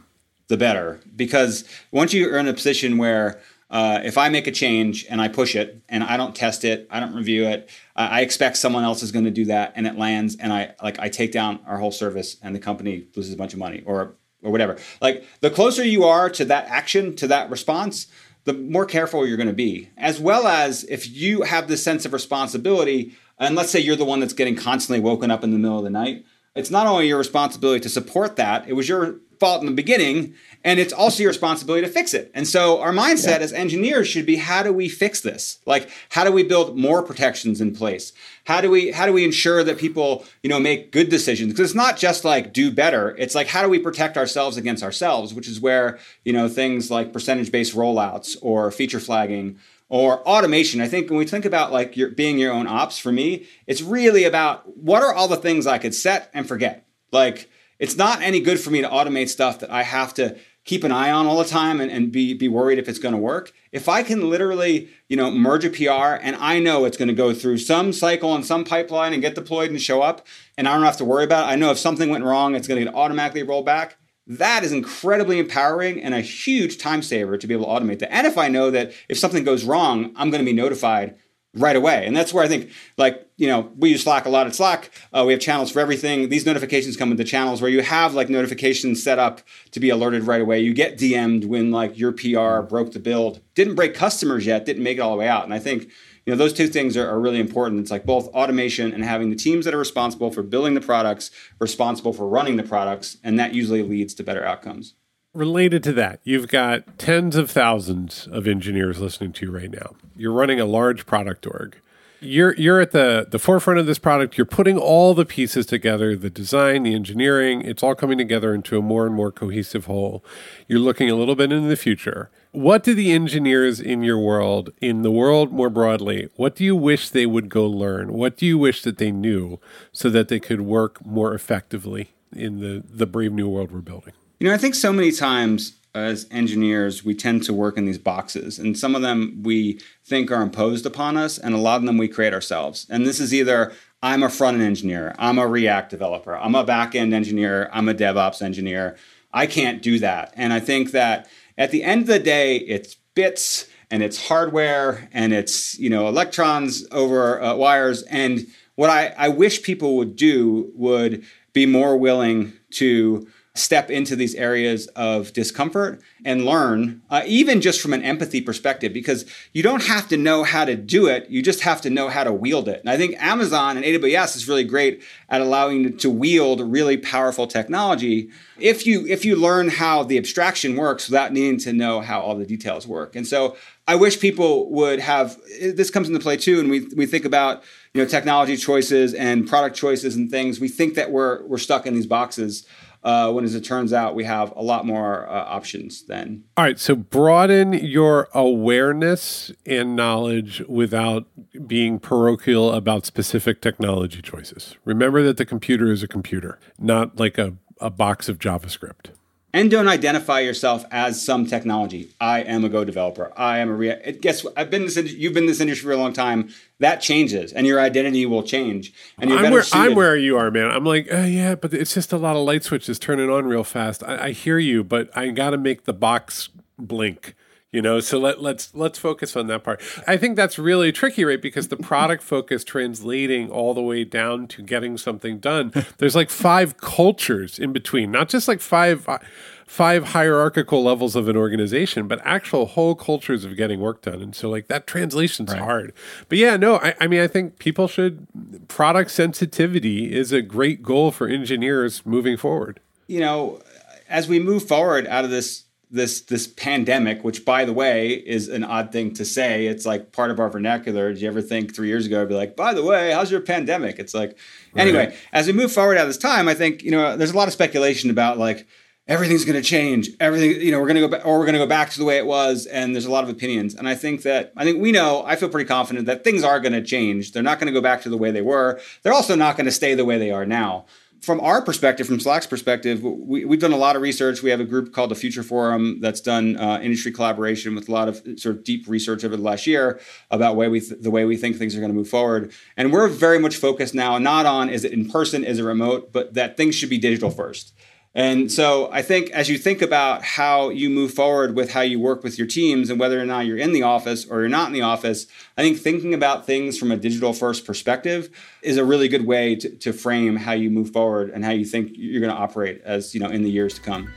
the 0.48 0.56
better. 0.56 1.00
Because 1.14 1.64
once 1.90 2.14
you 2.14 2.26
are 2.32 2.38
in 2.38 2.48
a 2.48 2.54
position 2.54 2.96
where 2.96 3.38
uh, 3.68 4.00
if 4.02 4.16
I 4.16 4.30
make 4.30 4.46
a 4.46 4.50
change 4.50 5.04
and 5.10 5.20
I 5.20 5.28
push 5.28 5.54
it 5.54 5.82
and 5.90 6.04
I 6.04 6.16
don't 6.16 6.34
test 6.34 6.64
it, 6.64 6.86
I 6.90 6.98
don't 6.98 7.14
review 7.14 7.44
it, 7.44 7.68
I 7.94 8.22
expect 8.22 8.56
someone 8.56 8.82
else 8.82 9.02
is 9.02 9.12
going 9.12 9.26
to 9.26 9.30
do 9.30 9.44
that, 9.44 9.74
and 9.76 9.86
it 9.86 9.98
lands, 9.98 10.36
and 10.36 10.50
I 10.50 10.74
like 10.82 10.98
I 10.98 11.10
take 11.10 11.32
down 11.32 11.60
our 11.66 11.76
whole 11.76 11.92
service, 11.92 12.38
and 12.42 12.54
the 12.54 12.60
company 12.60 13.08
loses 13.14 13.34
a 13.34 13.36
bunch 13.36 13.52
of 13.52 13.58
money, 13.58 13.82
or 13.84 14.14
or 14.46 14.52
whatever. 14.52 14.78
Like 15.02 15.24
the 15.40 15.50
closer 15.50 15.84
you 15.84 16.04
are 16.04 16.30
to 16.30 16.44
that 16.46 16.68
action, 16.68 17.16
to 17.16 17.26
that 17.26 17.50
response, 17.50 18.06
the 18.44 18.52
more 18.52 18.86
careful 18.86 19.26
you're 19.26 19.36
going 19.36 19.48
to 19.48 19.52
be. 19.52 19.90
As 19.96 20.20
well 20.20 20.46
as 20.46 20.84
if 20.84 21.10
you 21.10 21.42
have 21.42 21.66
this 21.66 21.82
sense 21.82 22.06
of 22.06 22.12
responsibility, 22.12 23.14
and 23.38 23.56
let's 23.56 23.70
say 23.70 23.80
you're 23.80 23.96
the 23.96 24.04
one 24.04 24.20
that's 24.20 24.32
getting 24.32 24.54
constantly 24.54 25.00
woken 25.00 25.32
up 25.32 25.42
in 25.42 25.50
the 25.50 25.58
middle 25.58 25.78
of 25.78 25.84
the 25.84 25.90
night, 25.90 26.24
it's 26.54 26.70
not 26.70 26.86
only 26.86 27.08
your 27.08 27.18
responsibility 27.18 27.80
to 27.80 27.88
support 27.88 28.36
that, 28.36 28.66
it 28.68 28.72
was 28.74 28.88
your 28.88 29.16
fault 29.38 29.60
in 29.60 29.66
the 29.66 29.72
beginning, 29.72 30.34
and 30.64 30.80
it's 30.80 30.92
also 30.92 31.22
your 31.22 31.30
responsibility 31.30 31.86
to 31.86 31.92
fix 31.92 32.14
it. 32.14 32.30
And 32.34 32.46
so 32.46 32.80
our 32.80 32.92
mindset 32.92 33.38
yeah. 33.38 33.44
as 33.44 33.52
engineers 33.52 34.08
should 34.08 34.26
be 34.26 34.36
how 34.36 34.62
do 34.62 34.72
we 34.72 34.88
fix 34.88 35.20
this? 35.20 35.58
Like 35.66 35.90
how 36.10 36.24
do 36.24 36.32
we 36.32 36.42
build 36.42 36.76
more 36.76 37.02
protections 37.02 37.60
in 37.60 37.74
place? 37.74 38.12
How 38.44 38.60
do 38.60 38.70
we 38.70 38.90
how 38.92 39.06
do 39.06 39.12
we 39.12 39.24
ensure 39.24 39.62
that 39.64 39.78
people, 39.78 40.24
you 40.42 40.50
know, 40.50 40.60
make 40.60 40.92
good 40.92 41.08
decisions? 41.08 41.52
Because 41.52 41.70
it's 41.70 41.76
not 41.76 41.96
just 41.96 42.24
like 42.24 42.52
do 42.52 42.70
better. 42.70 43.14
It's 43.18 43.34
like 43.34 43.48
how 43.48 43.62
do 43.62 43.68
we 43.68 43.78
protect 43.78 44.16
ourselves 44.16 44.56
against 44.56 44.82
ourselves, 44.82 45.34
which 45.34 45.48
is 45.48 45.60
where, 45.60 45.98
you 46.24 46.32
know, 46.32 46.48
things 46.48 46.90
like 46.90 47.12
percentage-based 47.12 47.74
rollouts 47.74 48.36
or 48.42 48.70
feature 48.70 49.00
flagging 49.00 49.58
or 49.88 50.26
automation. 50.26 50.80
I 50.80 50.88
think 50.88 51.10
when 51.10 51.18
we 51.18 51.26
think 51.26 51.44
about 51.44 51.72
like 51.72 51.96
your 51.96 52.10
being 52.10 52.38
your 52.38 52.52
own 52.52 52.66
ops 52.66 52.98
for 52.98 53.12
me, 53.12 53.46
it's 53.66 53.82
really 53.82 54.24
about 54.24 54.76
what 54.76 55.02
are 55.02 55.14
all 55.14 55.28
the 55.28 55.36
things 55.36 55.66
I 55.66 55.78
could 55.78 55.94
set 55.94 56.30
and 56.34 56.46
forget. 56.46 56.86
Like 57.12 57.48
it's 57.78 57.96
not 57.96 58.22
any 58.22 58.40
good 58.40 58.60
for 58.60 58.70
me 58.70 58.80
to 58.80 58.88
automate 58.88 59.28
stuff 59.28 59.58
that 59.60 59.70
I 59.70 59.82
have 59.82 60.14
to 60.14 60.36
keep 60.66 60.82
an 60.82 60.90
eye 60.92 61.10
on 61.10 61.26
all 61.26 61.38
the 61.38 61.44
time 61.44 61.80
and, 61.80 61.90
and 61.90 62.10
be, 62.10 62.34
be 62.34 62.48
worried 62.48 62.78
if 62.78 62.88
it's 62.88 62.98
going 62.98 63.14
to 63.14 63.20
work. 63.20 63.52
If 63.70 63.88
I 63.88 64.02
can 64.02 64.28
literally, 64.28 64.88
you 65.08 65.16
know, 65.16 65.30
merge 65.30 65.64
a 65.64 65.70
PR 65.70 66.20
and 66.20 66.34
I 66.36 66.58
know 66.58 66.84
it's 66.84 66.96
going 66.96 67.08
to 67.08 67.14
go 67.14 67.32
through 67.32 67.58
some 67.58 67.92
cycle 67.92 68.34
and 68.34 68.44
some 68.44 68.64
pipeline 68.64 69.12
and 69.12 69.22
get 69.22 69.36
deployed 69.36 69.70
and 69.70 69.80
show 69.80 70.02
up, 70.02 70.26
and 70.58 70.68
I 70.68 70.74
don't 70.74 70.84
have 70.84 70.96
to 70.98 71.04
worry 71.04 71.24
about 71.24 71.48
it. 71.48 71.52
I 71.52 71.56
know 71.56 71.70
if 71.70 71.78
something 71.78 72.10
went 72.10 72.24
wrong, 72.24 72.54
it's 72.54 72.66
going 72.66 72.80
to 72.80 72.84
get 72.84 72.94
automatically 72.94 73.44
rolled 73.44 73.64
back. 73.64 73.96
That 74.26 74.64
is 74.64 74.72
incredibly 74.72 75.38
empowering 75.38 76.02
and 76.02 76.12
a 76.12 76.20
huge 76.20 76.78
time 76.78 77.00
saver 77.00 77.38
to 77.38 77.46
be 77.46 77.54
able 77.54 77.66
to 77.66 77.70
automate 77.70 78.00
that. 78.00 78.12
And 78.12 78.26
if 78.26 78.36
I 78.36 78.48
know 78.48 78.72
that 78.72 78.92
if 79.08 79.18
something 79.18 79.44
goes 79.44 79.64
wrong, 79.64 80.12
I'm 80.16 80.30
going 80.30 80.44
to 80.44 80.50
be 80.50 80.56
notified 80.56 81.16
right 81.56 81.76
away. 81.76 82.06
And 82.06 82.16
that's 82.16 82.32
where 82.32 82.44
I 82.44 82.48
think, 82.48 82.70
like, 82.96 83.26
you 83.36 83.46
know, 83.46 83.72
we 83.76 83.90
use 83.90 84.04
Slack 84.04 84.26
a 84.26 84.28
lot 84.28 84.46
at 84.46 84.54
Slack. 84.54 84.90
Uh, 85.12 85.24
we 85.26 85.32
have 85.32 85.40
channels 85.40 85.70
for 85.70 85.80
everything. 85.80 86.28
These 86.28 86.46
notifications 86.46 86.96
come 86.96 87.08
with 87.08 87.18
the 87.18 87.24
channels 87.24 87.60
where 87.60 87.70
you 87.70 87.82
have 87.82 88.14
like 88.14 88.28
notifications 88.28 89.02
set 89.02 89.18
up 89.18 89.40
to 89.72 89.80
be 89.80 89.90
alerted 89.90 90.24
right 90.24 90.40
away. 90.40 90.60
You 90.60 90.74
get 90.74 90.98
DM'd 90.98 91.44
when 91.44 91.70
like 91.70 91.98
your 91.98 92.12
PR 92.12 92.60
broke 92.60 92.92
the 92.92 92.98
build, 92.98 93.40
didn't 93.54 93.74
break 93.74 93.94
customers 93.94 94.46
yet, 94.46 94.64
didn't 94.64 94.82
make 94.82 94.98
it 94.98 95.00
all 95.00 95.12
the 95.12 95.18
way 95.18 95.28
out. 95.28 95.44
And 95.44 95.54
I 95.54 95.58
think, 95.58 95.84
you 96.24 96.32
know, 96.32 96.36
those 96.36 96.52
two 96.52 96.68
things 96.68 96.96
are, 96.96 97.08
are 97.08 97.20
really 97.20 97.40
important. 97.40 97.80
It's 97.80 97.90
like 97.90 98.04
both 98.04 98.28
automation 98.28 98.92
and 98.92 99.04
having 99.04 99.30
the 99.30 99.36
teams 99.36 99.64
that 99.64 99.74
are 99.74 99.78
responsible 99.78 100.30
for 100.30 100.42
building 100.42 100.74
the 100.74 100.80
products, 100.80 101.30
responsible 101.58 102.12
for 102.12 102.28
running 102.28 102.56
the 102.56 102.62
products. 102.62 103.16
And 103.22 103.38
that 103.38 103.54
usually 103.54 103.82
leads 103.82 104.14
to 104.14 104.24
better 104.24 104.44
outcomes 104.44 104.94
related 105.36 105.82
to 105.84 105.92
that, 105.92 106.20
you've 106.24 106.48
got 106.48 106.98
tens 106.98 107.36
of 107.36 107.50
thousands 107.50 108.26
of 108.32 108.48
engineers 108.48 109.00
listening 109.00 109.32
to 109.34 109.46
you 109.46 109.52
right 109.52 109.70
now. 109.70 109.94
You're 110.16 110.32
running 110.32 110.58
a 110.58 110.64
large 110.64 111.06
product 111.06 111.46
org. 111.46 111.80
You're 112.20 112.54
you're 112.56 112.80
at 112.80 112.92
the 112.92 113.26
the 113.30 113.38
forefront 113.38 113.78
of 113.78 113.84
this 113.86 113.98
product. 113.98 114.38
You're 114.38 114.46
putting 114.46 114.78
all 114.78 115.12
the 115.12 115.26
pieces 115.26 115.66
together, 115.66 116.16
the 116.16 116.30
design, 116.30 116.84
the 116.84 116.94
engineering, 116.94 117.60
it's 117.60 117.82
all 117.82 117.94
coming 117.94 118.16
together 118.16 118.54
into 118.54 118.78
a 118.78 118.82
more 118.82 119.06
and 119.06 119.14
more 119.14 119.30
cohesive 119.30 119.84
whole. 119.84 120.24
You're 120.66 120.80
looking 120.80 121.10
a 121.10 121.14
little 121.14 121.36
bit 121.36 121.52
into 121.52 121.68
the 121.68 121.76
future. 121.76 122.30
What 122.52 122.82
do 122.82 122.94
the 122.94 123.12
engineers 123.12 123.80
in 123.80 124.02
your 124.02 124.18
world, 124.18 124.70
in 124.80 125.02
the 125.02 125.10
world 125.10 125.52
more 125.52 125.68
broadly, 125.68 126.30
what 126.36 126.56
do 126.56 126.64
you 126.64 126.74
wish 126.74 127.10
they 127.10 127.26
would 127.26 127.50
go 127.50 127.66
learn? 127.66 128.14
What 128.14 128.38
do 128.38 128.46
you 128.46 128.56
wish 128.56 128.82
that 128.82 128.96
they 128.96 129.12
knew 129.12 129.60
so 129.92 130.08
that 130.08 130.28
they 130.28 130.40
could 130.40 130.62
work 130.62 131.04
more 131.04 131.34
effectively 131.34 132.14
in 132.32 132.60
the 132.60 132.82
the 132.90 133.06
brave 133.06 133.32
new 133.32 133.48
world 133.48 133.72
we're 133.72 133.80
building? 133.80 134.14
You 134.38 134.46
know, 134.46 134.54
I 134.54 134.58
think 134.58 134.74
so 134.74 134.92
many 134.92 135.12
times 135.12 135.76
as 135.94 136.26
engineers, 136.30 137.02
we 137.02 137.14
tend 137.14 137.42
to 137.44 137.54
work 137.54 137.78
in 137.78 137.86
these 137.86 137.96
boxes, 137.96 138.58
and 138.58 138.78
some 138.78 138.94
of 138.94 139.00
them 139.00 139.40
we 139.42 139.80
think 140.04 140.30
are 140.30 140.42
imposed 140.42 140.84
upon 140.84 141.16
us, 141.16 141.38
and 141.38 141.54
a 141.54 141.58
lot 141.58 141.76
of 141.76 141.86
them 141.86 141.96
we 141.96 142.06
create 142.06 142.34
ourselves. 142.34 142.86
And 142.90 143.06
this 143.06 143.18
is 143.18 143.32
either 143.32 143.72
I'm 144.02 144.22
a 144.22 144.28
front 144.28 144.58
end 144.58 144.66
engineer, 144.66 145.14
I'm 145.18 145.38
a 145.38 145.46
React 145.46 145.88
developer, 145.88 146.36
I'm 146.36 146.54
a 146.54 146.64
back 146.64 146.94
end 146.94 147.14
engineer, 147.14 147.70
I'm 147.72 147.88
a 147.88 147.94
DevOps 147.94 148.42
engineer. 148.42 148.96
I 149.32 149.46
can't 149.46 149.82
do 149.82 149.98
that. 150.00 150.32
And 150.36 150.52
I 150.52 150.60
think 150.60 150.92
that 150.92 151.28
at 151.56 151.70
the 151.70 151.82
end 151.82 152.02
of 152.02 152.06
the 152.06 152.18
day, 152.18 152.56
it's 152.56 152.94
bits 153.14 153.66
and 153.90 154.02
it's 154.02 154.28
hardware 154.28 155.08
and 155.12 155.32
it's 155.32 155.78
you 155.78 155.88
know 155.88 156.08
electrons 156.08 156.86
over 156.92 157.42
uh, 157.42 157.56
wires. 157.56 158.02
And 158.04 158.46
what 158.74 158.90
I, 158.90 159.14
I 159.16 159.28
wish 159.28 159.62
people 159.62 159.96
would 159.96 160.14
do 160.14 160.70
would 160.74 161.24
be 161.54 161.64
more 161.64 161.96
willing 161.96 162.52
to 162.72 163.26
step 163.58 163.90
into 163.90 164.16
these 164.16 164.34
areas 164.34 164.86
of 164.88 165.32
discomfort 165.32 166.00
and 166.24 166.44
learn, 166.44 167.02
uh, 167.10 167.22
even 167.26 167.60
just 167.60 167.80
from 167.80 167.92
an 167.92 168.02
empathy 168.02 168.40
perspective, 168.40 168.92
because 168.92 169.24
you 169.52 169.62
don't 169.62 169.84
have 169.84 170.08
to 170.08 170.16
know 170.16 170.44
how 170.44 170.64
to 170.64 170.76
do 170.76 171.06
it. 171.06 171.28
You 171.30 171.42
just 171.42 171.60
have 171.60 171.80
to 171.82 171.90
know 171.90 172.08
how 172.08 172.24
to 172.24 172.32
wield 172.32 172.68
it. 172.68 172.80
And 172.80 172.90
I 172.90 172.96
think 172.96 173.14
Amazon 173.18 173.76
and 173.76 173.84
AWS 173.84 174.36
is 174.36 174.48
really 174.48 174.64
great 174.64 175.02
at 175.28 175.40
allowing 175.40 175.82
you 175.82 175.90
to 175.90 176.10
wield 176.10 176.60
really 176.60 176.96
powerful 176.96 177.46
technology 177.46 178.30
if 178.58 178.86
you 178.86 179.06
if 179.06 179.24
you 179.24 179.36
learn 179.36 179.68
how 179.68 180.02
the 180.02 180.18
abstraction 180.18 180.76
works 180.76 181.08
without 181.08 181.32
needing 181.32 181.58
to 181.58 181.72
know 181.72 182.00
how 182.00 182.20
all 182.20 182.34
the 182.34 182.46
details 182.46 182.86
work. 182.86 183.14
And 183.16 183.26
so 183.26 183.56
I 183.88 183.94
wish 183.94 184.18
people 184.18 184.70
would 184.70 184.98
have 184.98 185.36
this 185.60 185.90
comes 185.90 186.08
into 186.08 186.20
play 186.20 186.36
too, 186.36 186.58
and 186.60 186.70
we 186.70 186.80
we 186.96 187.06
think 187.06 187.24
about 187.24 187.62
you 187.94 188.02
know 188.02 188.08
technology 188.08 188.56
choices 188.56 189.14
and 189.14 189.46
product 189.46 189.76
choices 189.76 190.16
and 190.16 190.30
things. 190.30 190.58
We 190.58 190.68
think 190.68 190.94
that 190.94 191.10
we're 191.10 191.44
we're 191.44 191.58
stuck 191.58 191.86
in 191.86 191.94
these 191.94 192.06
boxes 192.06 192.66
uh, 193.02 193.32
when 193.32 193.44
as 193.44 193.54
it 193.54 193.62
turns 193.62 193.92
out 193.92 194.14
we 194.14 194.24
have 194.24 194.52
a 194.56 194.62
lot 194.62 194.86
more 194.86 195.28
uh, 195.28 195.44
options 195.44 196.04
then. 196.06 196.44
All 196.56 196.64
right, 196.64 196.78
so 196.78 196.94
broaden 196.94 197.72
your 197.72 198.28
awareness 198.34 199.52
and 199.64 199.96
knowledge 199.96 200.62
without 200.68 201.26
being 201.66 201.98
parochial 201.98 202.72
about 202.72 203.06
specific 203.06 203.60
technology 203.60 204.22
choices. 204.22 204.76
Remember 204.84 205.22
that 205.22 205.36
the 205.36 205.46
computer 205.46 205.90
is 205.90 206.02
a 206.02 206.08
computer, 206.08 206.58
not 206.78 207.18
like 207.18 207.38
a, 207.38 207.54
a 207.80 207.90
box 207.90 208.28
of 208.28 208.38
JavaScript 208.38 209.10
and 209.56 209.70
don't 209.70 209.88
identify 209.88 210.40
yourself 210.40 210.84
as 210.90 211.24
some 211.24 211.46
technology. 211.46 212.10
I 212.20 212.42
am 212.42 212.62
a 212.66 212.68
Go 212.68 212.84
developer. 212.84 213.32
I 213.38 213.58
am 213.58 213.70
a 213.70 213.74
React. 213.74 214.20
Guess 214.20 214.44
what? 214.44 214.52
I've 214.54 214.68
been 214.68 214.82
this. 214.82 214.96
You've 214.96 215.32
been 215.32 215.44
in 215.44 215.48
this 215.48 215.60
industry 215.60 215.86
for 215.86 215.92
a 215.92 215.96
long 215.96 216.12
time. 216.12 216.50
That 216.78 217.00
changes, 217.00 217.54
and 217.54 217.66
your 217.66 217.80
identity 217.80 218.26
will 218.26 218.42
change. 218.42 218.92
And 219.18 219.30
you're 219.30 219.38
I'm 219.38 219.50
where, 219.50 219.64
I'm 219.72 219.94
where 219.94 220.14
you 220.14 220.36
are, 220.36 220.50
man. 220.50 220.70
I'm 220.70 220.84
like, 220.84 221.10
uh, 221.10 221.20
yeah, 221.20 221.54
but 221.54 221.72
it's 221.72 221.94
just 221.94 222.12
a 222.12 222.18
lot 222.18 222.36
of 222.36 222.44
light 222.44 222.64
switches 222.64 222.98
turning 222.98 223.30
on 223.30 223.46
real 223.46 223.64
fast. 223.64 224.04
I, 224.04 224.26
I 224.26 224.30
hear 224.32 224.58
you, 224.58 224.84
but 224.84 225.08
I 225.16 225.28
got 225.28 225.50
to 225.50 225.56
make 225.56 225.84
the 225.84 225.94
box 225.94 226.50
blink 226.78 227.34
you 227.76 227.82
know 227.82 228.00
so 228.00 228.18
let, 228.18 228.40
let's 228.40 228.74
let's 228.74 228.98
focus 228.98 229.36
on 229.36 229.48
that 229.48 229.62
part. 229.62 229.82
I 230.06 230.16
think 230.16 230.34
that's 230.34 230.58
really 230.58 230.92
tricky 230.92 231.26
right? 231.26 231.40
Because 231.40 231.68
the 231.68 231.76
product 231.76 232.22
focus 232.34 232.64
translating 232.64 233.50
all 233.50 233.74
the 233.74 233.82
way 233.82 234.02
down 234.02 234.46
to 234.48 234.62
getting 234.62 234.96
something 234.96 235.38
done 235.38 235.72
there's 235.98 236.16
like 236.16 236.30
five 236.30 236.78
cultures 236.78 237.58
in 237.58 237.74
between 237.74 238.10
not 238.10 238.30
just 238.30 238.48
like 238.48 238.62
five 238.62 239.06
uh, 239.06 239.18
five 239.66 240.04
hierarchical 240.04 240.82
levels 240.82 241.14
of 241.14 241.28
an 241.28 241.36
organization 241.36 242.08
but 242.08 242.18
actual 242.24 242.64
whole 242.64 242.94
cultures 242.94 243.44
of 243.44 243.56
getting 243.56 243.78
work 243.78 244.00
done. 244.00 244.22
And 244.22 244.34
so 244.34 244.48
like 244.48 244.68
that 244.68 244.86
translation's 244.86 245.52
right. 245.52 245.60
hard. 245.60 245.92
But 246.30 246.38
yeah 246.38 246.56
no 246.56 246.76
I, 246.76 246.94
I 246.98 247.06
mean 247.06 247.20
i 247.20 247.26
think 247.26 247.58
people 247.58 247.88
should 247.88 248.26
product 248.68 249.10
sensitivity 249.10 250.14
is 250.14 250.32
a 250.32 250.40
great 250.40 250.82
goal 250.82 251.10
for 251.10 251.28
engineers 251.28 252.06
moving 252.06 252.38
forward. 252.38 252.80
You 253.06 253.20
know 253.20 253.60
as 254.08 254.28
we 254.28 254.38
move 254.38 254.66
forward 254.66 255.06
out 255.08 255.24
of 255.24 255.30
this 255.30 255.65
this 255.90 256.20
this 256.22 256.46
pandemic, 256.46 257.22
which 257.22 257.44
by 257.44 257.64
the 257.64 257.72
way 257.72 258.10
is 258.10 258.48
an 258.48 258.64
odd 258.64 258.90
thing 258.90 259.14
to 259.14 259.24
say. 259.24 259.66
It's 259.66 259.86
like 259.86 260.12
part 260.12 260.30
of 260.30 260.40
our 260.40 260.50
vernacular. 260.50 261.12
Did 261.12 261.22
you 261.22 261.28
ever 261.28 261.42
think 261.42 261.74
three 261.74 261.88
years 261.88 262.06
ago, 262.06 262.22
I'd 262.22 262.28
be 262.28 262.34
like, 262.34 262.56
by 262.56 262.74
the 262.74 262.82
way, 262.82 263.12
how's 263.12 263.30
your 263.30 263.40
pandemic? 263.40 263.98
It's 263.98 264.14
like 264.14 264.36
right. 264.74 264.82
anyway, 264.82 265.16
as 265.32 265.46
we 265.46 265.52
move 265.52 265.72
forward 265.72 265.96
out 265.96 266.02
of 266.02 266.08
this 266.08 266.18
time, 266.18 266.48
I 266.48 266.54
think, 266.54 266.82
you 266.82 266.90
know, 266.90 267.16
there's 267.16 267.30
a 267.30 267.36
lot 267.36 267.46
of 267.46 267.54
speculation 267.54 268.10
about 268.10 268.36
like 268.36 268.66
everything's 269.06 269.44
gonna 269.44 269.62
change. 269.62 270.10
Everything, 270.18 270.60
you 270.60 270.72
know, 270.72 270.80
we're 270.80 270.88
gonna 270.88 271.00
go 271.00 271.08
back 271.08 271.24
or 271.24 271.38
we're 271.38 271.46
gonna 271.46 271.58
go 271.58 271.66
back 271.66 271.90
to 271.90 271.98
the 271.98 272.04
way 272.04 272.16
it 272.16 272.26
was, 272.26 272.66
and 272.66 272.92
there's 272.92 273.06
a 273.06 273.12
lot 273.12 273.22
of 273.22 273.30
opinions. 273.30 273.76
And 273.76 273.88
I 273.88 273.94
think 273.94 274.22
that 274.22 274.52
I 274.56 274.64
think 274.64 274.80
we 274.80 274.90
know, 274.90 275.22
I 275.24 275.36
feel 275.36 275.48
pretty 275.48 275.68
confident 275.68 276.06
that 276.06 276.24
things 276.24 276.42
are 276.42 276.58
gonna 276.58 276.82
change. 276.82 277.30
They're 277.30 277.44
not 277.44 277.60
gonna 277.60 277.72
go 277.72 277.80
back 277.80 278.02
to 278.02 278.08
the 278.08 278.18
way 278.18 278.32
they 278.32 278.42
were. 278.42 278.80
They're 279.02 279.12
also 279.12 279.36
not 279.36 279.56
gonna 279.56 279.70
stay 279.70 279.94
the 279.94 280.04
way 280.04 280.18
they 280.18 280.32
are 280.32 280.44
now 280.44 280.86
from 281.20 281.40
our 281.40 281.62
perspective, 281.62 282.06
from 282.06 282.20
Slack's 282.20 282.46
perspective, 282.46 283.02
we, 283.02 283.42
have 283.42 283.58
done 283.58 283.72
a 283.72 283.76
lot 283.76 283.96
of 283.96 284.02
research. 284.02 284.42
We 284.42 284.50
have 284.50 284.60
a 284.60 284.64
group 284.64 284.92
called 284.92 285.10
the 285.10 285.14
Future 285.14 285.42
Forum 285.42 286.00
that's 286.00 286.20
done 286.20 286.56
uh, 286.56 286.78
industry 286.82 287.12
collaboration 287.12 287.74
with 287.74 287.88
a 287.88 287.92
lot 287.92 288.08
of 288.08 288.16
sort 288.36 288.56
of 288.56 288.64
deep 288.64 288.86
research 288.86 289.24
over 289.24 289.36
the 289.36 289.42
last 289.42 289.66
year 289.66 290.00
about 290.30 290.56
way 290.56 290.68
we 290.68 290.80
th- 290.80 291.00
the 291.00 291.10
way 291.10 291.24
we 291.24 291.36
think 291.36 291.56
things 291.56 291.74
are 291.76 291.80
going 291.80 291.92
to 291.92 291.96
move 291.96 292.08
forward. 292.08 292.52
And 292.76 292.92
we're 292.92 293.08
very 293.08 293.38
much 293.38 293.56
focused 293.56 293.94
now 293.94 294.18
not 294.18 294.46
on 294.46 294.68
is 294.68 294.84
it 294.84 294.92
in 294.92 295.08
person, 295.08 295.44
is 295.44 295.58
it 295.58 295.62
remote, 295.62 296.12
but 296.12 296.34
that 296.34 296.56
things 296.56 296.74
should 296.74 296.90
be 296.90 296.98
digital 296.98 297.30
first. 297.30 297.72
And 298.16 298.50
so 298.50 298.88
I 298.90 299.02
think 299.02 299.28
as 299.32 299.50
you 299.50 299.58
think 299.58 299.82
about 299.82 300.24
how 300.24 300.70
you 300.70 300.88
move 300.88 301.12
forward 301.12 301.54
with 301.54 301.72
how 301.72 301.82
you 301.82 302.00
work 302.00 302.24
with 302.24 302.38
your 302.38 302.46
teams 302.46 302.88
and 302.88 302.98
whether 302.98 303.20
or 303.20 303.26
not 303.26 303.44
you're 303.44 303.58
in 303.58 303.74
the 303.74 303.82
office 303.82 304.24
or 304.24 304.40
you're 304.40 304.48
not 304.48 304.68
in 304.68 304.72
the 304.72 304.80
office, 304.80 305.26
I 305.58 305.62
think 305.62 305.76
thinking 305.76 306.14
about 306.14 306.46
things 306.46 306.78
from 306.78 306.90
a 306.90 306.96
digital 306.96 307.34
first 307.34 307.66
perspective 307.66 308.30
is 308.62 308.78
a 308.78 308.86
really 308.86 309.08
good 309.08 309.26
way 309.26 309.54
to, 309.56 309.68
to 309.68 309.92
frame 309.92 310.36
how 310.36 310.52
you 310.52 310.70
move 310.70 310.94
forward 310.94 311.28
and 311.28 311.44
how 311.44 311.50
you 311.50 311.66
think 311.66 311.90
you're 311.92 312.22
going 312.22 312.34
to 312.34 312.40
operate 312.40 312.80
as 312.86 313.14
you 313.14 313.20
know 313.20 313.28
in 313.28 313.42
the 313.42 313.50
years 313.50 313.74
to 313.74 313.82
come. 313.82 314.10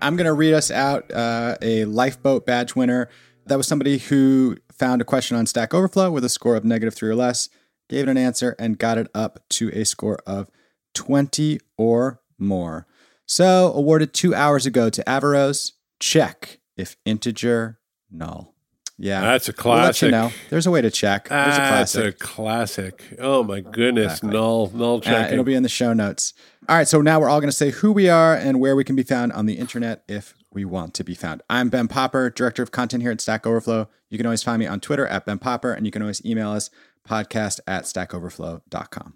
I'm 0.00 0.16
going 0.16 0.24
to 0.24 0.32
read 0.32 0.54
us 0.54 0.70
out 0.70 1.12
uh, 1.12 1.58
a 1.60 1.84
lifeboat 1.84 2.46
badge 2.46 2.74
winner. 2.74 3.10
That 3.44 3.56
was 3.56 3.68
somebody 3.68 3.98
who 3.98 4.56
found 4.72 5.02
a 5.02 5.04
question 5.04 5.36
on 5.36 5.44
Stack 5.44 5.74
Overflow 5.74 6.10
with 6.10 6.24
a 6.24 6.30
score 6.30 6.56
of 6.56 6.64
negative 6.64 6.94
three 6.94 7.10
or 7.10 7.14
less 7.14 7.50
gave 7.92 8.08
it 8.08 8.10
an 8.10 8.16
answer, 8.16 8.56
and 8.58 8.78
got 8.78 8.98
it 8.98 9.08
up 9.14 9.40
to 9.50 9.70
a 9.70 9.84
score 9.84 10.18
of 10.26 10.50
20 10.94 11.60
or 11.76 12.20
more. 12.38 12.86
So, 13.26 13.72
awarded 13.74 14.14
two 14.14 14.34
hours 14.34 14.66
ago 14.66 14.88
to 14.90 15.08
Averroes, 15.08 15.72
check 16.00 16.58
if 16.76 16.96
integer 17.04 17.78
null. 18.10 18.54
Yeah, 18.98 19.20
that's 19.20 19.48
a 19.48 19.52
classic. 19.52 20.02
We'll 20.02 20.08
you 20.08 20.28
know. 20.28 20.32
There's 20.48 20.66
a 20.66 20.70
way 20.70 20.80
to 20.80 20.90
check. 20.90 21.28
There's 21.28 21.56
a 21.56 21.58
classic. 21.58 22.04
That's 22.04 22.22
a 22.22 22.24
classic. 22.24 23.16
Oh 23.18 23.42
my 23.42 23.60
goodness, 23.60 24.18
exactly. 24.18 24.30
null, 24.30 24.70
null 24.74 25.00
check. 25.00 25.30
Uh, 25.30 25.32
it'll 25.32 25.44
be 25.44 25.54
in 25.54 25.62
the 25.62 25.68
show 25.68 25.92
notes. 25.92 26.34
All 26.68 26.76
right, 26.76 26.86
so 26.86 27.00
now 27.00 27.20
we're 27.20 27.28
all 27.28 27.40
going 27.40 27.50
to 27.50 27.56
say 27.56 27.70
who 27.70 27.92
we 27.92 28.08
are 28.08 28.34
and 28.34 28.60
where 28.60 28.76
we 28.76 28.84
can 28.84 28.94
be 28.94 29.02
found 29.02 29.32
on 29.32 29.46
the 29.46 29.54
internet 29.54 30.04
if 30.08 30.34
we 30.52 30.64
want 30.64 30.94
to 30.94 31.04
be 31.04 31.14
found. 31.14 31.42
I'm 31.50 31.68
Ben 31.68 31.88
Popper, 31.88 32.30
director 32.30 32.62
of 32.62 32.70
content 32.70 33.02
here 33.02 33.10
at 33.10 33.20
Stack 33.20 33.46
Overflow. 33.46 33.88
You 34.08 34.18
can 34.18 34.26
always 34.26 34.42
find 34.42 34.60
me 34.60 34.66
on 34.66 34.78
Twitter 34.78 35.06
at 35.06 35.26
Ben 35.26 35.38
Popper, 35.38 35.72
and 35.72 35.86
you 35.86 35.90
can 35.90 36.02
always 36.02 36.24
email 36.24 36.50
us 36.50 36.70
podcast 37.08 37.60
at 37.66 37.84
stackoverflow.com. 37.84 39.14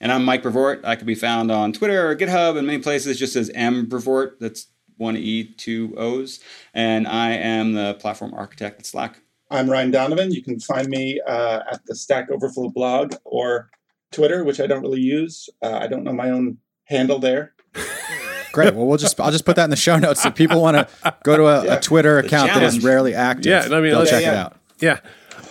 And 0.00 0.12
I'm 0.12 0.24
Mike 0.24 0.42
Brevoort. 0.42 0.80
I 0.84 0.94
can 0.96 1.06
be 1.06 1.14
found 1.16 1.50
on 1.50 1.72
Twitter 1.72 2.08
or 2.08 2.14
GitHub 2.16 2.56
and 2.56 2.66
many 2.66 2.78
places 2.80 3.18
just 3.18 3.34
as 3.36 3.50
M 3.50 3.86
Brevoort. 3.86 4.38
That's 4.40 4.68
one 4.96 5.16
E, 5.16 5.44
two 5.44 5.94
O's. 5.96 6.40
And 6.74 7.06
I 7.08 7.30
am 7.32 7.72
the 7.74 7.94
platform 7.94 8.32
architect 8.34 8.80
at 8.80 8.86
Slack. 8.86 9.20
I'm 9.50 9.68
Ryan 9.68 9.90
Donovan. 9.90 10.30
You 10.32 10.42
can 10.42 10.60
find 10.60 10.88
me 10.88 11.20
uh, 11.26 11.60
at 11.72 11.84
the 11.86 11.94
Stack 11.96 12.30
Overflow 12.30 12.68
blog 12.68 13.14
or 13.24 13.70
Twitter, 14.12 14.44
which 14.44 14.60
I 14.60 14.66
don't 14.66 14.82
really 14.82 15.00
use. 15.00 15.48
Uh, 15.62 15.78
I 15.78 15.86
don't 15.88 16.04
know 16.04 16.12
my 16.12 16.30
own 16.30 16.58
handle 16.84 17.18
there. 17.18 17.54
Great. 18.52 18.74
Well, 18.74 18.86
we'll 18.86 18.98
just 18.98 19.18
I'll 19.20 19.30
just 19.30 19.44
put 19.44 19.56
that 19.56 19.64
in 19.64 19.70
the 19.70 19.76
show 19.76 19.98
notes. 19.98 20.24
If 20.24 20.34
people 20.34 20.60
want 20.62 20.76
to 20.76 21.14
go 21.24 21.36
to 21.36 21.46
a, 21.46 21.76
a 21.76 21.80
Twitter 21.80 22.18
account 22.18 22.52
that 22.54 22.62
is 22.62 22.82
rarely 22.84 23.14
active, 23.14 23.46
Yeah, 23.46 23.64
I 23.64 23.80
mean, 23.80 23.90
they'll 23.90 23.98
let's- 24.00 24.10
check 24.10 24.22
Yeah, 24.22 24.32
it 24.32 24.36
out. 24.36 24.56
Yeah. 24.80 25.00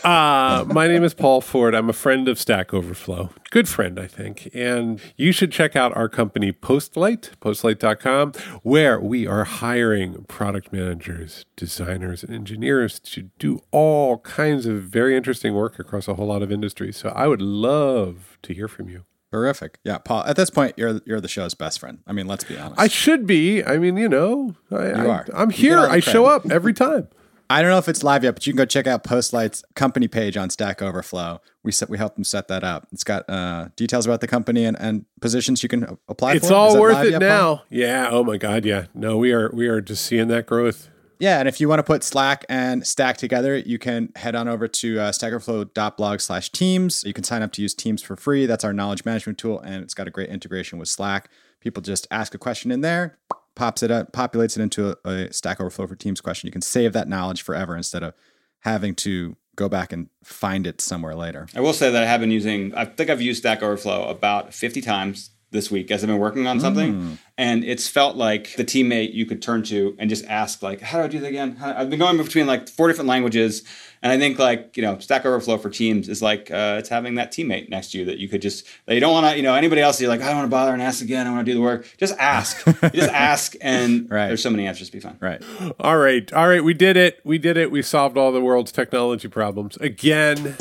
Uh, 0.04 0.64
my 0.68 0.88
name 0.88 1.04
is 1.04 1.14
Paul 1.14 1.42
Ford. 1.42 1.74
I'm 1.76 1.90
a 1.90 1.94
friend 1.94 2.28
of 2.28 2.40
Stack 2.40 2.74
Overflow. 2.74 3.32
Good 3.50 3.68
friend, 3.68 4.00
I 4.00 4.08
think. 4.08 4.50
And 4.54 5.02
you 5.16 5.32
should 5.32 5.52
check 5.52 5.76
out 5.76 5.96
our 5.98 6.08
company, 6.08 6.52
Postlight, 6.52 7.32
postlight.com, 7.42 8.34
where 8.64 9.00
we 9.00 9.28
are 9.28 9.44
hiring 9.44 10.24
product 10.26 10.72
managers, 10.72 11.46
designers, 11.56 12.24
and 12.24 12.34
engineers 12.34 13.00
to 13.00 13.30
do 13.40 13.62
all 13.72 14.20
kinds 14.20 14.66
of 14.66 14.84
very 14.84 15.16
interesting 15.16 15.54
work 15.54 15.80
across 15.80 16.08
a 16.08 16.14
whole 16.14 16.28
lot 16.28 16.42
of 16.42 16.52
industries. 16.52 16.98
So 16.98 17.10
I 17.10 17.28
would 17.28 17.42
love 17.42 18.38
to 18.44 18.54
hear 18.54 18.68
from 18.68 18.90
you. 18.90 19.04
Terrific. 19.32 19.80
Yeah, 19.84 19.98
Paul. 19.98 20.24
At 20.24 20.38
this 20.38 20.50
point, 20.50 20.76
you're 20.78 21.02
you're 21.06 21.20
the 21.20 21.28
show's 21.28 21.54
best 21.54 21.82
friend. 21.82 22.00
I 22.08 22.14
mean, 22.14 22.28
let's 22.28 22.46
be 22.46 22.58
honest. 22.58 22.80
I 22.80 22.88
should 22.88 23.28
be. 23.28 23.62
I 23.62 23.78
mean, 23.78 23.98
you 23.98 24.08
know, 24.08 24.56
I, 24.72 24.76
I, 24.76 25.06
are. 25.06 25.26
I'm 25.34 25.50
here. 25.50 25.80
I 25.80 26.00
show 26.00 26.26
up 26.26 26.50
every 26.50 26.74
time. 26.74 27.10
I 27.50 27.62
don't 27.62 27.72
know 27.72 27.78
if 27.78 27.88
it's 27.88 28.04
live 28.04 28.24
yet, 28.24 28.36
but 28.36 28.46
you 28.46 28.54
can 28.54 28.58
go 28.58 28.66
check 28.66 28.88
out 28.88 29.04
Postlight's 29.04 29.64
company 29.76 30.08
page 30.08 30.36
on 30.36 30.50
Stack 30.50 30.82
Overflow. 30.82 31.40
We 31.64 31.72
set, 31.72 31.90
we 31.90 31.98
helped 31.98 32.16
them 32.16 32.24
set 32.24 32.48
that 32.50 32.64
up. 32.64 32.88
It's 32.92 33.04
got 33.04 33.30
uh, 33.30 33.70
details 33.76 34.06
about 34.06 34.22
the 34.22 34.28
company 34.28 34.66
and, 34.66 34.78
and 34.80 35.06
positions 35.22 35.64
you 35.64 35.70
can 35.70 35.98
apply 36.10 36.34
for. 36.34 36.38
It's 36.38 36.52
all 36.52 36.80
worth 36.80 37.06
it 37.06 37.12
yet, 37.12 37.22
Paul? 37.22 37.30
now. 37.30 37.64
Yeah. 37.70 38.10
Oh 38.12 38.24
my 38.24 38.38
God. 38.38 38.66
Yeah. 38.66 38.88
No, 38.94 39.18
we 39.18 39.32
are. 39.32 39.50
We 39.54 39.68
are 39.68 39.82
just 39.82 40.06
seeing 40.06 40.28
that 40.28 40.46
growth. 40.46 40.90
Yeah, 41.20 41.40
and 41.40 41.48
if 41.48 41.60
you 41.60 41.68
want 41.68 41.80
to 41.80 41.84
put 41.84 42.04
Slack 42.04 42.46
and 42.48 42.86
Stack 42.86 43.18
together, 43.18 43.58
you 43.58 43.80
can 43.80 44.12
head 44.16 44.36
on 44.36 44.48
over 44.48 44.68
to 44.68 45.00
uh, 45.00 45.12
stackoverflow.blog 45.12 46.20
slash 46.20 46.52
teams. 46.52 47.04
You 47.04 47.14
can 47.14 47.24
sign 47.24 47.42
up 47.42 47.52
to 47.54 47.62
use 47.62 47.74
Teams 47.74 48.04
for 48.04 48.16
free. 48.16 48.46
That's 48.46 48.64
our 48.64 48.74
knowledge 48.74 49.04
management 49.04 49.40
tool, 49.40 49.60
and 49.60 49.84
it's 49.84 49.96
got 49.96 50.08
a 50.08 50.12
great 50.12 50.30
integration 50.30 50.78
with 50.78 50.90
Slack. 50.90 51.30
People 51.60 51.82
just 51.82 52.06
ask 52.12 52.36
a 52.36 52.38
question 52.38 52.70
in 52.70 52.82
there, 52.82 53.18
pops 53.58 53.84
it 53.84 53.92
up, 53.92 54.14
populates 54.14 54.56
it 54.56 54.62
into 54.62 54.96
a, 55.04 55.10
a 55.10 55.34
Stack 55.34 55.60
Overflow 55.60 55.88
for 55.88 55.96
Teams 55.96 56.22
question. 56.22 56.48
You 56.48 56.52
can 56.52 56.62
save 56.62 56.94
that 56.94 57.10
knowledge 57.10 57.42
forever 57.42 57.76
instead 57.76 58.04
of 58.04 58.14
having 58.62 58.96
to 58.96 59.36
go 59.56 59.68
back 59.68 59.92
and 59.92 60.08
find 60.24 60.68
it 60.68 60.80
somewhere 60.80 61.16
later. 61.16 61.48
I 61.56 61.60
will 61.60 61.74
say 61.74 61.92
that 61.92 62.04
I 62.04 62.06
have 62.06 62.22
been 62.22 62.32
using, 62.32 62.74
I 62.76 62.86
think 62.86 63.10
I've 63.10 63.22
used 63.22 63.40
Stack 63.40 63.62
Overflow 63.62 64.08
about 64.08 64.54
50 64.54 64.82
times 64.82 65.32
this 65.52 65.72
week 65.72 65.90
as 65.92 66.04
I've 66.04 66.08
been 66.10 66.18
working 66.20 66.46
on 66.46 66.60
something. 66.60 67.18
And 67.38 67.64
it's 67.64 67.88
felt 67.88 68.16
like 68.18 68.56
the 68.56 68.66
teammate 68.66 69.14
you 69.14 69.26
could 69.26 69.42
turn 69.42 69.62
to 69.64 69.96
and 70.00 70.10
just 70.10 70.26
ask, 70.26 70.62
like, 70.64 70.82
how 70.82 70.98
do 70.98 71.04
I 71.06 71.08
do 71.08 71.20
that 71.20 71.28
again? 71.28 71.56
How- 71.56 71.74
I've 71.74 71.90
been 71.90 72.00
going 72.00 72.18
between 72.18 72.48
like 72.48 72.68
four 72.68 72.88
different 72.88 73.08
languages. 73.08 73.64
And 74.04 74.12
I 74.12 74.18
think 74.18 74.40
like, 74.40 74.76
you 74.76 74.84
know, 74.84 74.98
Stack 75.00 75.26
Overflow 75.26 75.58
for 75.60 75.70
Teams 75.70 76.10
is 76.10 76.22
like, 76.22 76.52
uh, 76.52 76.76
it's 76.80 76.90
having 76.90 77.16
that 77.16 77.32
teammate 77.32 77.70
next 77.70 77.92
to 77.92 78.00
you 78.00 78.06
that 78.06 78.18
you 78.18 78.28
could 78.28 78.42
just, 78.42 78.66
that 78.88 78.96
you 78.96 79.00
don't 79.00 79.14
want 79.14 79.28
to, 79.32 79.38
you 79.38 79.44
know, 79.44 79.54
anybody 79.56 79.82
else, 79.82 80.02
you're 80.02 80.10
like, 80.10 80.22
I 80.22 80.28
don't 80.28 80.38
want 80.38 80.48
to 80.48 80.52
bother 80.52 80.74
and 80.74 80.82
ask 80.82 81.02
again. 81.04 81.28
I 81.28 81.32
want 81.32 81.46
to 81.46 81.52
do 81.52 81.56
the 81.58 81.64
work. 81.64 81.88
Just 81.98 82.16
ask. 82.18 82.66
Just 82.94 83.12
ask. 83.12 83.56
And 83.62 84.10
Right. 84.12 84.28
there's 84.28 84.42
so 84.44 84.50
many 84.50 84.68
answers 84.68 84.88
to 84.90 84.94
be 84.94 85.00
found. 85.00 85.18
Right. 85.22 85.42
All 85.80 85.98
right. 85.98 86.32
All 86.34 86.48
right. 86.48 86.64
We 86.64 86.74
did 86.74 86.98
it. 86.98 87.20
We 87.24 87.38
did 87.38 87.56
it. 87.58 87.72
We 87.72 87.82
solved 87.84 88.18
all 88.18 88.32
the 88.32 88.42
world's 88.42 88.72
technology 88.72 89.28
problems 89.28 89.78
again. 89.78 90.56